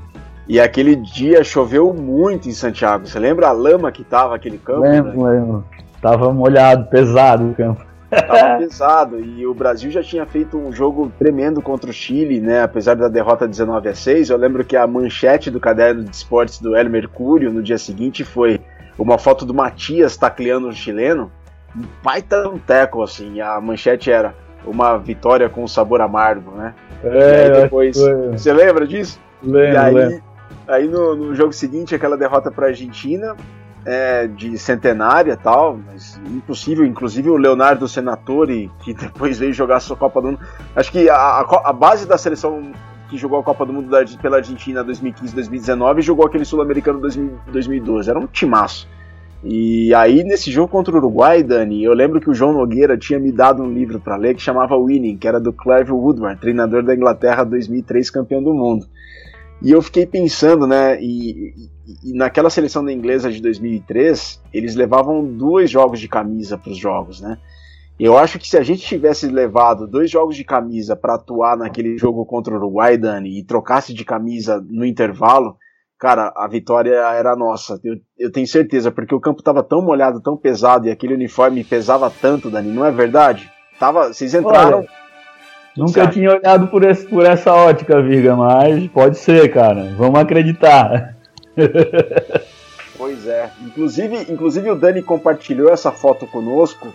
E 0.48 0.60
aquele 0.60 0.96
dia 0.96 1.44
choveu 1.44 1.94
muito 1.94 2.50
em 2.50 2.52
Santiago. 2.52 3.08
Você 3.08 3.18
lembra 3.18 3.48
a 3.48 3.52
lama 3.52 3.92
que 3.92 4.04
tava 4.04 4.36
aquele 4.36 4.58
campo? 4.58 4.82
Lembro, 4.82 5.24
né? 5.24 5.32
lembro. 5.32 5.66
Tava 6.02 6.34
molhado, 6.34 6.86
pesado 6.88 7.50
o 7.50 7.56
campo. 7.56 7.86
Tava 8.10 8.58
pesado. 8.60 9.20
E 9.20 9.48
o 9.48 9.54
Brasil 9.54 9.90
já 9.90 10.04
tinha 10.04 10.26
feito 10.26 10.58
um 10.58 10.72
jogo 10.74 11.12
tremendo 11.18 11.62
contra 11.62 11.90
o 11.90 11.94
Chile, 11.94 12.42
né? 12.42 12.62
Apesar 12.62 12.96
da 12.96 13.08
derrota 13.08 13.48
19 13.48 13.88
a 13.88 13.96
6. 13.96 14.30
Eu 14.30 14.38
lembro 14.38 14.66
que 14.66 14.76
a 14.76 14.86
manchete 14.86 15.50
do 15.50 15.62
caderno 15.62 16.04
de 16.04 16.14
esportes 16.14 16.60
do 16.60 16.76
El 16.76 16.90
Mercúrio 16.90 17.52
no 17.52 17.64
dia 17.64 17.78
seguinte 17.78 18.26
foi 18.26 18.60
uma 19.00 19.18
foto 19.18 19.46
do 19.46 19.54
Matias 19.54 20.18
tacleando 20.18 20.68
o 20.68 20.74
chileno. 20.74 21.32
Um 21.76 21.84
baita 22.04 22.50
um 22.50 22.60
teco, 22.60 23.02
assim. 23.02 23.40
A 23.40 23.62
manchete 23.62 24.12
era 24.12 24.36
uma 24.66 24.98
vitória 24.98 25.48
com 25.48 25.66
sabor 25.68 26.02
amargo, 26.02 26.52
né? 26.52 26.74
É, 27.02 27.08
e 27.08 27.52
aí 27.52 27.62
depois. 27.62 27.98
Você 28.34 28.52
lembra 28.52 28.86
disso? 28.86 29.22
Lembro, 29.42 29.74
e 29.74 29.78
aí, 29.78 29.94
lembro. 29.94 30.33
Aí 30.68 30.88
no, 30.88 31.16
no 31.16 31.36
jogo 31.36 31.54
seguinte, 31.54 31.94
aquela 31.94 32.18
derrota 32.18 32.50
para 32.50 32.68
a 32.68 32.70
Argentina, 32.70 33.36
é, 33.86 34.28
de 34.28 34.58
centenária 34.58 35.36
tal, 35.36 35.78
mas 35.78 36.20
impossível. 36.26 36.86
Inclusive 36.86 37.30
o 37.30 37.38
Leonardo 37.38 37.88
Senatore, 37.88 38.72
que 38.84 38.94
depois 38.96 39.38
veio 39.40 39.54
jogar 39.54 39.78
a 39.78 39.80
sua 39.80 39.96
Copa 39.96 40.22
do 40.22 40.28
Mundo. 40.32 40.40
Acho 40.76 40.92
que 40.92 41.10
a, 41.10 41.40
a 41.40 41.74
base 41.74 42.08
da 42.08 42.18
seleção 42.18 42.72
que 43.10 43.18
jogou 43.18 43.40
a 43.40 43.44
Copa 43.44 43.66
do 43.66 43.74
Mundo 43.74 43.90
da, 43.90 44.04
pela 44.22 44.38
Argentina 44.38 44.84
2015-2019 44.84 46.02
jogou 46.02 46.26
aquele 46.26 46.46
Sul-Americano 46.46 47.00
2012. 47.00 48.10
Era 48.10 48.20
um 48.20 48.28
timaço. 48.28 48.88
E 49.46 49.94
aí, 49.94 50.24
nesse 50.24 50.50
jogo 50.50 50.70
contra 50.70 50.94
o 50.94 50.98
Uruguai, 50.98 51.44
Dani, 51.44 51.84
eu 51.84 51.94
lembro 51.94 52.22
que 52.22 52.30
o 52.30 52.34
João 52.34 52.54
Nogueira 52.54 52.98
tinha 52.98 53.20
me 53.20 53.30
dado 53.30 53.62
um 53.62 53.74
livro 53.74 54.00
para 54.00 54.16
ler 54.16 54.36
que 54.36 54.42
chamava 54.42 54.78
Winning, 54.78 55.18
que 55.18 55.28
era 55.28 55.38
do 55.38 55.52
Clive 55.52 55.92
Woodward, 55.92 56.40
treinador 56.40 56.82
da 56.82 56.96
Inglaterra 56.96 57.44
2003, 57.44 58.10
campeão 58.10 58.42
do 58.42 58.54
mundo. 58.54 58.88
E 59.64 59.72
eu 59.72 59.82
fiquei 59.82 60.06
pensando, 60.06 60.68
né, 60.68 61.02
e, 61.02 61.54
e, 61.56 62.12
e 62.12 62.14
naquela 62.14 62.50
seleção 62.50 62.84
da 62.84 62.92
inglesa 62.92 63.32
de 63.32 63.42
2003, 63.42 64.42
eles 64.54 64.76
levavam 64.76 65.26
dois 65.26 65.72
jogos 65.72 66.02
de 66.02 66.10
camisa 66.10 66.58
para 66.58 66.72
os 66.72 66.78
jogos, 66.78 67.22
né? 67.22 67.38
Eu 67.98 68.18
acho 68.18 68.40
que 68.40 68.48
se 68.48 68.58
a 68.58 68.64
gente 68.64 68.82
tivesse 68.82 69.28
levado 69.28 69.88
dois 69.88 70.12
jogos 70.12 70.36
de 70.36 70.44
camisa 70.44 70.96
para 70.96 71.14
atuar 71.14 71.56
naquele 71.56 71.98
jogo 71.98 72.26
contra 72.26 72.54
o 72.54 72.58
Uruguai, 72.58 72.98
Dani, 72.98 73.40
e 73.40 73.46
trocasse 73.46 73.94
de 73.94 74.04
camisa 74.04 74.62
no 74.68 74.84
intervalo, 74.84 75.56
cara, 75.98 76.34
a 76.36 76.48
vitória 76.48 76.96
era 76.96 77.36
nossa. 77.36 77.80
Eu, 77.84 77.96
eu 78.18 78.32
tenho 78.32 78.48
certeza, 78.48 78.92
porque 78.92 79.16
o 79.16 79.22
campo 79.22 79.40
estava 79.40 79.64
tão 79.64 79.82
molhado, 79.82 80.22
tão 80.22 80.36
pesado, 80.36 80.88
e 80.88 80.92
aquele 80.92 81.14
uniforme 81.14 81.64
pesava 81.64 82.10
tanto, 82.10 82.50
Dani, 82.50 82.70
não 82.70 82.84
é 82.84 82.92
verdade? 82.92 83.50
Tava, 83.80 84.12
vocês 84.12 84.34
entraram. 84.34 84.80
Olha 84.80 85.03
Nunca 85.76 86.08
tinha 86.08 86.32
olhado 86.32 86.68
por, 86.68 86.84
esse, 86.84 87.06
por 87.06 87.26
essa 87.26 87.52
ótica, 87.52 88.02
Virga, 88.02 88.36
mas 88.36 88.88
pode 88.90 89.18
ser, 89.18 89.52
cara. 89.52 89.92
Vamos 89.98 90.20
acreditar. 90.20 91.16
pois 92.98 93.28
é. 93.28 93.50
Inclusive, 93.62 94.32
inclusive 94.32 94.70
o 94.70 94.76
Dani 94.76 95.02
compartilhou 95.02 95.72
essa 95.72 95.92
foto 95.92 96.28
conosco. 96.28 96.94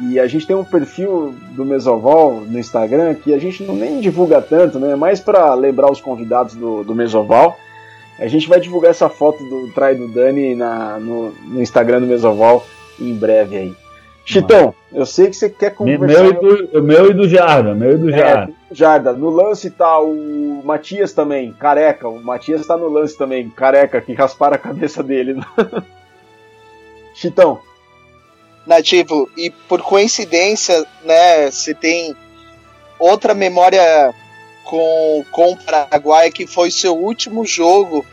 E 0.00 0.18
a 0.18 0.26
gente 0.26 0.46
tem 0.46 0.54
um 0.54 0.64
perfil 0.64 1.34
do 1.52 1.64
Mesoval 1.64 2.42
no 2.46 2.58
Instagram 2.58 3.14
que 3.14 3.34
a 3.34 3.38
gente 3.38 3.64
não 3.64 3.74
nem 3.74 4.00
divulga 4.00 4.40
tanto, 4.40 4.78
né? 4.78 4.94
Mais 4.94 5.18
para 5.20 5.54
lembrar 5.54 5.90
os 5.90 6.00
convidados 6.00 6.54
do, 6.54 6.84
do 6.84 6.94
Mesoval. 6.94 7.58
A 8.18 8.26
gente 8.26 8.48
vai 8.48 8.60
divulgar 8.60 8.90
essa 8.90 9.08
foto 9.08 9.38
do 9.44 9.72
trai 9.72 9.94
do 9.94 10.08
Dani 10.08 10.54
na, 10.54 10.98
no, 10.98 11.30
no 11.30 11.62
Instagram 11.62 12.00
do 12.00 12.06
Mesoval 12.06 12.64
em 13.00 13.14
breve 13.14 13.56
aí. 13.56 13.87
Chitão, 14.32 14.74
eu 14.92 15.06
sei 15.06 15.28
que 15.28 15.36
você 15.36 15.48
quer 15.48 15.74
conversar. 15.74 16.22
Meu 16.22 16.30
e 16.30 16.66
do, 16.66 16.82
meu 16.82 17.10
e 17.10 17.14
do 17.14 17.28
Jarda, 17.28 17.74
meu 17.74 17.92
e 17.92 17.96
do 17.96 18.10
Jarda. 18.10 18.52
É, 18.70 18.74
Jarda. 18.74 19.12
No 19.12 19.30
lance 19.30 19.70
tá 19.70 19.98
o 20.00 20.62
Matias 20.64 21.12
também, 21.12 21.52
careca. 21.52 22.08
O 22.08 22.22
Matias 22.22 22.66
tá 22.66 22.76
no 22.76 22.88
lance 22.88 23.16
também, 23.16 23.48
careca, 23.48 24.00
que 24.00 24.12
rasparam 24.12 24.56
a 24.56 24.58
cabeça 24.58 25.02
dele. 25.02 25.40
Chitão, 27.14 27.60
Nativo, 28.68 29.30
e 29.34 29.48
por 29.48 29.80
coincidência, 29.80 30.86
né, 31.02 31.50
você 31.50 31.72
tem 31.72 32.14
outra 32.98 33.32
memória 33.32 34.14
com, 34.62 35.24
com 35.32 35.52
o 35.52 35.56
Paraguai, 35.56 36.30
que 36.30 36.46
foi 36.46 36.70
seu 36.70 36.94
último 36.94 37.46
jogo, 37.46 38.04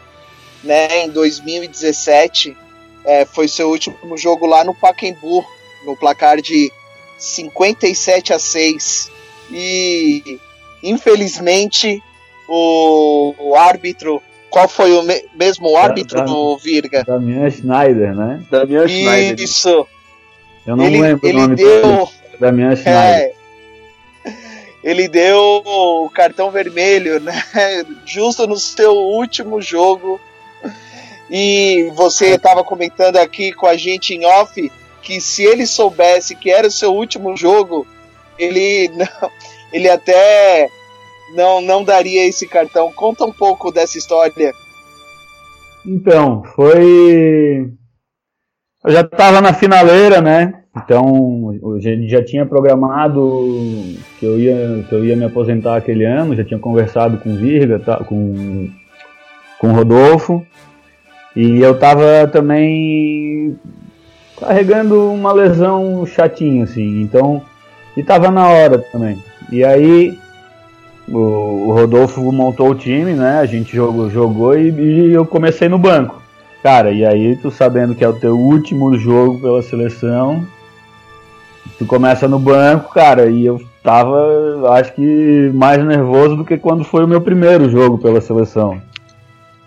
né, 0.64 1.04
em 1.04 1.10
2017. 1.10 2.56
É, 3.04 3.26
foi 3.26 3.50
seu 3.50 3.70
último 3.70 4.18
jogo 4.18 4.46
lá 4.46 4.64
no 4.64 4.74
Pacaembu, 4.74 5.46
no 5.86 5.96
placar 5.96 6.42
de 6.42 6.72
57 7.18 8.34
a 8.34 8.40
6. 8.40 9.12
E 9.52 10.40
infelizmente 10.84 12.02
o, 12.48 13.34
o 13.38 13.56
árbitro. 13.56 14.22
Qual 14.50 14.70
foi 14.70 14.94
o 14.94 15.04
me 15.04 15.26
mesmo 15.36 15.76
árbitro 15.76 16.20
da, 16.20 16.24
do 16.24 16.58
Virga? 16.58 17.04
Damian 17.04 17.50
Schneider, 17.50 18.16
né? 18.16 18.42
Damian 18.50 18.88
Schneider. 18.88 19.44
Isso. 19.44 19.88
Eu 20.66 20.76
não 20.76 20.86
ele, 20.86 21.02
lembro 21.02 21.28
ele 21.28 21.38
o 21.38 21.42
nome 21.42 21.56
deu, 21.56 21.82
dele. 21.82 22.08
Damian 22.40 22.72
é, 22.72 22.76
Schneider. 22.76 23.36
É, 24.24 24.36
ele 24.84 25.08
deu 25.08 25.62
o 25.66 26.10
cartão 26.10 26.52
vermelho, 26.52 27.20
né? 27.20 27.44
Justo 28.06 28.48
no 28.48 28.58
seu 28.58 28.94
último 28.94 29.62
jogo. 29.62 30.22
E 31.30 31.92
você 31.96 32.36
estava 32.36 32.64
comentando 32.64 33.18
aqui 33.18 33.52
com 33.52 33.66
a 33.66 33.76
gente 33.76 34.14
em 34.14 34.26
off 34.26 34.72
que 35.06 35.22
se 35.22 35.44
ele 35.44 35.68
soubesse 35.68 36.36
que 36.36 36.50
era 36.50 36.68
o 36.68 36.72
seu 36.72 36.94
último 36.94 37.38
jogo, 37.38 37.86
ele 38.38 38.90
não, 38.98 39.32
ele 39.72 39.88
até 39.88 40.68
não 41.36 41.62
não 41.62 41.84
daria 41.84 42.26
esse 42.28 42.48
cartão. 42.48 42.92
Conta 42.92 43.24
um 43.24 43.32
pouco 43.32 43.72
dessa 43.72 43.98
história. 43.98 44.52
Então, 45.86 46.44
foi 46.56 47.72
eu 48.84 48.92
já 48.92 49.02
estava 49.02 49.40
na 49.40 49.54
finaleira, 49.54 50.20
né? 50.20 50.64
Então, 50.76 51.52
gente 51.80 52.10
já 52.10 52.24
tinha 52.24 52.46
programado 52.46 53.96
que 54.20 54.26
eu 54.26 54.40
ia 54.40 54.84
que 54.90 54.94
eu 54.94 55.06
ia 55.06 55.16
me 55.16 55.26
aposentar 55.26 55.78
aquele 55.78 56.04
ano, 56.04 56.36
já 56.36 56.44
tinha 56.44 56.60
conversado 56.60 57.20
com 57.20 57.36
Virga, 57.36 57.80
tá, 57.80 58.04
com 58.04 58.70
com 59.60 59.72
Rodolfo. 59.72 60.46
E 61.36 61.60
eu 61.60 61.74
estava 61.74 62.28
também 62.32 63.58
carregando 64.40 65.12
uma 65.12 65.32
lesão 65.32 66.06
chatinha, 66.06 66.64
assim. 66.64 67.02
Então, 67.02 67.42
e 67.96 68.04
tava 68.04 68.30
na 68.30 68.48
hora 68.48 68.80
também. 68.92 69.18
E 69.52 69.64
aí 69.64 70.18
o, 71.08 71.68
o 71.68 71.72
Rodolfo 71.74 72.22
montou 72.32 72.72
o 72.72 72.76
time, 72.76 73.14
né? 73.14 73.40
A 73.40 73.46
gente 73.46 73.76
jogou, 73.76 74.10
jogou 74.10 74.58
e, 74.58 74.70
e, 74.70 75.14
eu 75.14 75.26
comecei 75.26 75.70
no 75.70 75.78
banco. 75.78 76.22
Cara, 76.64 76.92
e 76.92 77.06
aí 77.06 77.36
tu 77.38 77.52
sabendo 77.52 77.94
que 77.94 78.04
é 78.04 78.10
o 78.10 78.20
teu 78.20 78.38
último 78.38 78.98
jogo 78.98 79.40
pela 79.40 79.62
seleção, 79.62 80.44
tu 81.78 81.86
começa 81.86 82.28
no 82.28 82.40
banco, 82.40 82.92
cara, 82.92 83.28
e 83.28 83.46
eu 83.46 83.62
tava, 83.84 84.18
acho 84.72 84.94
que 84.94 85.52
mais 85.54 85.84
nervoso 85.86 86.36
do 86.36 86.44
que 86.44 86.58
quando 86.58 86.84
foi 86.84 87.04
o 87.04 87.08
meu 87.08 87.22
primeiro 87.22 87.70
jogo 87.70 88.00
pela 88.00 88.20
seleção. 88.20 88.82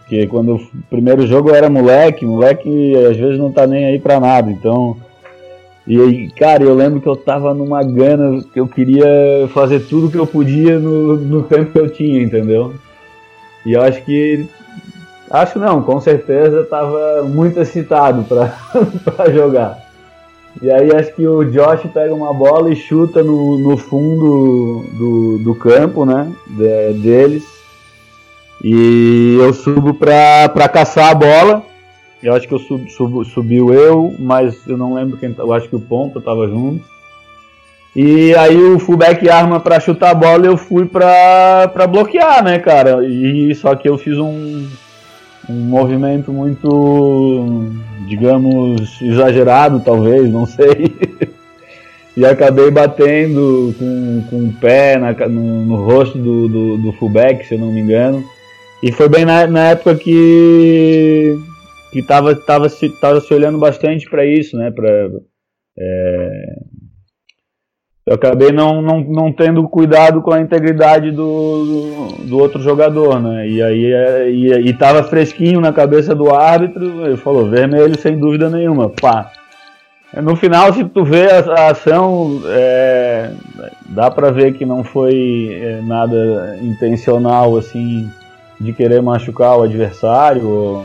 Porque 0.08 0.26
quando 0.26 0.54
o 0.54 0.68
primeiro 0.88 1.26
jogo 1.26 1.50
eu 1.50 1.54
era 1.54 1.68
moleque, 1.68 2.24
moleque 2.24 2.96
às 2.96 3.14
vezes 3.14 3.38
não 3.38 3.52
tá 3.52 3.66
nem 3.66 3.84
aí 3.84 3.98
pra 3.98 4.18
nada, 4.18 4.50
então. 4.50 4.96
E 5.86 6.00
aí, 6.00 6.30
cara, 6.30 6.62
eu 6.62 6.74
lembro 6.74 6.98
que 6.98 7.06
eu 7.06 7.14
tava 7.14 7.52
numa 7.52 7.82
gana 7.82 8.42
que 8.50 8.58
eu 8.58 8.66
queria 8.66 9.06
fazer 9.52 9.80
tudo 9.80 10.10
que 10.10 10.16
eu 10.16 10.26
podia 10.26 10.78
no, 10.78 11.16
no 11.18 11.42
tempo 11.42 11.72
que 11.72 11.78
eu 11.78 11.90
tinha, 11.90 12.22
entendeu? 12.22 12.72
E 13.66 13.74
eu 13.74 13.82
acho 13.82 14.02
que. 14.02 14.46
Acho 15.30 15.58
não, 15.58 15.82
com 15.82 16.00
certeza 16.00 16.64
tava 16.64 17.22
muito 17.24 17.60
excitado 17.60 18.24
pra, 18.24 18.56
pra 19.04 19.30
jogar. 19.30 19.78
E 20.62 20.70
aí 20.70 20.90
acho 20.90 21.14
que 21.14 21.26
o 21.26 21.44
Josh 21.44 21.82
pega 21.92 22.14
uma 22.14 22.32
bola 22.32 22.72
e 22.72 22.76
chuta 22.76 23.22
no, 23.22 23.58
no 23.58 23.76
fundo 23.76 24.86
do, 24.94 25.38
do 25.44 25.54
campo, 25.54 26.06
né? 26.06 26.32
De, 26.46 26.94
deles. 26.94 27.57
E 28.62 29.38
eu 29.40 29.52
subo 29.52 29.94
pra 29.94 30.68
caçar 30.68 31.10
a 31.10 31.14
bola. 31.14 31.62
Eu 32.22 32.34
acho 32.34 32.48
que 32.48 32.54
eu 32.54 32.58
sub, 32.58 32.90
sub, 32.90 33.24
subiu 33.26 33.72
eu, 33.72 34.14
mas 34.18 34.66
eu 34.66 34.76
não 34.76 34.94
lembro 34.94 35.16
quem. 35.16 35.34
Eu 35.38 35.52
acho 35.52 35.68
que 35.68 35.76
o 35.76 35.80
Ponta 35.80 36.20
tava 36.20 36.48
junto. 36.48 36.84
E 37.94 38.34
aí 38.34 38.56
o 38.56 38.78
fullback 38.78 39.28
arma 39.28 39.60
para 39.60 39.80
chutar 39.80 40.10
a 40.10 40.14
bola 40.14 40.44
e 40.44 40.48
eu 40.48 40.56
fui 40.56 40.86
pra 40.86 41.86
bloquear, 41.88 42.44
né, 42.44 42.58
cara? 42.58 43.04
E 43.04 43.54
só 43.54 43.74
que 43.74 43.88
eu 43.88 43.96
fiz 43.96 44.18
um, 44.18 44.68
um 45.48 45.54
movimento 45.54 46.32
muito, 46.32 47.72
digamos, 48.06 49.00
exagerado, 49.00 49.80
talvez, 49.80 50.30
não 50.30 50.44
sei. 50.44 50.94
e 52.16 52.26
acabei 52.26 52.70
batendo 52.70 53.74
com, 53.78 54.24
com 54.28 54.36
o 54.44 54.52
pé 54.52 54.98
na, 54.98 55.12
no, 55.28 55.64
no 55.64 55.76
rosto 55.84 56.18
do, 56.18 56.48
do, 56.48 56.78
do 56.78 56.92
fullback, 56.92 57.46
se 57.46 57.54
eu 57.54 57.60
não 57.60 57.72
me 57.72 57.80
engano. 57.80 58.24
E 58.82 58.92
foi 58.92 59.08
bem 59.08 59.24
na, 59.24 59.46
na 59.46 59.70
época 59.70 59.96
que 59.96 61.36
que 61.90 62.02
tava, 62.02 62.34
tava, 62.34 62.68
se, 62.68 62.88
tava 62.88 63.20
se 63.20 63.32
olhando 63.32 63.58
bastante 63.58 64.08
para 64.08 64.24
isso, 64.24 64.56
né? 64.56 64.70
Pra, 64.70 64.88
é... 65.78 66.54
Eu 68.06 68.14
acabei 68.14 68.52
não, 68.52 68.80
não, 68.80 69.00
não 69.00 69.32
tendo 69.32 69.68
cuidado 69.68 70.22
com 70.22 70.32
a 70.32 70.40
integridade 70.40 71.10
do, 71.10 71.64
do, 72.16 72.24
do 72.24 72.38
outro 72.38 72.60
jogador, 72.60 73.20
né? 73.20 73.46
E 73.46 73.62
aí 73.62 73.92
é, 73.92 74.30
e, 74.30 74.68
e 74.68 74.72
tava 74.72 75.02
fresquinho 75.02 75.60
na 75.60 75.74
cabeça 75.74 76.14
do 76.14 76.34
árbitro, 76.34 77.06
ele 77.06 77.18
falou, 77.18 77.50
vermelho 77.50 77.98
sem 77.98 78.18
dúvida 78.18 78.48
nenhuma, 78.48 78.88
pá. 78.88 79.30
No 80.22 80.36
final, 80.36 80.72
se 80.72 80.84
tu 80.84 81.04
vê 81.04 81.30
a, 81.30 81.38
a 81.38 81.70
ação, 81.70 82.40
é, 82.46 83.30
dá 83.90 84.10
para 84.10 84.30
ver 84.30 84.54
que 84.54 84.64
não 84.64 84.82
foi 84.82 85.60
é, 85.60 85.80
nada 85.82 86.58
intencional, 86.62 87.58
assim, 87.58 88.10
de 88.60 88.72
querer 88.72 89.00
machucar 89.00 89.56
o 89.56 89.62
adversário, 89.62 90.84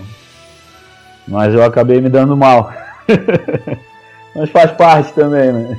mas 1.28 1.54
eu 1.54 1.64
acabei 1.64 2.00
me 2.02 2.10
dando 2.10 2.36
mal. 2.38 2.72
mas 4.36 4.50
faz 4.50 4.72
parte 4.72 5.14
também, 5.14 5.52
né? 5.52 5.78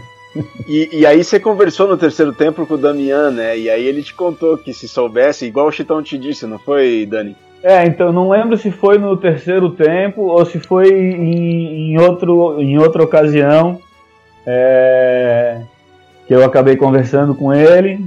E, 0.66 1.00
e, 1.00 1.06
aí 1.06 1.22
você 1.22 1.38
conversou 1.38 1.86
no 1.86 1.96
terceiro 1.96 2.32
tempo 2.32 2.66
com 2.66 2.74
o 2.74 2.78
Damian, 2.78 3.30
né? 3.30 3.56
E 3.56 3.70
aí 3.70 3.86
ele 3.86 4.02
te 4.02 4.12
contou 4.12 4.58
que 4.58 4.74
se 4.74 4.88
soubesse, 4.88 5.46
igual 5.46 5.68
o 5.68 5.72
Chitão 5.72 6.02
te 6.02 6.18
disse, 6.18 6.44
não 6.44 6.58
foi, 6.58 7.06
Dani? 7.08 7.36
É, 7.62 7.86
então 7.86 8.12
não 8.12 8.28
lembro 8.28 8.56
se 8.56 8.70
foi 8.70 8.98
no 8.98 9.16
terceiro 9.16 9.70
tempo 9.70 10.22
ou 10.22 10.44
se 10.44 10.58
foi 10.58 10.90
em, 10.90 11.92
em 11.92 11.98
outro, 11.98 12.60
em 12.60 12.76
outra 12.78 13.02
ocasião. 13.02 13.80
É, 14.46 15.62
que 16.26 16.34
eu 16.34 16.44
acabei 16.44 16.76
conversando 16.76 17.34
com 17.34 17.52
ele 17.52 18.00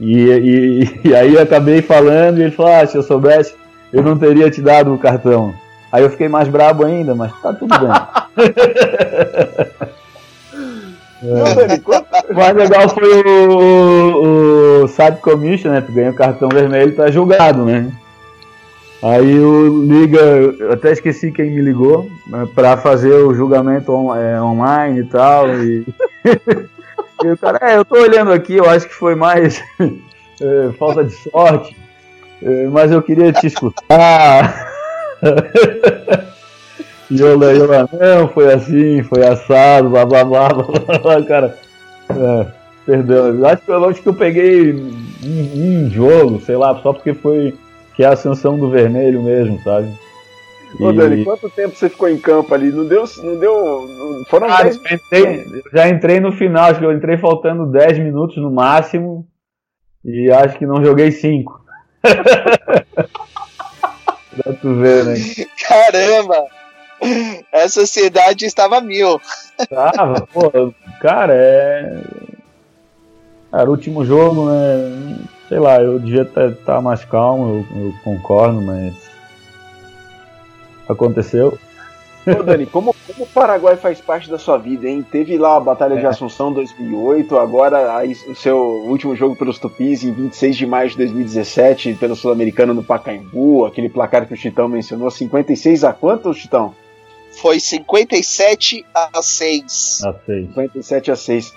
e, 0.00 1.00
e, 1.08 1.14
aí 1.14 1.38
acabei 1.38 1.80
falando 1.80 2.38
e 2.38 2.42
ele 2.42 2.50
falou, 2.50 2.72
ah, 2.72 2.84
se 2.86 2.96
eu 2.96 3.02
soubesse, 3.02 3.54
eu 3.92 4.02
não 4.02 4.18
teria 4.18 4.50
te 4.50 4.60
dado 4.60 4.92
o 4.92 4.98
cartão. 4.98 5.54
Aí 5.90 6.02
eu 6.02 6.10
fiquei 6.10 6.28
mais 6.28 6.48
brabo 6.48 6.84
ainda, 6.84 7.14
mas 7.14 7.32
tá 7.40 7.52
tudo 7.52 7.78
bem. 7.78 7.88
é. 11.22 12.22
O 12.30 12.34
mais 12.34 12.54
legal 12.54 12.88
foi 12.88 13.04
o, 13.04 13.50
o, 13.50 14.84
o 14.84 14.88
Side 14.88 15.18
Commission, 15.20 15.70
né? 15.70 15.80
Tu 15.80 15.92
ganha 15.92 16.10
o 16.10 16.14
cartão 16.14 16.48
vermelho 16.48 16.90
e 16.90 16.94
tá 16.94 17.10
julgado, 17.10 17.64
né? 17.64 17.90
Aí 19.02 19.38
o 19.38 19.84
liga, 19.84 20.20
eu 20.20 20.72
até 20.72 20.92
esqueci 20.92 21.32
quem 21.32 21.50
me 21.50 21.60
ligou, 21.60 22.08
né, 22.26 22.46
para 22.54 22.76
fazer 22.76 23.12
o 23.12 23.34
julgamento 23.34 23.92
on, 23.92 24.14
é, 24.14 24.40
online 24.40 25.00
e 25.00 25.04
tal. 25.04 25.48
E... 25.48 25.84
E 27.24 27.30
o 27.30 27.36
cara, 27.36 27.58
é, 27.62 27.76
eu 27.76 27.84
tô 27.84 27.96
olhando 28.00 28.32
aqui, 28.32 28.56
eu 28.56 28.68
acho 28.68 28.88
que 28.88 28.94
foi 28.94 29.14
mais 29.14 29.62
é, 29.80 30.72
falta 30.78 31.04
de 31.04 31.12
sorte, 31.12 31.76
é, 32.42 32.66
mas 32.66 32.90
eu 32.90 33.02
queria 33.02 33.32
te 33.32 33.46
escutar. 33.46 34.72
e 37.10 37.20
eu 37.20 37.38
leio 37.38 37.66
lá, 37.66 37.88
não, 37.92 38.28
foi 38.28 38.52
assim, 38.52 39.02
foi 39.04 39.24
assado, 39.24 39.90
blá 39.90 40.04
blá 40.04 40.24
blá 40.24 40.48
blá 40.52 40.98
blá, 40.98 41.22
cara. 41.24 41.58
É, 42.10 42.46
perdão, 42.84 43.46
acho, 43.46 43.62
eu 43.68 43.88
acho 43.88 44.02
que 44.02 44.08
eu 44.08 44.14
peguei 44.14 44.72
um, 44.72 45.86
um 45.86 45.90
jogo, 45.90 46.40
sei 46.40 46.56
lá, 46.56 46.74
só 46.82 46.92
porque 46.92 47.14
foi 47.14 47.54
que 47.94 48.02
é 48.02 48.06
a 48.06 48.12
ascensão 48.12 48.58
do 48.58 48.70
vermelho 48.70 49.22
mesmo, 49.22 49.60
sabe? 49.62 49.92
Ô, 50.80 50.90
e... 50.90 50.96
Dani, 50.96 51.24
quanto 51.24 51.50
tempo 51.50 51.76
você 51.76 51.88
ficou 51.88 52.08
em 52.08 52.18
campo 52.18 52.54
ali? 52.54 52.70
Não 52.70 52.86
deu. 52.86 53.04
Não 53.22 53.38
deu 53.38 53.88
foram 54.28 54.48
ah, 54.48 54.62
10 54.62 54.76
eu, 54.76 54.82
entrei, 54.96 55.24
eu 55.24 55.62
já 55.72 55.88
entrei 55.88 56.20
no 56.20 56.30
final, 56.32 56.64
acho 56.64 56.78
que 56.78 56.86
eu 56.86 56.92
entrei 56.92 57.18
faltando 57.18 57.70
10 57.70 57.98
minutos 57.98 58.36
no 58.36 58.50
máximo. 58.50 59.26
E 60.04 60.30
acho 60.30 60.58
que 60.58 60.66
não 60.66 60.84
joguei 60.84 61.12
5. 61.12 61.62
pra 62.02 62.84
tu 64.60 64.74
ver, 64.74 65.04
né? 65.04 65.14
Caramba! 65.68 66.44
Essa 67.52 67.86
cidade 67.86 68.46
estava 68.46 68.80
mil. 68.80 69.20
Tava, 69.68 70.26
pô, 70.32 70.50
cara, 71.00 71.32
é. 71.34 72.00
Cara, 73.50 73.68
o 73.68 73.72
último 73.72 74.04
jogo, 74.04 74.48
né? 74.48 75.18
Sei 75.48 75.58
lá, 75.58 75.80
eu 75.80 75.98
devia 75.98 76.22
estar 76.22 76.52
tá 76.64 76.80
mais 76.80 77.04
calmo, 77.04 77.66
eu, 77.74 77.82
eu 77.82 77.92
concordo, 78.02 78.62
mas 78.62 78.94
aconteceu. 80.88 81.58
Ô, 82.26 82.42
Dani, 82.42 82.66
como, 82.66 82.94
como, 83.06 83.24
o 83.24 83.26
Paraguai 83.26 83.76
faz 83.76 84.00
parte 84.00 84.30
da 84.30 84.38
sua 84.38 84.56
vida, 84.56 84.88
hein? 84.88 85.04
Teve 85.10 85.36
lá 85.36 85.56
a 85.56 85.60
Batalha 85.60 85.94
é. 85.94 86.00
de 86.00 86.06
Assunção 86.06 86.52
2008, 86.52 87.36
agora 87.36 87.96
aí, 87.96 88.16
o 88.28 88.34
seu 88.34 88.58
último 88.58 89.16
jogo 89.16 89.34
pelos 89.34 89.58
Tupis 89.58 90.04
em 90.04 90.12
26 90.12 90.56
de 90.56 90.66
maio 90.66 90.88
de 90.88 90.96
2017, 90.98 91.94
pelo 91.94 92.14
Sul-Americano 92.14 92.72
no 92.72 92.84
Pacaembu, 92.84 93.64
aquele 93.64 93.88
placar 93.88 94.26
que 94.26 94.34
o 94.34 94.36
Chitão 94.36 94.68
mencionou, 94.68 95.10
56 95.10 95.82
a 95.82 95.92
quanto, 95.92 96.32
Chitão? 96.32 96.74
Foi 97.40 97.58
57 97.58 98.86
a 98.94 99.20
6. 99.20 100.00
A 100.04 100.14
6. 100.24 100.46
57 100.48 101.10
a 101.10 101.16
6. 101.16 101.54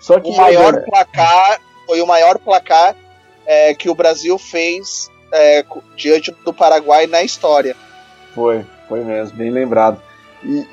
Só 0.00 0.18
que 0.18 0.28
o 0.28 0.36
maior 0.36 0.82
placar 0.82 1.60
foi 1.86 2.00
o 2.00 2.06
maior 2.06 2.38
placar 2.38 2.96
é, 3.46 3.74
que 3.74 3.88
o 3.88 3.94
Brasil 3.94 4.38
fez 4.38 5.10
é, 5.32 5.64
diante 5.96 6.30
do 6.44 6.52
Paraguai 6.52 7.06
na 7.06 7.22
história. 7.22 7.76
Foi, 8.38 8.64
foi 8.88 9.02
mesmo, 9.02 9.36
bem 9.36 9.50
lembrado. 9.50 10.00
E, 10.44 10.64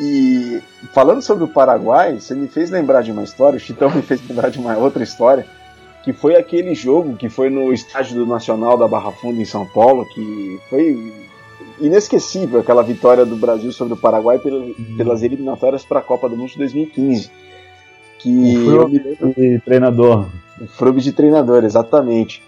e, 0.00 0.62
falando 0.92 1.22
sobre 1.22 1.44
o 1.44 1.48
Paraguai, 1.48 2.18
você 2.18 2.34
me 2.34 2.48
fez 2.48 2.70
lembrar 2.70 3.02
de 3.02 3.12
uma 3.12 3.22
história, 3.22 3.56
o 3.56 3.60
Chitão 3.60 3.88
me 3.88 4.02
fez 4.02 4.20
lembrar 4.28 4.50
de 4.50 4.58
uma 4.58 4.76
outra 4.76 5.00
história, 5.00 5.46
que 6.02 6.12
foi 6.12 6.34
aquele 6.34 6.74
jogo 6.74 7.16
que 7.16 7.28
foi 7.28 7.50
no 7.50 7.72
estádio 7.72 8.16
do 8.16 8.26
Nacional 8.26 8.76
da 8.76 8.88
Barra 8.88 9.12
Funda 9.12 9.40
em 9.40 9.44
São 9.44 9.64
Paulo, 9.64 10.04
que 10.06 10.58
foi 10.68 11.12
inesquecível 11.80 12.58
aquela 12.58 12.82
vitória 12.82 13.24
do 13.24 13.36
Brasil 13.36 13.70
sobre 13.70 13.94
o 13.94 13.96
Paraguai 13.96 14.40
pelas, 14.40 14.74
pelas 14.96 15.22
eliminatórias 15.22 15.84
para 15.84 16.00
a 16.00 16.02
Copa 16.02 16.28
do 16.28 16.36
Mundo 16.36 16.50
de 16.50 16.58
2015. 16.58 17.30
Que 18.18 18.56
o 18.58 18.88
de 18.88 19.60
treinador. 19.64 20.26
O 20.60 20.66
Frube 20.66 21.00
de 21.00 21.12
treinador, 21.12 21.64
exatamente. 21.64 22.42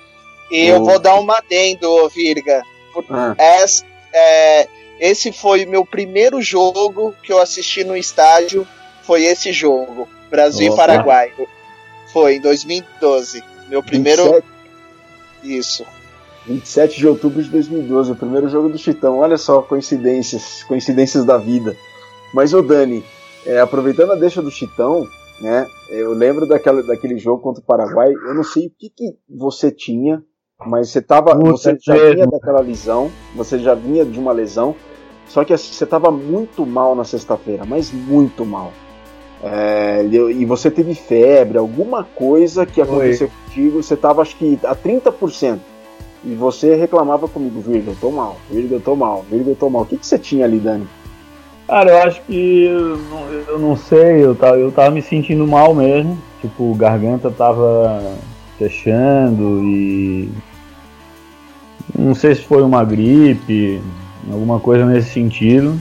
E 0.50 0.66
eu 0.66 0.84
vou 0.84 0.98
dar 0.98 1.14
uma 1.14 1.38
adendo, 1.38 2.08
Virga. 2.08 2.62
Ah. 3.10 3.34
Essa, 3.38 3.84
é, 4.14 4.68
esse 5.00 5.32
foi 5.32 5.66
meu 5.66 5.84
primeiro 5.84 6.40
jogo 6.40 7.14
que 7.22 7.32
eu 7.32 7.40
assisti 7.40 7.82
no 7.82 7.96
estádio. 7.96 8.66
Foi 9.02 9.24
esse 9.24 9.52
jogo, 9.52 10.08
Brasil 10.30 10.72
Opa. 10.72 10.74
e 10.74 10.86
Paraguai. 10.86 11.32
Foi 12.12 12.36
em 12.36 12.40
2012. 12.40 13.42
Meu 13.68 13.82
primeiro. 13.82 14.22
27. 14.24 14.46
Isso. 15.42 15.84
27 16.46 16.98
de 16.98 17.06
outubro 17.08 17.42
de 17.42 17.48
2012, 17.48 18.12
o 18.12 18.16
primeiro 18.16 18.48
jogo 18.48 18.68
do 18.68 18.78
Chitão. 18.78 19.18
Olha 19.18 19.36
só, 19.36 19.62
coincidências, 19.62 20.62
coincidências 20.64 21.24
da 21.24 21.38
vida. 21.38 21.76
Mas 22.32 22.52
o 22.52 22.62
Dani, 22.62 23.02
é, 23.46 23.60
aproveitando 23.60 24.12
a 24.12 24.16
deixa 24.16 24.42
do 24.42 24.50
Chitão, 24.50 25.06
né? 25.40 25.66
Eu 25.88 26.12
lembro 26.12 26.46
daquela, 26.46 26.82
daquele 26.82 27.18
jogo 27.18 27.42
contra 27.42 27.62
o 27.62 27.66
Paraguai. 27.66 28.12
Eu 28.12 28.34
não 28.34 28.44
sei 28.44 28.66
o 28.66 28.70
que, 28.78 28.90
que 28.90 29.16
você 29.28 29.70
tinha, 29.70 30.22
mas 30.66 30.90
você 30.90 31.00
tava, 31.00 31.34
Puta 31.36 31.52
você 31.52 31.76
já 31.80 31.94
vinha 31.94 32.26
daquela 32.26 32.60
lesão, 32.60 33.10
você 33.34 33.58
já 33.58 33.74
vinha 33.74 34.04
de 34.04 34.18
uma 34.18 34.32
lesão. 34.32 34.74
Só 35.26 35.44
que 35.44 35.52
assim, 35.52 35.72
você 35.72 35.84
estava 35.84 36.10
muito 36.10 36.66
mal 36.66 36.94
na 36.94 37.04
sexta-feira, 37.04 37.64
mas 37.64 37.92
muito 37.92 38.44
mal. 38.44 38.72
É, 39.42 40.04
e 40.06 40.44
você 40.44 40.70
teve 40.70 40.94
febre, 40.94 41.58
alguma 41.58 42.04
coisa 42.04 42.64
que 42.64 42.80
aconteceu 42.80 43.26
Oi. 43.26 43.32
contigo, 43.44 43.82
você 43.82 43.94
estava 43.94 44.22
acho 44.22 44.36
que 44.36 44.58
a 44.64 44.74
30%. 44.74 45.58
E 46.26 46.34
você 46.34 46.74
reclamava 46.74 47.28
comigo, 47.28 47.60
Virga, 47.60 47.90
eu 47.90 47.96
tô 48.00 48.10
mal, 48.10 48.36
Virga, 48.50 48.76
eu 48.76 48.80
tô 48.80 48.96
mal, 48.96 49.24
Virga, 49.30 49.50
eu 49.50 49.56
tô 49.56 49.68
mal. 49.68 49.82
O 49.82 49.86
que, 49.86 49.98
que 49.98 50.06
você 50.06 50.18
tinha 50.18 50.46
ali, 50.46 50.58
Dani? 50.58 50.86
Cara, 51.66 51.90
eu 51.90 51.98
acho 51.98 52.22
que 52.22 52.64
eu 52.64 52.96
não, 52.96 53.32
eu 53.32 53.58
não 53.58 53.76
sei, 53.76 54.24
eu 54.24 54.34
tava, 54.34 54.58
eu 54.58 54.72
tava 54.72 54.90
me 54.90 55.02
sentindo 55.02 55.46
mal 55.46 55.74
mesmo. 55.74 56.16
Tipo, 56.40 56.74
garganta 56.74 57.30
tava 57.30 58.16
fechando 58.58 59.62
e. 59.64 60.30
Não 61.96 62.14
sei 62.14 62.34
se 62.34 62.42
foi 62.42 62.62
uma 62.62 62.84
gripe, 62.84 63.82
alguma 64.30 64.60
coisa 64.60 64.86
nesse 64.86 65.10
sentido. 65.10 65.80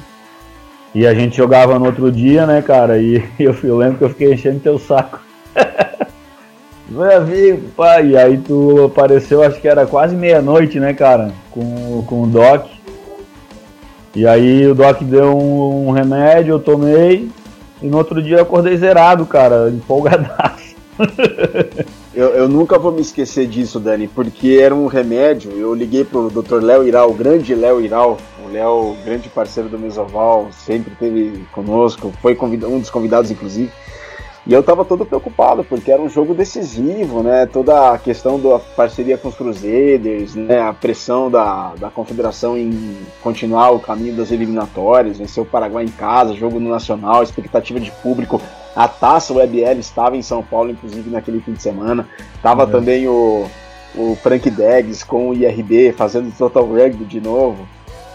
E 0.93 1.07
a 1.07 1.13
gente 1.13 1.37
jogava 1.37 1.79
no 1.79 1.85
outro 1.85 2.11
dia, 2.11 2.45
né, 2.45 2.61
cara? 2.61 2.99
E 2.99 3.23
eu, 3.39 3.55
eu 3.63 3.77
lembro 3.77 3.97
que 3.97 4.03
eu 4.03 4.09
fiquei 4.09 4.33
enchendo 4.33 4.59
teu 4.59 4.77
saco. 4.77 5.19
Meu 6.89 7.17
amigo, 7.17 7.69
pai, 7.75 8.09
e 8.09 8.17
aí 8.17 8.37
tu 8.37 8.85
apareceu, 8.85 9.41
acho 9.41 9.59
que 9.59 9.67
era 9.67 9.85
quase 9.85 10.15
meia-noite, 10.15 10.79
né, 10.79 10.93
cara? 10.93 11.31
Com, 11.49 12.03
com 12.05 12.23
o 12.23 12.27
Doc. 12.27 12.67
E 14.15 14.27
aí 14.27 14.67
o 14.67 14.75
Doc 14.75 15.01
deu 15.01 15.35
um, 15.35 15.87
um, 15.87 15.91
remédio, 15.91 16.53
eu 16.53 16.59
tomei, 16.59 17.29
e 17.81 17.87
no 17.87 17.97
outro 17.97 18.21
dia 18.21 18.37
eu 18.37 18.43
acordei 18.43 18.77
zerado, 18.77 19.25
cara, 19.25 19.69
empolgadaço. 19.73 20.75
Eu, 22.13 22.29
eu 22.29 22.49
nunca 22.49 22.77
vou 22.77 22.91
me 22.91 23.01
esquecer 23.01 23.47
disso, 23.47 23.79
Dani, 23.79 24.07
porque 24.07 24.59
era 24.61 24.73
um 24.73 24.87
remédio, 24.87 25.51
eu 25.51 25.73
liguei 25.73 26.03
pro 26.03 26.29
Dr. 26.29 26.61
Léo 26.61 26.87
Iral, 26.87 27.09
o 27.09 27.13
grande 27.13 27.55
Léo 27.55 27.81
Iral, 27.81 28.17
o 28.45 28.51
Léo, 28.51 28.95
grande 29.03 29.29
parceiro 29.29 29.67
do 29.67 29.79
Mesoval, 29.79 30.49
sempre 30.51 30.93
teve 30.95 31.43
conosco, 31.51 32.13
foi 32.21 32.37
um 32.39 32.79
dos 32.79 32.89
convidados, 32.89 33.31
inclusive. 33.31 33.71
E 34.45 34.51
eu 34.51 34.59
estava 34.59 34.83
todo 34.83 35.05
preocupado, 35.05 35.63
porque 35.63 35.89
era 35.89 36.01
um 36.01 36.09
jogo 36.09 36.33
decisivo, 36.33 37.23
né? 37.23 37.45
Toda 37.45 37.93
a 37.93 37.97
questão 37.97 38.37
da 38.37 38.59
parceria 38.59 39.17
com 39.17 39.29
os 39.29 39.35
Crusaders, 39.35 40.35
né? 40.35 40.59
A 40.59 40.73
pressão 40.73 41.31
da, 41.31 41.73
da 41.75 41.89
confederação 41.89 42.57
em 42.57 42.97
continuar 43.21 43.71
o 43.71 43.79
caminho 43.79 44.17
das 44.17 44.31
eliminatórias, 44.31 45.17
vencer 45.17 45.41
o 45.41 45.45
Paraguai 45.45 45.85
em 45.85 45.91
casa, 45.91 46.33
jogo 46.33 46.59
no 46.59 46.69
Nacional, 46.69 47.23
expectativa 47.23 47.79
de 47.79 47.89
público. 47.89 48.41
A 48.75 48.87
taça 48.87 49.33
WebL 49.33 49.79
estava 49.79 50.17
em 50.17 50.21
São 50.21 50.43
Paulo, 50.43 50.71
inclusive, 50.71 51.09
naquele 51.09 51.39
fim 51.41 51.53
de 51.53 51.61
semana. 51.61 52.07
Tava 52.41 52.65
uhum. 52.65 52.71
também 52.71 53.07
o, 53.07 53.45
o 53.95 54.15
Frank 54.15 54.49
Deggs 54.49 55.05
com 55.05 55.29
o 55.29 55.33
IRB 55.33 55.91
fazendo 55.93 56.35
Total 56.35 56.65
Rugby 56.65 57.05
de 57.05 57.21
novo. 57.21 57.67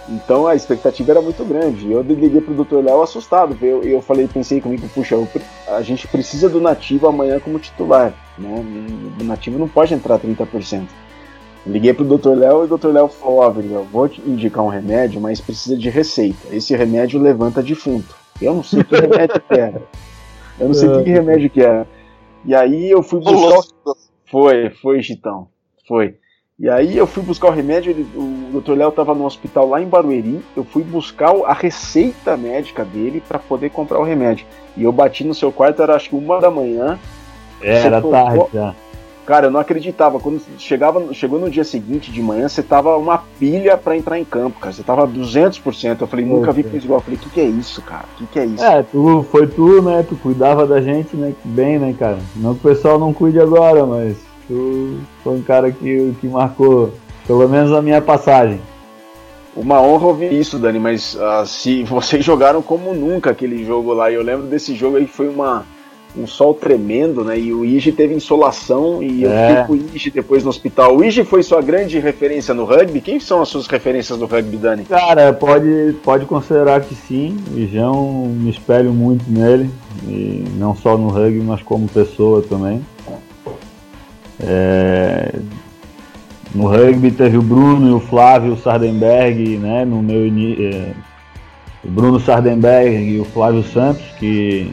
Então 0.08 0.46
a 0.46 0.54
expectativa 0.54 1.12
era 1.12 1.20
muito 1.20 1.44
grande. 1.44 1.90
Eu 1.92 2.00
liguei 2.02 2.40
pro 2.40 2.64
Dr. 2.64 2.82
Léo 2.84 3.02
assustado. 3.02 3.56
Eu, 3.60 3.82
eu 3.82 4.00
falei, 4.00 4.26
pensei 4.26 4.60
comigo, 4.60 4.88
puxa, 4.94 5.14
eu, 5.14 5.28
a 5.68 5.82
gente 5.82 6.08
precisa 6.08 6.48
do 6.48 6.60
nativo 6.60 7.06
amanhã 7.06 7.38
como 7.38 7.58
titular. 7.58 8.14
Né? 8.38 8.48
O 9.20 9.24
nativo 9.24 9.58
não 9.58 9.68
pode 9.68 9.92
entrar 9.92 10.18
30%. 10.18 10.86
Liguei 11.66 11.92
pro 11.92 12.04
Dr. 12.04 12.30
Léo 12.30 12.62
e 12.64 12.72
o 12.72 12.78
Dr. 12.78 12.88
Léo 12.88 13.08
falou, 13.08 13.40
ó, 13.40 13.48
oh, 13.48 13.84
vou 13.84 14.08
te 14.08 14.22
indicar 14.22 14.64
um 14.64 14.68
remédio, 14.68 15.20
mas 15.20 15.40
precisa 15.40 15.76
de 15.76 15.90
receita. 15.90 16.48
Esse 16.50 16.74
remédio 16.74 17.20
levanta 17.20 17.62
defunto. 17.62 18.16
Eu 18.40 18.54
não 18.54 18.62
sei 18.62 18.82
que 18.82 18.94
remédio 18.94 19.42
era. 19.50 19.82
Eu 20.60 20.68
não 20.68 20.74
sei 20.74 20.88
que 21.02 21.10
remédio 21.10 21.50
que 21.50 21.62
era. 21.62 21.86
E 22.44 22.54
aí 22.54 22.90
eu 22.90 23.02
fui 23.02 23.20
buscar. 23.20 23.62
Foi, 24.26 24.70
foi, 24.70 25.02
Gitão. 25.02 25.48
Foi. 25.86 26.16
E 26.58 26.68
aí 26.68 26.96
eu 26.96 27.06
fui 27.06 27.22
buscar 27.22 27.48
o 27.48 27.52
remédio, 27.52 27.92
ele, 27.92 28.06
o 28.16 28.60
Dr. 28.60 28.72
Léo 28.72 28.88
estava 28.88 29.14
no 29.14 29.24
hospital 29.24 29.68
lá 29.68 29.80
em 29.80 29.86
Barueri, 29.86 30.40
eu 30.56 30.64
fui 30.64 30.82
buscar 30.82 31.32
a 31.44 31.52
receita 31.52 32.36
médica 32.36 32.84
dele 32.84 33.22
para 33.26 33.38
poder 33.38 33.70
comprar 33.70 34.00
o 34.00 34.02
remédio. 34.02 34.44
E 34.76 34.82
eu 34.82 34.90
bati 34.90 35.22
no 35.22 35.34
seu 35.34 35.52
quarto, 35.52 35.80
era 35.82 35.94
acho 35.94 36.10
que 36.10 36.16
uma 36.16 36.40
da 36.40 36.50
manhã. 36.50 36.98
Era 37.62 38.02
tarde 38.02 38.44
já. 38.52 38.74
Cara, 39.28 39.48
eu 39.48 39.50
não 39.50 39.60
acreditava. 39.60 40.18
Quando 40.18 40.40
chegava, 40.56 41.12
chegou 41.12 41.38
no 41.38 41.50
dia 41.50 41.62
seguinte 41.62 42.10
de 42.10 42.22
manhã, 42.22 42.48
você 42.48 42.62
tava 42.62 42.96
uma 42.96 43.18
pilha 43.38 43.76
para 43.76 43.94
entrar 43.94 44.18
em 44.18 44.24
campo, 44.24 44.58
cara. 44.58 44.72
Você 44.72 44.82
tava 44.82 45.06
200%. 45.06 46.00
Eu 46.00 46.06
falei, 46.06 46.24
nunca 46.24 46.50
vi 46.50 46.62
coisa 46.62 46.84
igual. 46.86 47.00
Eu 47.00 47.04
falei, 47.04 47.18
o 47.18 47.20
que, 47.20 47.28
que 47.28 47.40
é 47.40 47.44
isso, 47.44 47.82
cara? 47.82 48.06
O 48.14 48.16
que, 48.16 48.26
que 48.26 48.38
é 48.38 48.46
isso? 48.46 48.64
É, 48.64 48.82
tu, 48.82 49.26
foi 49.30 49.46
tu, 49.46 49.82
né? 49.82 50.02
Tu 50.08 50.16
cuidava 50.16 50.66
da 50.66 50.80
gente, 50.80 51.14
né? 51.14 51.34
Bem, 51.44 51.78
né, 51.78 51.94
cara? 51.98 52.18
Não 52.36 52.54
que 52.54 52.66
o 52.66 52.70
pessoal 52.70 52.98
não 52.98 53.12
cuide 53.12 53.38
agora, 53.38 53.84
mas 53.84 54.16
Tu 54.48 54.98
foi 55.22 55.34
um 55.34 55.42
cara 55.42 55.70
que, 55.70 56.14
que 56.22 56.26
marcou, 56.26 56.94
pelo 57.26 57.46
menos 57.46 57.70
a 57.70 57.82
minha 57.82 58.00
passagem. 58.00 58.58
Uma 59.54 59.82
honra 59.82 60.06
ouvir 60.06 60.32
isso, 60.32 60.58
Dani, 60.58 60.78
mas 60.78 61.14
uh, 61.16 61.44
se 61.44 61.84
vocês 61.84 62.24
jogaram 62.24 62.62
como 62.62 62.94
nunca 62.94 63.30
aquele 63.30 63.62
jogo 63.62 63.92
lá, 63.92 64.10
e 64.10 64.14
eu 64.14 64.22
lembro 64.22 64.46
desse 64.46 64.74
jogo 64.74 64.96
aí 64.96 65.04
que 65.04 65.12
foi 65.12 65.28
uma, 65.28 65.66
um 66.16 66.26
sol 66.26 66.54
tremendo, 66.54 67.22
né? 67.22 67.38
E 67.38 67.52
o 67.52 67.64
Ige 67.64 67.92
teve 67.92 68.14
insolação 68.14 69.02
e 69.02 69.24
é. 69.24 69.26
eu 69.26 69.48
fiquei 69.48 69.64
com 69.64 69.72
o 69.72 69.96
Ige 69.96 70.10
depois 70.10 70.44
no 70.44 70.50
hospital. 70.50 70.96
O 70.96 71.04
Ige 71.04 71.24
foi 71.24 71.42
sua 71.42 71.60
grande 71.60 71.98
referência 71.98 72.54
no 72.54 72.64
rugby? 72.64 73.00
Quem 73.00 73.20
são 73.20 73.42
as 73.42 73.48
suas 73.48 73.66
referências 73.66 74.18
no 74.18 74.26
rugby, 74.26 74.56
Dani? 74.56 74.84
Cara, 74.84 75.32
pode, 75.32 75.96
pode 76.02 76.24
considerar 76.26 76.80
que 76.80 76.94
sim. 76.94 77.36
O 77.52 77.58
Ijão 77.58 78.26
me 78.26 78.50
espelho 78.50 78.92
muito 78.92 79.24
nele, 79.30 79.70
e 80.06 80.44
não 80.56 80.74
só 80.74 80.96
no 80.96 81.08
rugby, 81.08 81.40
mas 81.40 81.62
como 81.62 81.88
pessoa 81.88 82.42
também. 82.42 82.84
É, 84.40 85.34
no 86.54 86.68
rugby 86.68 87.10
teve 87.10 87.36
o 87.36 87.42
Bruno 87.42 87.90
e 87.90 87.92
o 87.92 88.00
Flávio 88.00 88.56
Sardenberg, 88.56 89.58
né? 89.58 89.84
No 89.84 90.02
meu 90.02 90.26
é, 90.26 90.92
o 91.84 91.90
Bruno 91.90 92.18
Sardenberg 92.18 92.96
e 92.96 93.20
o 93.20 93.24
Flávio 93.24 93.62
Santos, 93.62 94.02
que 94.18 94.72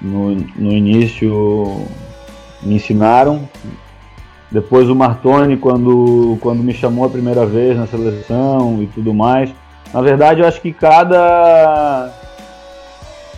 no, 0.00 0.34
no 0.34 0.72
início 0.72 1.86
me 2.62 2.74
ensinaram. 2.74 3.48
Depois 4.50 4.88
o 4.88 4.94
Martoni, 4.94 5.56
quando, 5.56 6.38
quando 6.40 6.62
me 6.62 6.72
chamou 6.72 7.04
a 7.04 7.10
primeira 7.10 7.44
vez 7.44 7.76
na 7.76 7.86
seleção 7.86 8.82
e 8.82 8.86
tudo 8.86 9.12
mais. 9.12 9.50
Na 9.92 10.00
verdade, 10.00 10.40
eu 10.40 10.46
acho 10.46 10.60
que 10.60 10.72
cada 10.72 12.12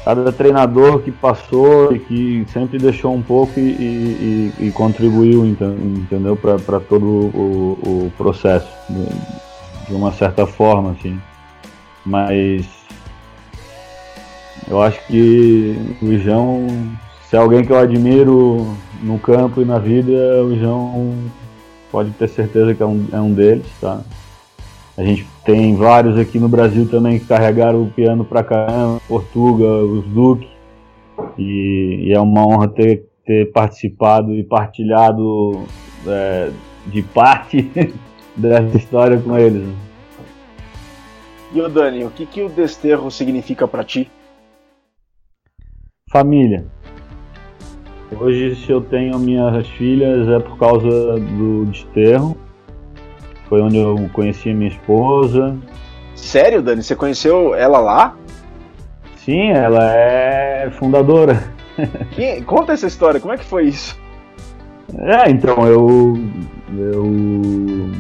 cada 0.05 0.33
treinador 0.33 1.01
que 1.01 1.13
passou 1.13 1.95
e 1.95 1.99
que 1.99 2.47
sempre 2.51 2.79
deixou 2.79 3.15
um 3.15 3.21
pouco 3.21 3.61
e, 3.61 3.61
e, 3.61 4.55
e 4.59 4.71
contribuiu, 4.71 5.45
entendeu, 5.45 6.35
para 6.35 6.81
todo 6.81 7.05
o, 7.05 7.79
o 7.83 8.13
processo, 8.17 8.69
de, 8.89 9.05
de, 9.87 9.95
uma 9.95 10.11
certa 10.13 10.47
forma, 10.47 10.93
assim. 10.93 11.21
Mas 12.07 12.67
eu 14.67 14.83
acho 14.83 15.01
que 15.07 15.77
o 16.03 16.19
João, 16.19 16.67
se 17.29 17.37
é 17.37 17.39
alguém 17.39 17.65
que 17.65 17.73
eu 17.73 17.79
admiro 17.79 18.77
no 19.03 19.19
campo 19.19 19.63
e 19.63 19.65
na 19.65 19.79
vida, 19.79 20.43
o 20.45 20.59
João 20.59 21.15
pode 21.91 22.11
ter 22.11 22.29
certeza 22.29 22.75
que 22.75 22.83
é 22.83 22.87
um, 22.87 23.07
é 23.13 23.21
um 23.21 23.33
deles, 23.33 23.67
tá? 23.81 24.01
A 24.97 25.03
gente 25.05 25.27
tem 25.45 25.77
vários 25.77 26.19
aqui 26.19 26.39
no 26.41 26.49
Brasil 26.49 26.89
também 26.89 27.19
que 27.19 27.27
carregaram 27.27 27.83
o 27.83 27.91
piano 27.91 28.25
pra 28.25 28.43
caramba, 28.43 29.01
Portugal, 29.07 29.85
os 29.85 30.05
Duque, 30.07 30.49
e, 31.39 32.07
e, 32.09 32.13
é 32.13 32.21
uma 32.21 32.47
honra 32.47 32.69
ter, 32.69 33.07
ter 33.25 33.53
participado 33.53 34.35
e 34.35 34.43
partilhado 34.43 35.63
é, 36.07 36.51
de 36.87 37.03
parte 37.03 37.71
dessa 38.37 38.77
história 38.77 39.19
com 39.19 39.39
eles. 39.39 39.69
E 41.53 41.61
o 41.61 41.69
Dani, 41.69 42.05
o 42.05 42.11
que, 42.11 42.27
que 42.27 42.43
o 42.43 42.49
desterro 42.49 43.11
significa 43.11 43.67
para 43.67 43.85
ti? 43.85 44.11
Família. 46.11 46.65
Hoje, 48.19 48.57
se 48.57 48.73
eu 48.73 48.81
tenho 48.81 49.19
minhas 49.19 49.69
filhas, 49.69 50.27
é 50.29 50.39
por 50.39 50.57
causa 50.57 50.89
do 50.89 51.67
desterro. 51.67 52.37
Foi 53.49 53.61
onde 53.61 53.77
eu 53.77 54.09
conheci 54.13 54.53
minha 54.55 54.71
esposa. 54.71 55.57
Sério, 56.15 56.63
Dani? 56.63 56.83
Você 56.83 56.97
conheceu 56.97 57.55
ela 57.55 57.79
lá? 57.79 58.17
Sim, 59.17 59.51
ela 59.51 59.93
é 59.95 60.71
fundadora. 60.73 61.53
Que, 62.11 62.43
conta 62.43 62.73
essa 62.73 62.87
história, 62.87 63.21
como 63.21 63.33
é 63.33 63.37
que 63.37 63.45
foi 63.45 63.67
isso? 63.67 63.97
É, 64.97 65.31
então, 65.31 65.67
eu. 65.67 66.19
Eu. 66.77 67.91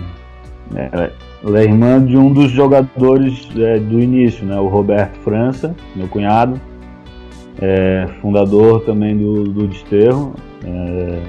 É, 0.74 1.12
ela 1.44 1.61
é 1.61 1.62
irmã 1.62 2.04
de 2.04 2.16
um 2.16 2.32
dos 2.32 2.50
jogadores 2.50 3.48
é, 3.56 3.78
do 3.78 4.00
início, 4.00 4.44
né? 4.44 4.59
O 4.59 4.66
Roberto 4.66 5.16
França, 5.20 5.76
meu 5.94 6.09
cunhado, 6.09 6.61
é, 7.61 8.06
fundador 8.20 8.82
também 8.82 9.16
do, 9.16 9.44
do 9.44 9.66
Desterro. 9.66 10.34
É, 10.64 11.22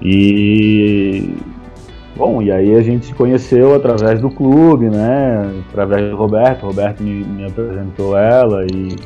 e 0.00 1.34
bom, 2.16 2.40
e 2.40 2.52
aí 2.52 2.74
a 2.74 2.82
gente 2.82 3.06
se 3.06 3.14
conheceu 3.14 3.74
através 3.74 4.20
do 4.20 4.30
clube, 4.30 4.88
né? 4.88 5.50
Através 5.68 6.10
do 6.10 6.16
Roberto. 6.16 6.64
O 6.64 6.66
Roberto 6.66 7.02
me, 7.02 7.24
me 7.24 7.44
apresentou 7.44 8.16
ela 8.16 8.64
e, 8.72 8.96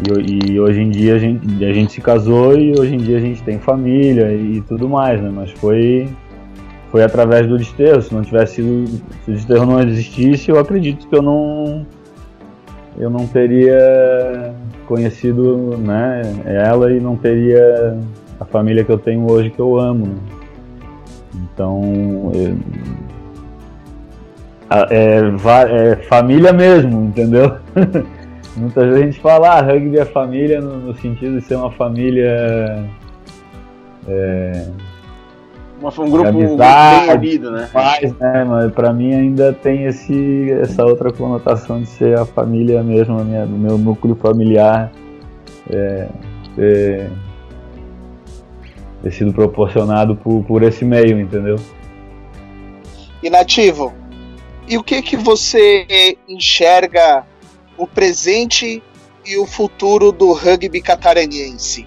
e, 0.00 0.52
e, 0.52 0.60
hoje 0.60 0.80
em 0.80 0.90
dia 0.90 1.14
a 1.14 1.18
gente, 1.18 1.64
a 1.64 1.72
gente 1.72 1.92
se 1.92 2.00
casou 2.00 2.58
e 2.58 2.72
hoje 2.78 2.94
em 2.94 2.98
dia 2.98 3.18
a 3.18 3.20
gente 3.20 3.42
tem 3.42 3.58
família 3.58 4.32
e 4.34 4.62
tudo 4.62 4.88
mais, 4.88 5.20
né? 5.20 5.30
Mas 5.32 5.50
foi 5.52 6.08
foi 6.90 7.02
através 7.02 7.46
do 7.48 7.56
desterro. 7.56 8.02
Se 8.02 8.14
não 8.14 8.22
tivesse 8.22 8.56
sido, 8.56 8.86
se 9.24 9.30
o 9.30 9.34
desterro 9.34 9.66
não 9.66 9.80
existisse, 9.80 10.50
eu 10.50 10.58
acredito 10.58 11.08
que 11.08 11.16
eu 11.16 11.22
não 11.22 11.86
eu 12.98 13.10
não 13.10 13.26
teria 13.26 14.54
conhecido, 14.86 15.76
né, 15.78 16.22
ela 16.44 16.92
e 16.92 17.00
não 17.00 17.16
teria 17.16 17.98
a 18.38 18.44
família 18.44 18.84
que 18.84 18.90
eu 18.90 18.98
tenho 18.98 19.30
hoje 19.30 19.50
que 19.50 19.60
eu 19.60 19.78
amo. 19.78 20.06
Né? 20.06 20.16
Então, 21.34 22.32
é, 24.90 25.22
é, 25.70 25.96
família 25.96 26.52
mesmo, 26.52 27.04
entendeu? 27.04 27.56
Muita 28.56 28.98
gente 28.98 29.18
fala, 29.20 29.58
ah, 29.58 29.62
rugby 29.62 29.98
é 29.98 30.04
família 30.04 30.60
no, 30.60 30.76
no 30.78 30.94
sentido 30.96 31.38
de 31.38 31.44
ser 31.46 31.54
uma 31.56 31.70
família 31.70 32.84
é, 34.06 34.66
um 35.88 36.10
grupo 36.10 36.28
amizade, 36.28 37.06
bem 37.06 37.16
unido, 37.16 37.50
né? 37.50 37.68
Mas, 37.72 38.18
né? 38.18 38.44
Mas 38.44 38.72
pra 38.72 38.92
mim 38.92 39.14
ainda 39.14 39.52
tem 39.52 39.84
esse, 39.84 40.50
essa 40.60 40.84
outra 40.84 41.12
conotação 41.12 41.80
de 41.80 41.86
ser 41.86 42.18
a 42.18 42.24
família 42.24 42.82
mesmo, 42.82 43.18
a 43.18 43.24
minha, 43.24 43.44
o 43.44 43.58
meu 43.58 43.78
núcleo 43.78 44.14
familiar 44.14 44.92
é, 45.70 46.08
ter, 46.56 47.10
ter 49.02 49.12
sido 49.12 49.32
proporcionado 49.32 50.16
por, 50.16 50.42
por 50.44 50.62
esse 50.62 50.84
meio, 50.84 51.20
entendeu? 51.20 51.56
E 53.22 53.30
nativo, 53.30 53.92
e 54.66 54.76
o 54.76 54.82
que 54.82 55.02
que 55.02 55.16
você 55.16 56.16
enxerga 56.28 57.24
o 57.76 57.86
presente 57.86 58.82
e 59.24 59.36
o 59.36 59.46
futuro 59.46 60.10
do 60.10 60.32
rugby 60.32 60.80
catarinense? 60.80 61.86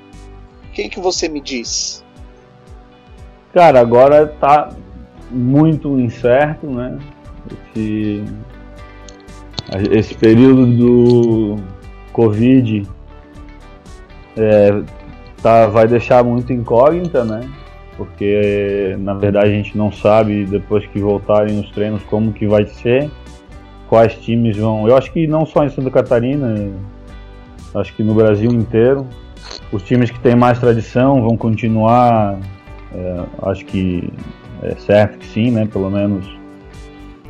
O 0.70 0.72
que 0.72 0.90
que 0.90 1.00
você 1.00 1.28
me 1.28 1.42
diz? 1.42 2.05
Cara, 3.56 3.80
agora 3.80 4.28
tá 4.28 4.68
muito 5.32 5.98
incerto, 5.98 6.68
né? 6.68 7.00
Esse, 7.74 8.24
esse 9.92 10.14
período 10.14 10.66
do 10.66 11.56
Covid 12.12 12.86
é, 14.36 14.82
tá, 15.42 15.68
vai 15.68 15.88
deixar 15.88 16.22
muito 16.22 16.52
incógnita, 16.52 17.24
né? 17.24 17.50
Porque 17.96 18.94
na 19.00 19.14
verdade 19.14 19.48
a 19.48 19.52
gente 19.52 19.78
não 19.78 19.90
sabe 19.90 20.46
depois 20.46 20.86
que 20.88 21.00
voltarem 21.00 21.58
os 21.58 21.72
treinos 21.72 22.04
como 22.04 22.34
que 22.34 22.46
vai 22.46 22.66
ser, 22.66 23.10
quais 23.88 24.16
times 24.16 24.58
vão. 24.58 24.86
Eu 24.86 24.98
acho 24.98 25.14
que 25.14 25.26
não 25.28 25.46
só 25.46 25.64
em 25.64 25.70
Santa 25.70 25.90
Catarina, 25.90 26.74
acho 27.74 27.96
que 27.96 28.04
no 28.04 28.16
Brasil 28.16 28.52
inteiro, 28.52 29.08
os 29.72 29.82
times 29.82 30.12
que 30.12 30.20
têm 30.20 30.36
mais 30.36 30.60
tradição 30.60 31.22
vão 31.22 31.38
continuar 31.38 32.38
é, 32.96 33.26
acho 33.50 33.66
que 33.66 34.10
é 34.64 34.76
certo 34.76 35.18
que 35.18 35.26
sim, 35.28 35.52
né? 35.52 35.68
Pelo 35.72 35.90
menos 35.90 36.26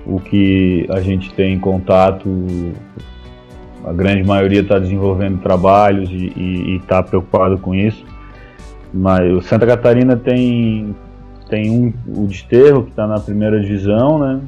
o 0.06 0.20
que 0.20 0.86
a 0.90 1.02
gente 1.02 1.34
tem 1.34 1.56
em 1.56 1.60
contato, 1.60 2.30
a 3.84 3.92
grande 3.92 4.24
maioria 4.24 4.62
está 4.62 4.78
desenvolvendo 4.78 5.42
trabalhos 5.42 6.10
e 6.12 6.76
está 6.76 7.02
preocupado 7.02 7.58
com 7.58 7.74
isso. 7.74 8.06
Mas 8.94 9.32
o 9.34 9.42
Santa 9.42 9.66
Catarina 9.66 10.16
tem, 10.16 10.96
tem 11.50 11.70
um, 11.72 11.94
o 12.08 12.28
Desterro, 12.28 12.84
que 12.84 12.92
está 12.92 13.08
na 13.08 13.20
primeira 13.20 13.60
divisão, 13.60 14.20
né? 14.20 14.42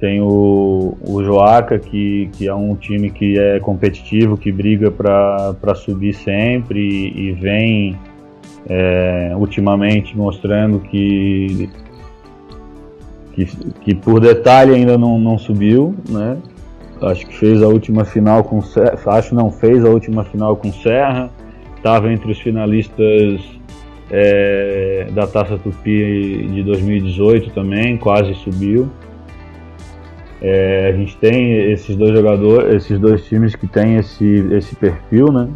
Tem 0.00 0.20
o, 0.20 0.96
o 1.06 1.22
Joaca, 1.22 1.78
que, 1.78 2.28
que 2.32 2.48
é 2.48 2.54
um 2.54 2.74
time 2.74 3.10
que 3.10 3.38
é 3.38 3.60
competitivo, 3.60 4.36
que 4.36 4.50
briga 4.50 4.90
para 4.90 5.74
subir 5.74 6.14
sempre 6.14 6.80
e, 6.80 7.28
e 7.28 7.32
vem 7.32 7.96
é, 8.68 9.32
ultimamente 9.36 10.16
mostrando 10.16 10.80
que, 10.80 11.68
que, 13.32 13.46
que, 13.80 13.94
por 13.94 14.20
detalhe 14.20 14.74
ainda 14.74 14.96
não, 14.96 15.18
não 15.18 15.38
subiu, 15.38 15.94
né? 16.08 16.38
Acho 17.02 17.26
que 17.26 17.36
fez 17.36 17.62
a 17.62 17.68
última 17.68 18.04
final 18.04 18.44
com 18.44 18.62
Serra, 18.62 18.98
acho 19.06 19.34
não 19.34 19.50
fez 19.50 19.84
a 19.84 19.90
última 19.90 20.24
final 20.24 20.56
com 20.56 20.72
Serra, 20.72 21.30
estava 21.76 22.10
entre 22.10 22.32
os 22.32 22.40
finalistas 22.40 23.42
é, 24.10 25.08
da 25.12 25.26
Taça 25.26 25.58
Tupi 25.58 26.48
de 26.50 26.62
2018 26.62 27.50
também, 27.50 27.98
quase 27.98 28.34
subiu. 28.34 28.88
É, 30.40 30.88
a 30.88 30.96
gente 30.96 31.16
tem 31.16 31.72
esses 31.72 31.96
dois 31.96 32.12
jogadores, 32.12 32.74
esses 32.74 32.98
dois 32.98 33.24
times 33.26 33.54
que 33.54 33.66
têm 33.66 33.96
esse, 33.96 34.46
esse 34.52 34.74
perfil, 34.76 35.32
né? 35.32 35.48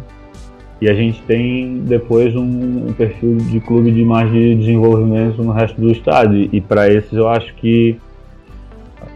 E 0.81 0.89
a 0.89 0.93
gente 0.93 1.21
tem 1.23 1.79
depois 1.79 2.35
um, 2.35 2.93
perfil 2.93 3.35
de 3.35 3.59
clube 3.59 3.91
de 3.91 4.03
mais 4.03 4.31
de 4.31 4.55
desenvolvimento 4.55 5.43
no 5.43 5.51
resto 5.51 5.79
do 5.79 5.91
estado. 5.91 6.35
E 6.37 6.61
para 6.61 6.91
esses 6.91 7.11
eu 7.11 7.27
acho 7.27 7.53
que 7.55 7.97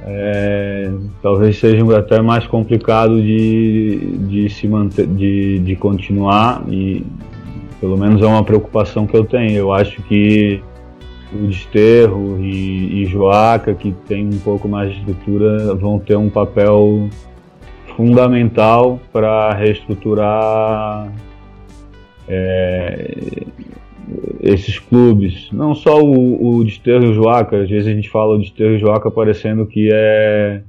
é, 0.06 0.92
talvez 1.22 1.58
seja 1.58 1.98
até 1.98 2.22
mais 2.22 2.46
complicado 2.46 3.22
de, 3.22 4.18
de 4.28 4.50
se 4.50 4.68
manter, 4.68 5.08
de, 5.08 5.60
de 5.60 5.76
continuar 5.78 6.64
e 6.68 7.06
pelo 7.80 7.98
menos 7.98 8.22
é 8.22 8.26
uma 8.26 8.44
preocupação 8.44 9.08
que 9.08 9.16
eu 9.16 9.24
tenho. 9.24 9.58
Eu 9.58 9.74
acho 9.74 10.02
que 10.04 10.62
o 11.34 11.48
Desterro 11.48 12.38
e, 12.40 13.04
e 13.04 13.06
Joaca, 13.06 13.74
que 13.74 13.94
tem 14.08 14.28
um 14.28 14.40
pouco 14.40 14.68
mais 14.68 14.92
de 14.92 15.00
estrutura, 15.00 15.74
vão 15.76 15.98
ter 16.00 16.18
um 16.18 16.30
papel 16.30 17.10
fundamental 17.96 19.00
para 19.12 19.54
reestruturar 19.54 21.12
é, 22.28 23.46
esses 24.42 24.80
clubes, 24.80 25.50
não 25.52 25.74
só 25.74 26.02
o, 26.02 26.58
o 26.58 26.64
Desterro 26.64 27.14
Joaca, 27.14 27.62
às 27.62 27.70
vezes 27.70 27.88
a 27.88 27.96
gente 27.96 28.10
fala 28.10 28.36
o 28.36 28.40
Desterro 28.40 28.78
Joaca 28.78 29.10
parecendo 29.10 29.66
que 29.66 29.90
é, 29.92 30.62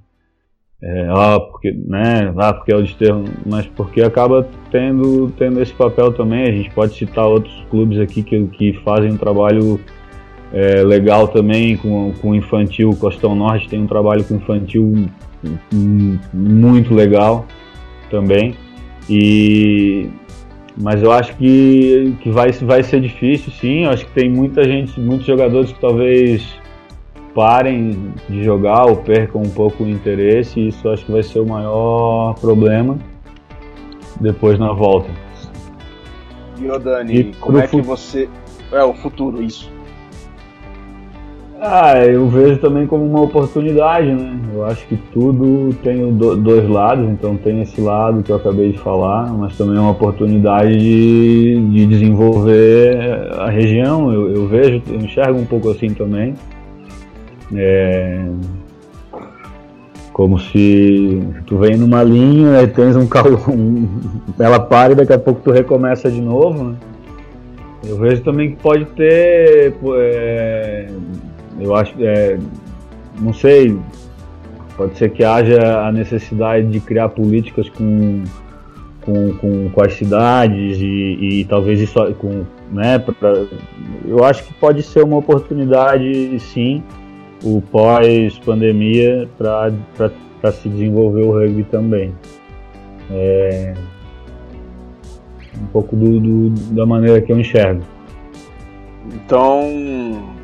é 0.83 1.07
ah, 1.11 1.41
porque, 1.41 1.73
né, 1.73 2.33
ah, 2.37 2.53
porque 2.53 2.73
é 2.73 2.77
o 2.77 2.83
Desterro, 2.83 3.25
mas 3.45 3.67
porque 3.67 4.03
acaba 4.03 4.49
tendo, 4.71 5.33
tendo 5.37 5.61
esse 5.61 5.73
papel 5.73 6.13
também, 6.13 6.45
a 6.45 6.53
gente 6.53 6.71
pode 6.71 6.95
citar 6.95 7.27
outros 7.27 7.65
clubes 7.71 7.99
aqui 7.99 8.23
que, 8.23 8.47
que 8.49 8.73
fazem 8.85 9.13
um 9.13 9.17
trabalho 9.17 9.81
é, 10.53 10.83
legal 10.83 11.27
também 11.29 11.77
com, 11.77 12.13
com 12.21 12.35
infantil, 12.35 12.91
o 12.91 12.97
Costão 12.97 13.35
Norte 13.35 13.69
tem 13.69 13.83
um 13.83 13.87
trabalho 13.87 14.23
com 14.25 14.37
infantil 14.37 15.09
muito 16.33 16.95
legal 16.95 17.45
também, 18.09 18.55
e 19.11 20.09
mas 20.77 21.03
eu 21.03 21.13
acho 21.13 21.37
que, 21.37 22.17
que 22.21 22.31
vai, 22.31 22.51
vai 22.53 22.83
ser 22.83 23.01
difícil, 23.01 23.53
sim. 23.53 23.85
Eu 23.85 23.91
acho 23.91 24.07
que 24.07 24.13
tem 24.13 24.31
muita 24.31 24.65
gente, 24.65 24.99
muitos 25.01 25.27
jogadores 25.27 25.73
que 25.73 25.81
talvez 25.81 26.43
parem 27.35 28.13
de 28.29 28.43
jogar 28.43 28.87
ou 28.87 28.97
percam 28.97 29.43
um 29.43 29.51
pouco 29.51 29.85
o 29.85 29.89
interesse, 29.89 30.61
e 30.61 30.69
isso 30.69 30.89
acho 30.89 31.05
que 31.05 31.13
vai 31.13 31.23
ser 31.23 31.41
o 31.41 31.47
maior 31.47 32.35
problema 32.35 32.99
depois 34.21 34.59
na 34.59 34.73
volta. 34.73 35.11
E 36.61 36.71
o 36.71 36.79
Dani, 36.79 37.15
e 37.15 37.35
como 37.35 37.59
é 37.59 37.67
que 37.67 37.81
você. 37.81 38.29
É 38.73 38.83
o 38.83 38.95
futuro, 38.95 39.43
isso. 39.43 39.74
Ah, 41.67 41.99
eu 42.05 42.29
vejo 42.29 42.59
também 42.59 42.87
como 42.87 43.07
uma 43.07 43.23
oportunidade, 43.23 44.13
né? 44.13 44.39
Eu 44.53 44.67
acho 44.67 44.87
que 44.87 44.99
tudo 45.15 45.75
tem 45.83 46.13
dois 46.13 46.69
lados, 46.69 47.09
então 47.09 47.39
tem 47.39 47.63
esse 47.63 47.81
lado 47.81 48.23
que 48.23 48.31
eu 48.31 48.37
acabei 48.37 48.71
de 48.71 48.79
falar, 48.79 49.33
mas 49.33 49.57
também 49.57 49.79
é 49.79 49.81
uma 49.81 49.93
oportunidade 49.93 50.79
de, 50.79 51.59
de 51.71 51.87
desenvolver 51.87 52.99
a 53.39 53.49
região. 53.49 54.13
Eu, 54.13 54.31
eu, 54.31 54.47
vejo, 54.47 54.83
eu 54.91 54.97
enxergo 54.97 55.39
um 55.39 55.47
pouco 55.47 55.71
assim 55.71 55.89
também. 55.95 56.35
É, 57.55 58.27
como 60.13 60.39
se 60.39 61.23
tu 61.47 61.57
vem 61.57 61.79
numa 61.79 62.03
linha 62.03 62.63
e 62.63 62.67
tens 62.67 62.95
um 62.95 63.07
carro, 63.07 63.41
um, 63.51 63.89
ela 64.39 64.61
para 64.61 64.93
e 64.93 64.97
daqui 64.97 65.15
a 65.15 65.19
pouco 65.19 65.41
tu 65.43 65.51
recomeça 65.51 66.11
de 66.11 66.21
novo, 66.21 66.63
né? 66.63 66.77
Eu 67.87 67.99
vejo 67.99 68.23
também 68.23 68.51
que 68.51 68.63
pode 68.63 68.85
ter 68.87 69.75
é, 69.97 70.89
eu 71.59 71.75
acho, 71.75 71.95
é, 72.01 72.39
não 73.21 73.33
sei, 73.33 73.79
pode 74.77 74.97
ser 74.97 75.11
que 75.11 75.25
haja 75.25 75.87
a 75.87 75.93
necessidade 75.93 76.67
de 76.67 76.81
criar 76.81 77.09
políticas 77.11 77.69
com, 77.69 78.25
com, 79.03 79.35
com, 79.35 79.71
com 79.71 79.83
as 79.83 79.95
cidades 79.95 80.79
e, 80.81 81.41
e, 81.41 81.45
talvez 81.45 81.81
isso 81.81 81.99
com, 82.15 82.45
né, 82.73 82.99
pra, 82.99 83.45
eu 84.07 84.25
acho 84.25 84.45
que 84.45 84.55
pode 84.55 84.83
ser 84.83 85.05
uma 85.05 85.19
oportunidade 85.19 86.39
sim, 86.41 86.83
o 87.43 87.61
pós-pandemia 87.61 89.29
para 89.37 90.53
se 90.53 90.69
desenvolver 90.69 91.23
o 91.23 91.33
rugby 91.33 91.65
também. 91.65 92.13
É, 93.11 93.75
um 95.61 95.67
pouco 95.67 95.95
do, 95.95 96.21
do, 96.21 96.51
da 96.75 96.87
maneira 96.87 97.21
que 97.21 97.31
eu 97.31 97.39
enxergo. 97.39 97.83
Então, 99.13 100.35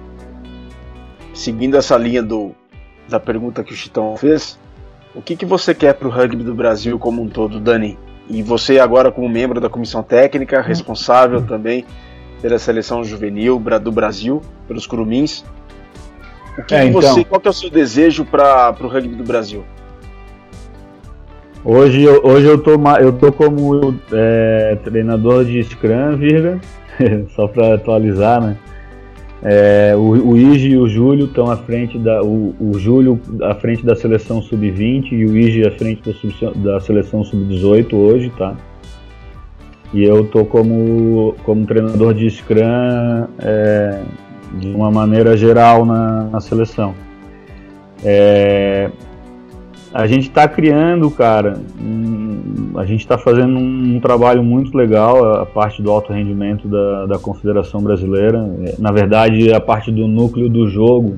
seguindo 1.40 1.76
essa 1.76 1.96
linha 1.96 2.22
do, 2.22 2.52
da 3.08 3.18
pergunta 3.18 3.64
que 3.64 3.72
o 3.72 3.76
Chitão 3.76 4.14
fez, 4.16 4.58
o 5.14 5.22
que, 5.22 5.34
que 5.34 5.46
você 5.46 5.74
quer 5.74 5.94
para 5.94 6.06
o 6.06 6.10
rugby 6.10 6.44
do 6.44 6.54
Brasil 6.54 6.98
como 6.98 7.22
um 7.22 7.28
todo, 7.28 7.58
Dani? 7.58 7.98
E 8.28 8.42
você 8.42 8.78
agora 8.78 9.10
como 9.10 9.28
membro 9.28 9.58
da 9.58 9.68
comissão 9.68 10.02
técnica, 10.02 10.60
responsável 10.60 11.42
também 11.42 11.84
pela 12.42 12.58
seleção 12.58 13.02
juvenil 13.02 13.60
do 13.82 13.90
Brasil, 13.90 14.42
pelos 14.68 14.86
Curumins, 14.86 15.42
o 16.58 16.62
que, 16.62 16.74
é, 16.74 16.86
que 16.86 16.90
você, 16.92 17.20
então, 17.20 17.24
qual 17.24 17.40
que 17.40 17.48
é 17.48 17.50
o 17.50 17.54
seu 17.54 17.70
desejo 17.70 18.24
para 18.24 18.76
o 18.78 18.86
rugby 18.86 19.14
do 19.14 19.24
Brasil? 19.24 19.64
Hoje, 21.64 22.06
hoje 22.06 22.46
eu 22.46 22.58
tô, 22.58 22.72
eu 23.00 23.12
tô 23.12 23.32
como 23.32 23.98
é, 24.12 24.78
treinador 24.84 25.44
de 25.44 25.62
Scrum, 25.62 26.16
virga, 26.16 26.60
só 27.34 27.48
para 27.48 27.74
atualizar, 27.74 28.40
né? 28.42 28.56
É, 29.42 29.94
o, 29.96 30.32
o 30.32 30.36
Ige 30.36 30.70
e 30.70 30.76
o 30.76 30.86
Júlio 30.86 31.24
estão 31.24 31.50
à 31.50 31.56
frente 31.56 31.98
da. 31.98 32.22
O, 32.22 32.54
o 32.60 32.78
Júlio 32.78 33.18
à 33.42 33.54
frente 33.54 33.84
da 33.84 33.96
seleção 33.96 34.42
sub-20 34.42 35.12
e 35.12 35.24
o 35.24 35.36
Ige 35.36 35.66
à 35.66 35.70
frente 35.70 36.02
da, 36.02 36.72
da 36.72 36.80
seleção 36.80 37.24
sub-18 37.24 37.94
hoje, 37.94 38.30
tá? 38.36 38.54
E 39.92 40.04
eu 40.04 40.24
tô 40.26 40.44
como, 40.44 41.34
como 41.42 41.66
treinador 41.66 42.14
de 42.14 42.30
Scrum 42.30 43.26
é, 43.38 44.02
de 44.58 44.68
uma 44.68 44.90
maneira 44.90 45.36
geral 45.36 45.84
na, 45.84 46.24
na 46.24 46.40
seleção. 46.40 46.94
É, 48.04 48.90
a 49.92 50.06
gente 50.06 50.28
está 50.28 50.46
criando, 50.46 51.10
cara, 51.10 51.60
um, 51.80 52.78
a 52.78 52.84
gente 52.84 53.00
está 53.00 53.18
fazendo 53.18 53.58
um, 53.58 53.96
um, 53.96 54.00
trabalho 54.00 54.42
muito 54.42 54.76
legal, 54.76 55.40
a 55.40 55.44
parte 55.44 55.82
do 55.82 55.90
alto 55.90 56.12
rendimento 56.12 56.68
da, 56.68 57.06
da 57.06 57.18
Confederação 57.18 57.82
Brasileira. 57.82 58.38
É, 58.62 58.74
na 58.78 58.92
verdade, 58.92 59.52
a 59.52 59.60
parte 59.60 59.90
do 59.90 60.06
núcleo 60.06 60.48
do 60.48 60.68
jogo, 60.68 61.16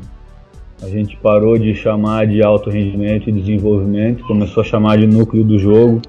a 0.82 0.88
gente 0.88 1.16
parou 1.18 1.58
de 1.58 1.74
chamar 1.74 2.26
de 2.26 2.42
alto 2.42 2.70
rendimento 2.70 3.28
e 3.28 3.32
desenvolvimento, 3.32 4.24
começou 4.24 4.62
a 4.62 4.64
chamar 4.64 4.96
de 4.96 5.06
núcleo 5.06 5.44
do 5.44 5.58
jogo 5.58 6.00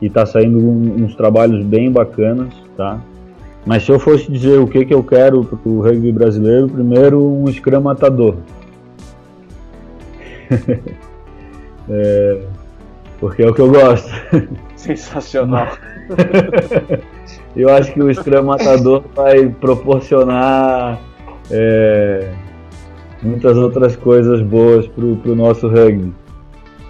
e 0.00 0.06
está 0.06 0.24
saindo 0.24 0.58
um, 0.58 1.04
uns 1.04 1.14
trabalhos 1.14 1.62
bem 1.64 1.92
bacanas, 1.92 2.54
tá? 2.74 3.00
Mas 3.66 3.84
se 3.84 3.92
eu 3.92 4.00
fosse 4.00 4.32
dizer 4.32 4.58
o 4.58 4.66
que, 4.66 4.84
que 4.86 4.94
eu 4.94 5.04
quero 5.04 5.44
para 5.44 5.58
o 5.70 5.80
rugby 5.80 6.10
brasileiro, 6.10 6.68
primeiro 6.68 7.22
um 7.22 7.46
scrum 7.52 7.82
matador. 7.82 8.36
É, 11.88 12.40
porque 13.18 13.42
é 13.42 13.48
o 13.48 13.54
que 13.54 13.60
eu 13.60 13.70
gosto. 13.70 14.10
Sensacional. 14.76 15.68
eu 17.56 17.68
acho 17.68 17.92
que 17.92 18.02
o 18.02 18.12
Scrum 18.12 18.42
Matador 18.42 19.04
vai 19.14 19.48
proporcionar 19.48 21.00
é, 21.50 22.32
muitas 23.22 23.56
outras 23.56 23.94
coisas 23.96 24.42
boas 24.42 24.88
para 24.88 25.04
o 25.04 25.36
nosso 25.36 25.68
rugby. 25.68 26.12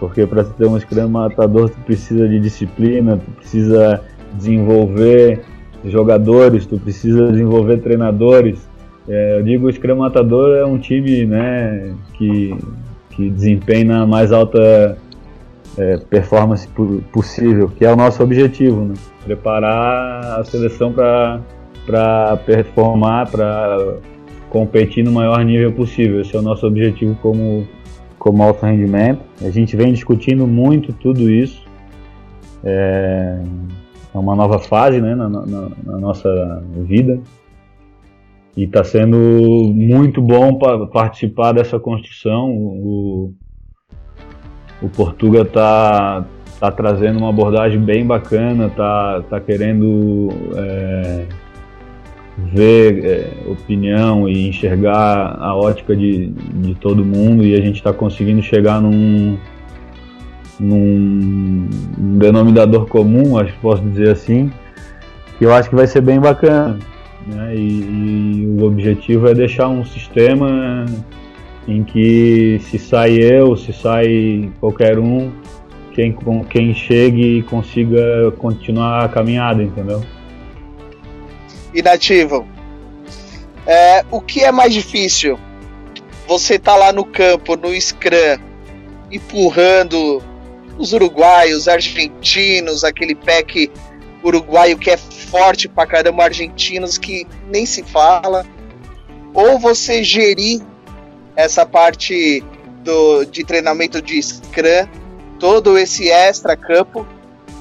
Porque 0.01 0.27
para 0.27 0.43
ter 0.45 0.67
um 0.67 0.79
Scrum 0.81 1.09
Matador, 1.09 1.69
tu 1.71 1.79
precisa 1.81 2.29
de 2.29 2.41
disciplina, 2.41 3.19
tu 3.19 3.31
precisa 3.33 4.03
desenvolver 4.35 5.43
jogadores, 5.85 6.67
tu 6.67 6.79
precisa 6.79 7.31
desenvolver 7.31 7.79
treinadores. 7.79 8.69
É, 9.09 9.39
eu 9.39 9.43
digo 9.43 9.67
o 9.67 9.73
Scrum 9.73 9.97
Matador 9.97 10.57
é 10.57 10.65
um 10.65 10.79
time 10.79 11.27
né, 11.27 11.95
que 12.15 12.57
que 13.23 13.31
desempenhe 13.31 13.85
na 13.85 14.07
mais 14.07 14.33
alta 14.33 14.97
é, 15.79 15.97
performance 15.99 16.69
possível, 17.13 17.69
que 17.69 17.85
é 17.85 17.93
o 17.93 17.97
nosso 17.97 18.23
objetivo, 18.23 18.85
né? 18.85 18.95
preparar 19.25 20.41
a 20.41 20.45
seleção 20.45 20.93
para 20.93 22.37
performar, 22.45 23.31
para 23.31 23.97
competir 24.51 25.05
no 25.05 25.13
maior 25.13 25.43
nível 25.45 25.73
possível. 25.73 26.21
Esse 26.21 26.37
é 26.37 26.39
o 26.39 26.43
nosso 26.43 26.67
objetivo 26.67 27.17
como, 27.23 27.67
como 28.19 28.43
alto 28.43 28.67
rendimento. 28.67 29.21
A 29.41 29.51
gente 29.51 29.77
vem 29.77 29.93
discutindo 29.93 30.47
muito 30.47 30.93
tudo 30.93 31.31
isso. 31.31 31.63
É, 32.65 33.41
é 34.15 34.19
uma 34.19 34.37
nova 34.37 34.59
fase 34.59 35.01
né, 35.01 35.15
na, 35.15 35.29
na, 35.29 35.69
na 35.85 35.99
nossa 35.99 36.63
vida 36.77 37.21
e 38.57 38.65
está 38.65 38.85
sendo 38.85 39.17
muito 39.75 40.21
bom 40.21 40.55
para 40.55 40.87
participar 40.87 41.53
dessa 41.53 41.79
construção. 41.79 42.51
O, 42.51 43.35
o 44.83 44.89
Portuga 44.89 45.43
está 45.43 46.25
tá 46.61 46.71
trazendo 46.71 47.19
uma 47.19 47.31
abordagem 47.31 47.81
bem 47.81 48.07
bacana, 48.07 48.67
está 48.67 49.23
tá 49.23 49.41
querendo 49.41 50.29
é, 50.55 51.27
ver 52.39 53.05
é, 53.05 53.51
opinião 53.51 54.29
e 54.29 54.49
enxergar 54.49 55.37
a 55.41 55.57
ótica 55.57 55.97
de, 55.97 56.29
de 56.29 56.75
todo 56.75 57.05
mundo 57.05 57.45
e 57.45 57.55
a 57.55 57.61
gente 57.61 57.77
está 57.77 57.93
conseguindo 57.93 58.43
chegar 58.43 58.81
num, 58.81 59.39
num, 60.61 61.69
denominador 62.19 62.87
comum, 62.87 63.39
acho 63.39 63.53
que 63.53 63.59
posso 63.61 63.83
dizer 63.83 64.11
assim, 64.11 64.51
que 65.39 65.47
eu 65.47 65.53
acho 65.53 65.71
que 65.71 65.75
vai 65.75 65.87
ser 65.87 66.01
bem 66.03 66.21
bacana. 66.21 66.79
Né? 67.27 67.55
E, 67.55 68.43
e, 68.43 68.47
o 68.47 68.65
objetivo 68.65 69.29
é 69.29 69.35
deixar 69.35 69.69
um 69.69 69.85
sistema 69.85 70.87
em 71.69 71.85
que 71.85 72.61
se 72.65 72.79
sai 72.79 73.17
eu, 73.19 73.57
se 73.57 73.73
sai 73.73 74.51
qualquer 74.59 74.99
um, 74.99 75.31
quem, 75.95 76.17
quem 76.51 76.75
chegue 76.75 77.43
consiga 77.43 78.33
continuar 78.39 79.05
a 79.05 79.09
caminhada, 79.09 79.63
entendeu? 79.63 80.03
Inativo. 81.73 82.47
É, 83.67 84.05
o 84.11 84.21
que 84.21 84.43
é 84.43 84.51
mais 84.51 84.75
difícil? 84.75 85.39
Você 86.27 86.59
tá 86.59 86.75
lá 86.75 86.93
no 86.93 87.05
campo, 87.05 87.57
no 87.57 87.79
Scrum, 87.81 88.39
empurrando 89.11 90.23
os 90.79 90.93
uruguaios, 90.93 91.69
argentinos, 91.69 92.83
aquele 92.83 93.15
pack 93.15 93.71
uruguaio 94.23 94.79
que 94.79 94.91
é 94.91 94.97
forte 94.97 95.69
pra 95.69 95.87
caramba, 95.87 96.25
argentinos 96.25 96.99
que 96.99 97.27
nem 97.49 97.67
se 97.67 97.83
fala, 97.83 98.45
ou 99.35 99.59
você 99.59 100.03
gerir 100.03 100.63
essa 101.35 101.65
parte 101.65 102.45
do, 102.85 103.25
de 103.25 103.45
treinamento 103.45 104.01
de 104.03 104.23
Scrum, 104.23 104.87
todo 105.39 105.79
esse 105.79 106.11
extra 106.11 106.57
campo, 106.57 107.07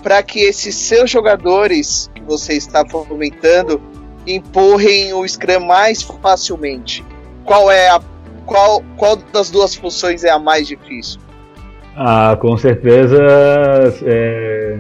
para 0.03 0.22
que 0.22 0.39
esses 0.39 0.76
seus 0.76 1.09
jogadores 1.09 2.09
que 2.14 2.22
você 2.24 2.53
está 2.53 2.86
fomentando 2.86 3.82
empurrem 4.28 5.14
o 5.14 5.28
Scrum 5.28 5.66
mais 5.66 6.01
facilmente. 6.01 7.03
Qual 7.45 7.72
é 7.72 7.89
a 7.89 8.01
qual, 8.45 8.84
qual 8.97 9.16
das 9.16 9.49
duas 9.49 9.76
funções 9.76 10.24
é 10.24 10.30
a 10.30 10.39
mais 10.39 10.68
difícil? 10.68 11.22
Ah, 11.95 12.38
com 12.39 12.57
certeza 12.57 13.18
é, 14.05 14.78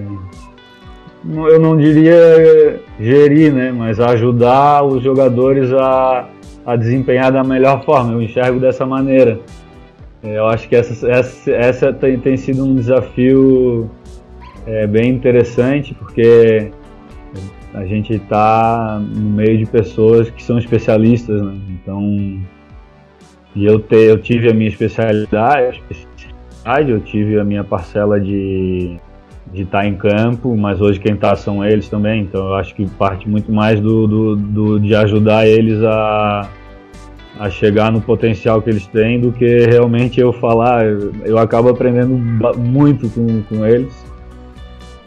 eu 1.23 1.59
não 1.59 1.77
diria 1.77 2.79
gerir, 2.99 3.53
né, 3.53 3.71
mas 3.71 3.99
ajudar 3.99 4.83
os 4.83 5.03
jogadores 5.03 5.71
a, 5.71 6.27
a 6.65 6.75
desempenhar 6.75 7.31
da 7.31 7.43
melhor 7.43 7.83
forma. 7.83 8.13
Eu 8.13 8.21
enxergo 8.21 8.59
dessa 8.59 8.85
maneira. 8.85 9.39
É, 10.23 10.37
eu 10.37 10.47
acho 10.47 10.67
que 10.67 10.75
essa, 10.75 11.09
essa, 11.09 11.51
essa 11.51 11.93
tem, 11.93 12.19
tem 12.19 12.37
sido 12.37 12.65
um 12.65 12.75
desafio 12.75 13.89
é, 14.65 14.85
bem 14.87 15.09
interessante, 15.09 15.93
porque 15.93 16.71
a 17.73 17.85
gente 17.85 18.13
está 18.13 18.99
no 18.99 19.29
meio 19.29 19.57
de 19.57 19.65
pessoas 19.65 20.29
que 20.29 20.43
são 20.43 20.57
especialistas, 20.57 21.41
né? 21.41 21.57
Então, 21.69 22.01
e 23.55 23.65
eu, 23.65 23.79
te, 23.79 23.95
eu 23.95 24.17
tive 24.17 24.49
a 24.49 24.53
minha 24.53 24.69
especialidade, 24.69 25.81
eu 26.87 26.99
tive 26.99 27.39
a 27.39 27.43
minha 27.43 27.63
parcela 27.63 28.19
de 28.19 28.97
de 29.47 29.63
estar 29.63 29.79
tá 29.81 29.87
em 29.87 29.95
campo, 29.95 30.55
mas 30.55 30.79
hoje 30.79 30.99
quem 30.99 31.13
está 31.13 31.35
são 31.35 31.63
eles 31.65 31.89
também, 31.89 32.21
então 32.21 32.47
eu 32.47 32.55
acho 32.55 32.73
que 32.75 32.89
parte 32.91 33.27
muito 33.27 33.51
mais 33.51 33.79
do, 33.79 34.07
do, 34.07 34.35
do, 34.35 34.79
de 34.79 34.95
ajudar 34.95 35.47
eles 35.47 35.83
a, 35.83 36.49
a 37.39 37.49
chegar 37.49 37.91
no 37.91 38.01
potencial 38.01 38.61
que 38.61 38.69
eles 38.69 38.85
têm 38.87 39.19
do 39.19 39.31
que 39.31 39.65
realmente 39.65 40.19
eu 40.19 40.31
falar. 40.31 40.85
Eu, 40.85 41.11
eu 41.25 41.37
acabo 41.37 41.69
aprendendo 41.69 42.17
muito 42.57 43.09
com, 43.09 43.41
com 43.43 43.65
eles 43.65 44.05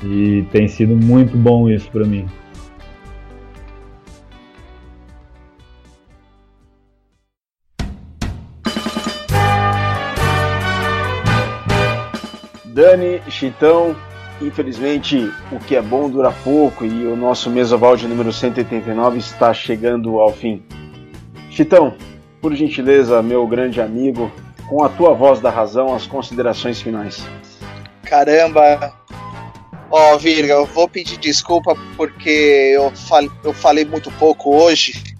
e 0.03 0.45
tem 0.51 0.69
sido 0.69 0.95
muito 0.95 1.37
bom 1.37 1.69
isso 1.71 1.91
para 1.91 2.05
mim. 2.05 2.27
Dani, 12.75 13.23
Chitão, 13.29 13.95
infelizmente 14.47 15.31
o 15.51 15.59
que 15.59 15.77
é 15.77 15.83
bom 15.83 16.09
dura 16.09 16.31
pouco 16.31 16.85
e 16.85 17.07
o 17.07 17.17
nosso 17.17 17.51
mesoval 17.51 17.97
de 17.97 18.07
número 18.07 18.33
189 18.33 19.19
está 19.19 19.53
chegando 19.53 20.19
ao 20.21 20.33
fim. 20.33 20.63
Chitão, 21.51 21.95
por 22.41 22.55
gentileza, 22.55 23.23
meu 23.23 23.47
grande 23.47 23.81
amigo, 23.81 24.31
com 24.69 24.83
a 24.83 24.89
tua 24.89 25.15
voz 25.15 25.41
da 25.41 25.51
razão, 25.51 25.95
as 25.95 26.07
considerações 26.07 26.81
finais. 26.81 27.25
Caramba! 28.03 28.93
Ó, 29.91 30.15
oh, 30.15 30.19
Virga, 30.19 30.55
eu 30.55 30.67
vou 30.67 30.89
pedir 30.89 31.19
desculpa 31.19 31.77
porque 31.97 32.73
eu, 32.75 32.91
fal 32.91 33.23
eu 33.45 33.53
falei 33.53 33.85
muito 33.85 34.11
pouco 34.13 34.57
hoje. 34.57 35.15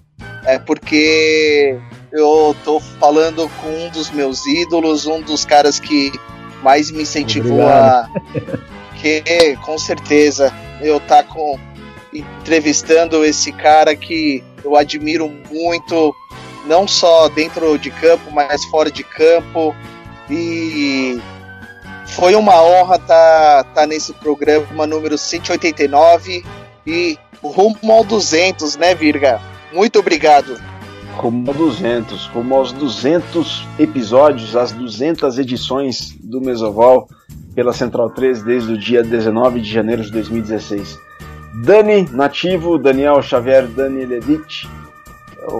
É 0.45 0.59
porque 0.59 1.79
eu 2.11 2.55
tô 2.63 2.79
falando 2.79 3.49
com 3.61 3.69
um 3.69 3.89
dos 3.89 4.11
meus 4.11 4.45
ídolos, 4.45 5.07
um 5.07 5.21
dos 5.21 5.45
caras 5.45 5.79
que 5.79 6.11
mais 6.61 6.91
me 6.91 7.03
incentivou 7.03 7.61
Obrigado. 7.61 8.11
a. 8.11 8.65
Que, 9.01 9.57
com 9.63 9.77
certeza, 9.77 10.53
eu 10.81 10.99
tá 10.99 11.23
com 11.23 11.59
entrevistando 12.13 13.25
esse 13.25 13.51
cara 13.51 13.95
que 13.95 14.43
eu 14.63 14.75
admiro 14.75 15.29
muito, 15.51 16.15
não 16.65 16.87
só 16.87 17.27
dentro 17.27 17.77
de 17.77 17.91
campo, 17.91 18.31
mas 18.31 18.63
fora 18.65 18.89
de 18.89 19.03
campo. 19.03 19.75
E 20.29 21.19
foi 22.07 22.35
uma 22.35 22.61
honra 22.63 22.95
estar 22.95 23.63
tá, 23.63 23.69
tá 23.75 23.87
nesse 23.87 24.13
programa 24.13 24.87
número 24.87 25.17
189 25.17 26.43
e 26.87 27.17
rumo 27.43 27.91
ao 27.91 28.03
200, 28.03 28.77
né, 28.77 28.95
Virga? 28.95 29.41
Muito 29.73 29.99
obrigado 29.99 30.59
rumo 31.15 31.49
a 31.49 31.53
200, 31.53 32.25
rumo 32.27 32.55
aos 32.55 32.71
200 32.73 33.67
episódios, 33.79 34.55
as 34.55 34.71
200 34.71 35.39
edições 35.39 36.15
do 36.21 36.41
Mesoval 36.41 37.07
pela 37.55 37.71
Central 37.71 38.09
3 38.09 38.43
desde 38.43 38.73
o 38.73 38.77
dia 38.77 39.01
19 39.01 39.61
de 39.61 39.71
janeiro 39.71 40.03
de 40.03 40.11
2016. 40.11 40.99
Dani 41.63 42.07
Nativo, 42.11 42.77
Daniel 42.77 43.21
Xavier 43.21 43.65
Danielevich, 43.65 44.67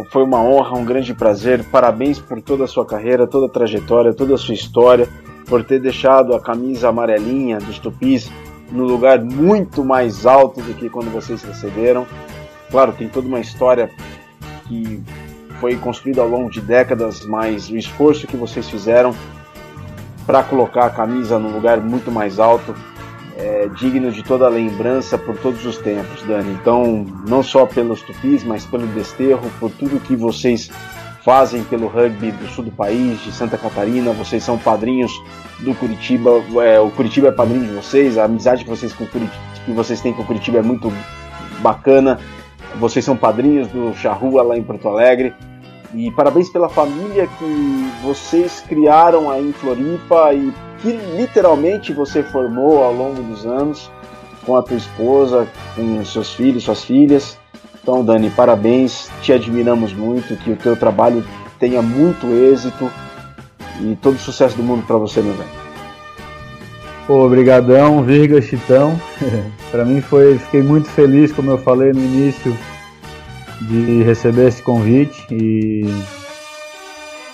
foi 0.10 0.24
uma 0.24 0.41
honra, 0.41 0.78
um 0.78 0.84
grande 0.84 1.14
prazer. 1.14 1.64
Parabéns 1.66 2.20
por 2.20 2.41
toda 2.41 2.66
a 2.66 2.68
sua 2.68 2.86
carreira, 2.86 3.26
toda 3.26 3.46
a 3.46 3.50
trajetória, 3.50 4.14
toda 4.14 4.36
a 4.36 4.38
sua 4.38 4.54
história, 4.54 5.08
por 5.48 5.64
ter 5.64 5.80
deixado 5.80 6.36
a 6.36 6.41
camisa 6.41 6.89
amarelinha 6.89 7.60
dos 7.60 7.80
Tupis 7.80 8.30
no 8.72 8.84
lugar 8.84 9.24
muito 9.24 9.86
mais 9.86 10.26
alto 10.26 10.62
do 10.62 10.74
que 10.74 10.89
quando 10.89 11.12
vocês 11.12 11.43
receberam. 11.43 12.06
Claro, 12.70 12.91
tem 12.93 13.08
toda 13.08 13.28
uma 13.28 13.39
história 13.39 13.89
que 14.68 15.02
foi 15.62 15.76
construído 15.78 16.20
ao 16.20 16.28
longo 16.28 16.50
de 16.50 16.60
décadas, 16.60 17.26
mas 17.26 17.70
o 17.70 17.78
esforço 17.78 18.28
que 18.28 18.36
vocês 18.36 18.68
fizeram 18.68 19.16
para 20.26 20.43
colocar 20.43 20.86
a 20.86 20.89
camisa 20.89 21.38
num 21.39 21.51
lugar 21.53 21.80
muito 21.80 22.11
mais 22.11 22.39
alto 22.39 22.76
é 23.38 23.67
digno 23.78 24.11
de 24.11 24.23
toda 24.23 24.45
a 24.45 24.49
lembrança 24.49 25.17
por 25.17 25.38
todos 25.38 25.65
os 25.65 25.78
tempos, 25.78 26.23
Dani. 26.23 26.53
Então, 26.53 27.05
não 27.28 27.43
só 27.43 27.65
pelos 27.65 28.01
tupis, 28.01 28.45
mas 28.45 28.65
pelo 28.65 28.88
desterro, 28.88 29.51
por 29.59 29.69
tudo 29.71 29.99
que 29.99 30.15
vocês 30.15 30.69
fazem 31.21 31.63
pelo 31.65 31.88
rugby 31.88 32.32
do 32.32 32.47
sul 32.47 32.63
do 32.63 32.71
país, 32.71 33.19
de 33.21 33.32
Santa 33.34 33.57
Catarina, 33.57 34.13
vocês 34.13 34.41
são 34.41 34.57
padrinhos 34.57 35.11
do 35.59 35.73
Curitiba, 35.76 36.32
é, 36.63 36.80
o 36.80 36.89
Curitiba 36.91 37.28
é 37.28 37.32
padrinho 37.32 37.65
de 37.65 37.73
vocês, 37.73 38.17
a 38.17 38.23
amizade 38.23 38.63
que 38.63 38.69
vocês, 38.69 38.93
com 38.93 39.05
Curitiba, 39.05 39.43
que 39.65 39.71
vocês 39.71 39.99
têm 39.99 40.13
com 40.13 40.21
o 40.21 40.26
Curitiba 40.26 40.59
é 40.59 40.61
muito 40.61 40.93
bacana 41.59 42.19
vocês 42.80 43.05
são 43.05 43.15
padrinhos 43.15 43.67
do 43.69 43.93
Charrua 43.95 44.43
lá 44.43 44.57
em 44.57 44.63
Porto 44.63 44.88
Alegre. 44.88 45.34
E 45.93 46.11
parabéns 46.11 46.49
pela 46.49 46.67
família 46.67 47.27
que 47.27 47.91
vocês 48.03 48.63
criaram 48.67 49.29
aí 49.29 49.49
em 49.49 49.53
Floripa 49.53 50.33
e 50.33 50.51
que 50.81 50.91
literalmente 51.15 51.93
você 51.93 52.23
formou 52.23 52.83
ao 52.83 52.93
longo 52.93 53.21
dos 53.23 53.45
anos 53.45 53.89
com 54.45 54.55
a 54.55 54.61
tua 54.61 54.77
esposa, 54.77 55.47
com 55.75 56.03
seus 56.05 56.33
filhos, 56.33 56.63
suas 56.63 56.83
filhas. 56.83 57.38
Então, 57.81 58.03
Dani, 58.03 58.29
parabéns, 58.29 59.09
te 59.21 59.31
admiramos 59.31 59.93
muito, 59.93 60.36
que 60.38 60.51
o 60.51 60.55
teu 60.55 60.75
trabalho 60.75 61.25
tenha 61.59 61.81
muito 61.81 62.27
êxito 62.27 62.91
e 63.81 63.95
todo 64.01 64.15
o 64.15 64.19
sucesso 64.19 64.55
do 64.57 64.63
mundo 64.63 64.86
para 64.86 64.97
você, 64.97 65.21
meu 65.21 65.33
velho. 65.33 65.65
Obrigadão, 67.07 68.03
Virga 68.03 68.41
Chitão. 68.41 68.99
para 69.69 69.86
mim 69.86 70.01
foi, 70.01 70.39
fiquei 70.39 70.63
muito 70.63 70.89
feliz, 70.89 71.31
como 71.31 71.51
eu 71.51 71.57
falei 71.57 71.91
no 71.91 71.99
início, 71.99 72.55
de 73.62 74.03
receber 74.03 74.47
esse 74.47 74.62
convite 74.62 75.26
e, 75.32 75.86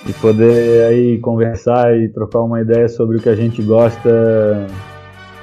e 0.08 0.14
poder 0.14 0.86
aí 0.88 1.20
conversar 1.20 1.98
e 1.98 2.10
trocar 2.10 2.42
uma 2.42 2.62
ideia 2.62 2.88
sobre 2.88 3.18
o 3.18 3.20
que 3.22 3.30
a 3.30 3.36
gente 3.36 3.62
gosta. 3.62 4.68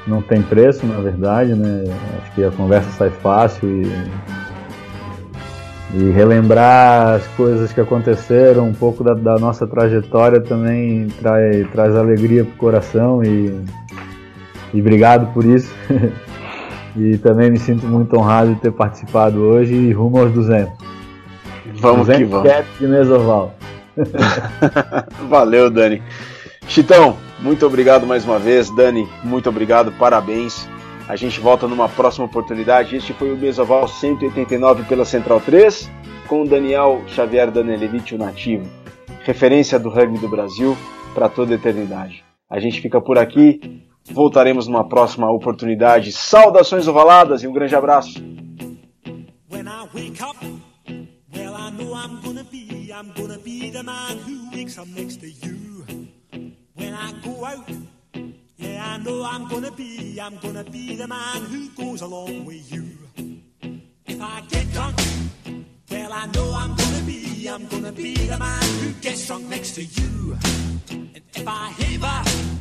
Não 0.07 0.23
tem 0.23 0.41
preço, 0.41 0.87
na 0.87 1.01
verdade, 1.01 1.55
né? 1.55 1.85
Acho 2.23 2.35
que 2.35 2.45
a 2.45 2.51
conversa 2.51 2.91
sai 2.93 3.11
fácil 3.11 3.69
e, 3.69 3.87
e 5.95 6.11
relembrar 6.11 7.17
as 7.17 7.27
coisas 7.29 7.73
que 7.73 7.81
aconteceram, 7.81 8.69
um 8.69 8.75
pouco 8.75 9.05
da, 9.05 9.13
da 9.13 9.39
nossa 9.39 9.67
trajetória 9.67 10.41
também 10.41 11.09
traz, 11.21 11.71
traz 11.71 11.95
alegria 11.95 12.45
pro 12.45 12.55
coração 12.55 13.23
e 13.23 13.53
e 14.73 14.81
obrigado 14.81 15.33
por 15.33 15.45
isso. 15.45 15.75
e 16.99 17.19
também 17.19 17.51
me 17.51 17.59
sinto 17.59 17.87
muito 17.87 18.17
honrado 18.17 18.55
de 18.55 18.61
ter 18.61 18.73
participado 18.73 19.41
hoje 19.41 19.75
e 19.75 19.93
rumo 19.93 20.19
aos 20.19 20.33
200. 20.33 20.73
Vamos 21.81 22.07
200 22.07 22.17
que 22.17 22.25
vamos. 22.25 22.67
de 22.79 22.87
Mesoval. 22.87 23.55
Valeu, 25.29 25.71
Dani. 25.71 26.03
Chitão, 26.67 27.17
muito 27.41 27.67
obrigado 27.67 28.07
mais 28.07 28.25
uma 28.25 28.39
vez. 28.39 28.71
Dani, 28.71 29.09
muito 29.25 29.49
obrigado, 29.49 29.93
parabéns. 29.93 30.69
A 31.09 31.17
gente 31.17 31.41
volta 31.41 31.67
numa 31.67 31.89
próxima 31.89 32.27
oportunidade. 32.27 32.95
Este 32.95 33.13
foi 33.15 33.33
o 33.33 33.37
Mesoval 33.37 33.89
189 33.89 34.83
pela 34.83 35.05
Central 35.05 35.41
3, 35.41 35.91
com 36.27 36.43
o 36.43 36.49
Daniel 36.49 37.03
Xavier 37.07 37.51
Danelevich, 37.51 38.15
o 38.15 38.19
nativo. 38.19 38.69
Referência 39.25 39.79
do 39.79 39.89
rugby 39.89 40.19
do 40.19 40.29
Brasil 40.29 40.77
para 41.15 41.29
toda 41.29 41.53
a 41.53 41.57
eternidade. 41.57 42.23
A 42.51 42.61
gente 42.61 42.81
fica 42.81 43.01
por 43.01 43.19
aqui. 43.19 43.88
Voltaremos 44.11 44.67
numa 44.67 44.89
próxima 44.89 45.31
oportunidade. 45.31 46.13
Saudações 46.13 46.89
ovaladas 46.89 47.43
e 47.43 47.47
um 47.47 47.53
grande 47.53 47.75
abraço. 47.75 48.23
If 64.19 64.25
I 64.25 64.41
get 64.49 64.73
drunk, 64.73 64.97
well, 65.91 66.13
I 66.13 66.27
know 66.35 66.53
I'm 66.53 66.75
gonna 66.75 67.03
be, 67.07 67.47
I'm 67.47 67.67
gonna 67.67 67.93
be 67.93 68.15
the 68.15 68.37
man 68.37 68.63
who 68.83 68.93
gets 69.01 69.27
drunk 69.29 69.49
next 69.49 69.77
to 69.77 69.85
you. 69.85 70.37
And 70.91 71.11
if 71.15 71.47
I 71.47 71.71
heaver, 71.79 72.58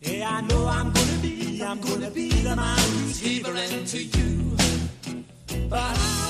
yeah, 0.00 0.28
I 0.28 0.40
know 0.42 0.66
I'm 0.66 0.92
gonna 0.92 1.18
be, 1.22 1.62
I'm 1.62 1.80
gonna 1.80 2.10
be 2.10 2.28
the 2.28 2.56
man 2.56 2.78
who's 2.78 3.20
heavering 3.20 3.84
to 3.86 4.02
you. 4.02 4.56
But 5.68 5.96
I 5.98 6.26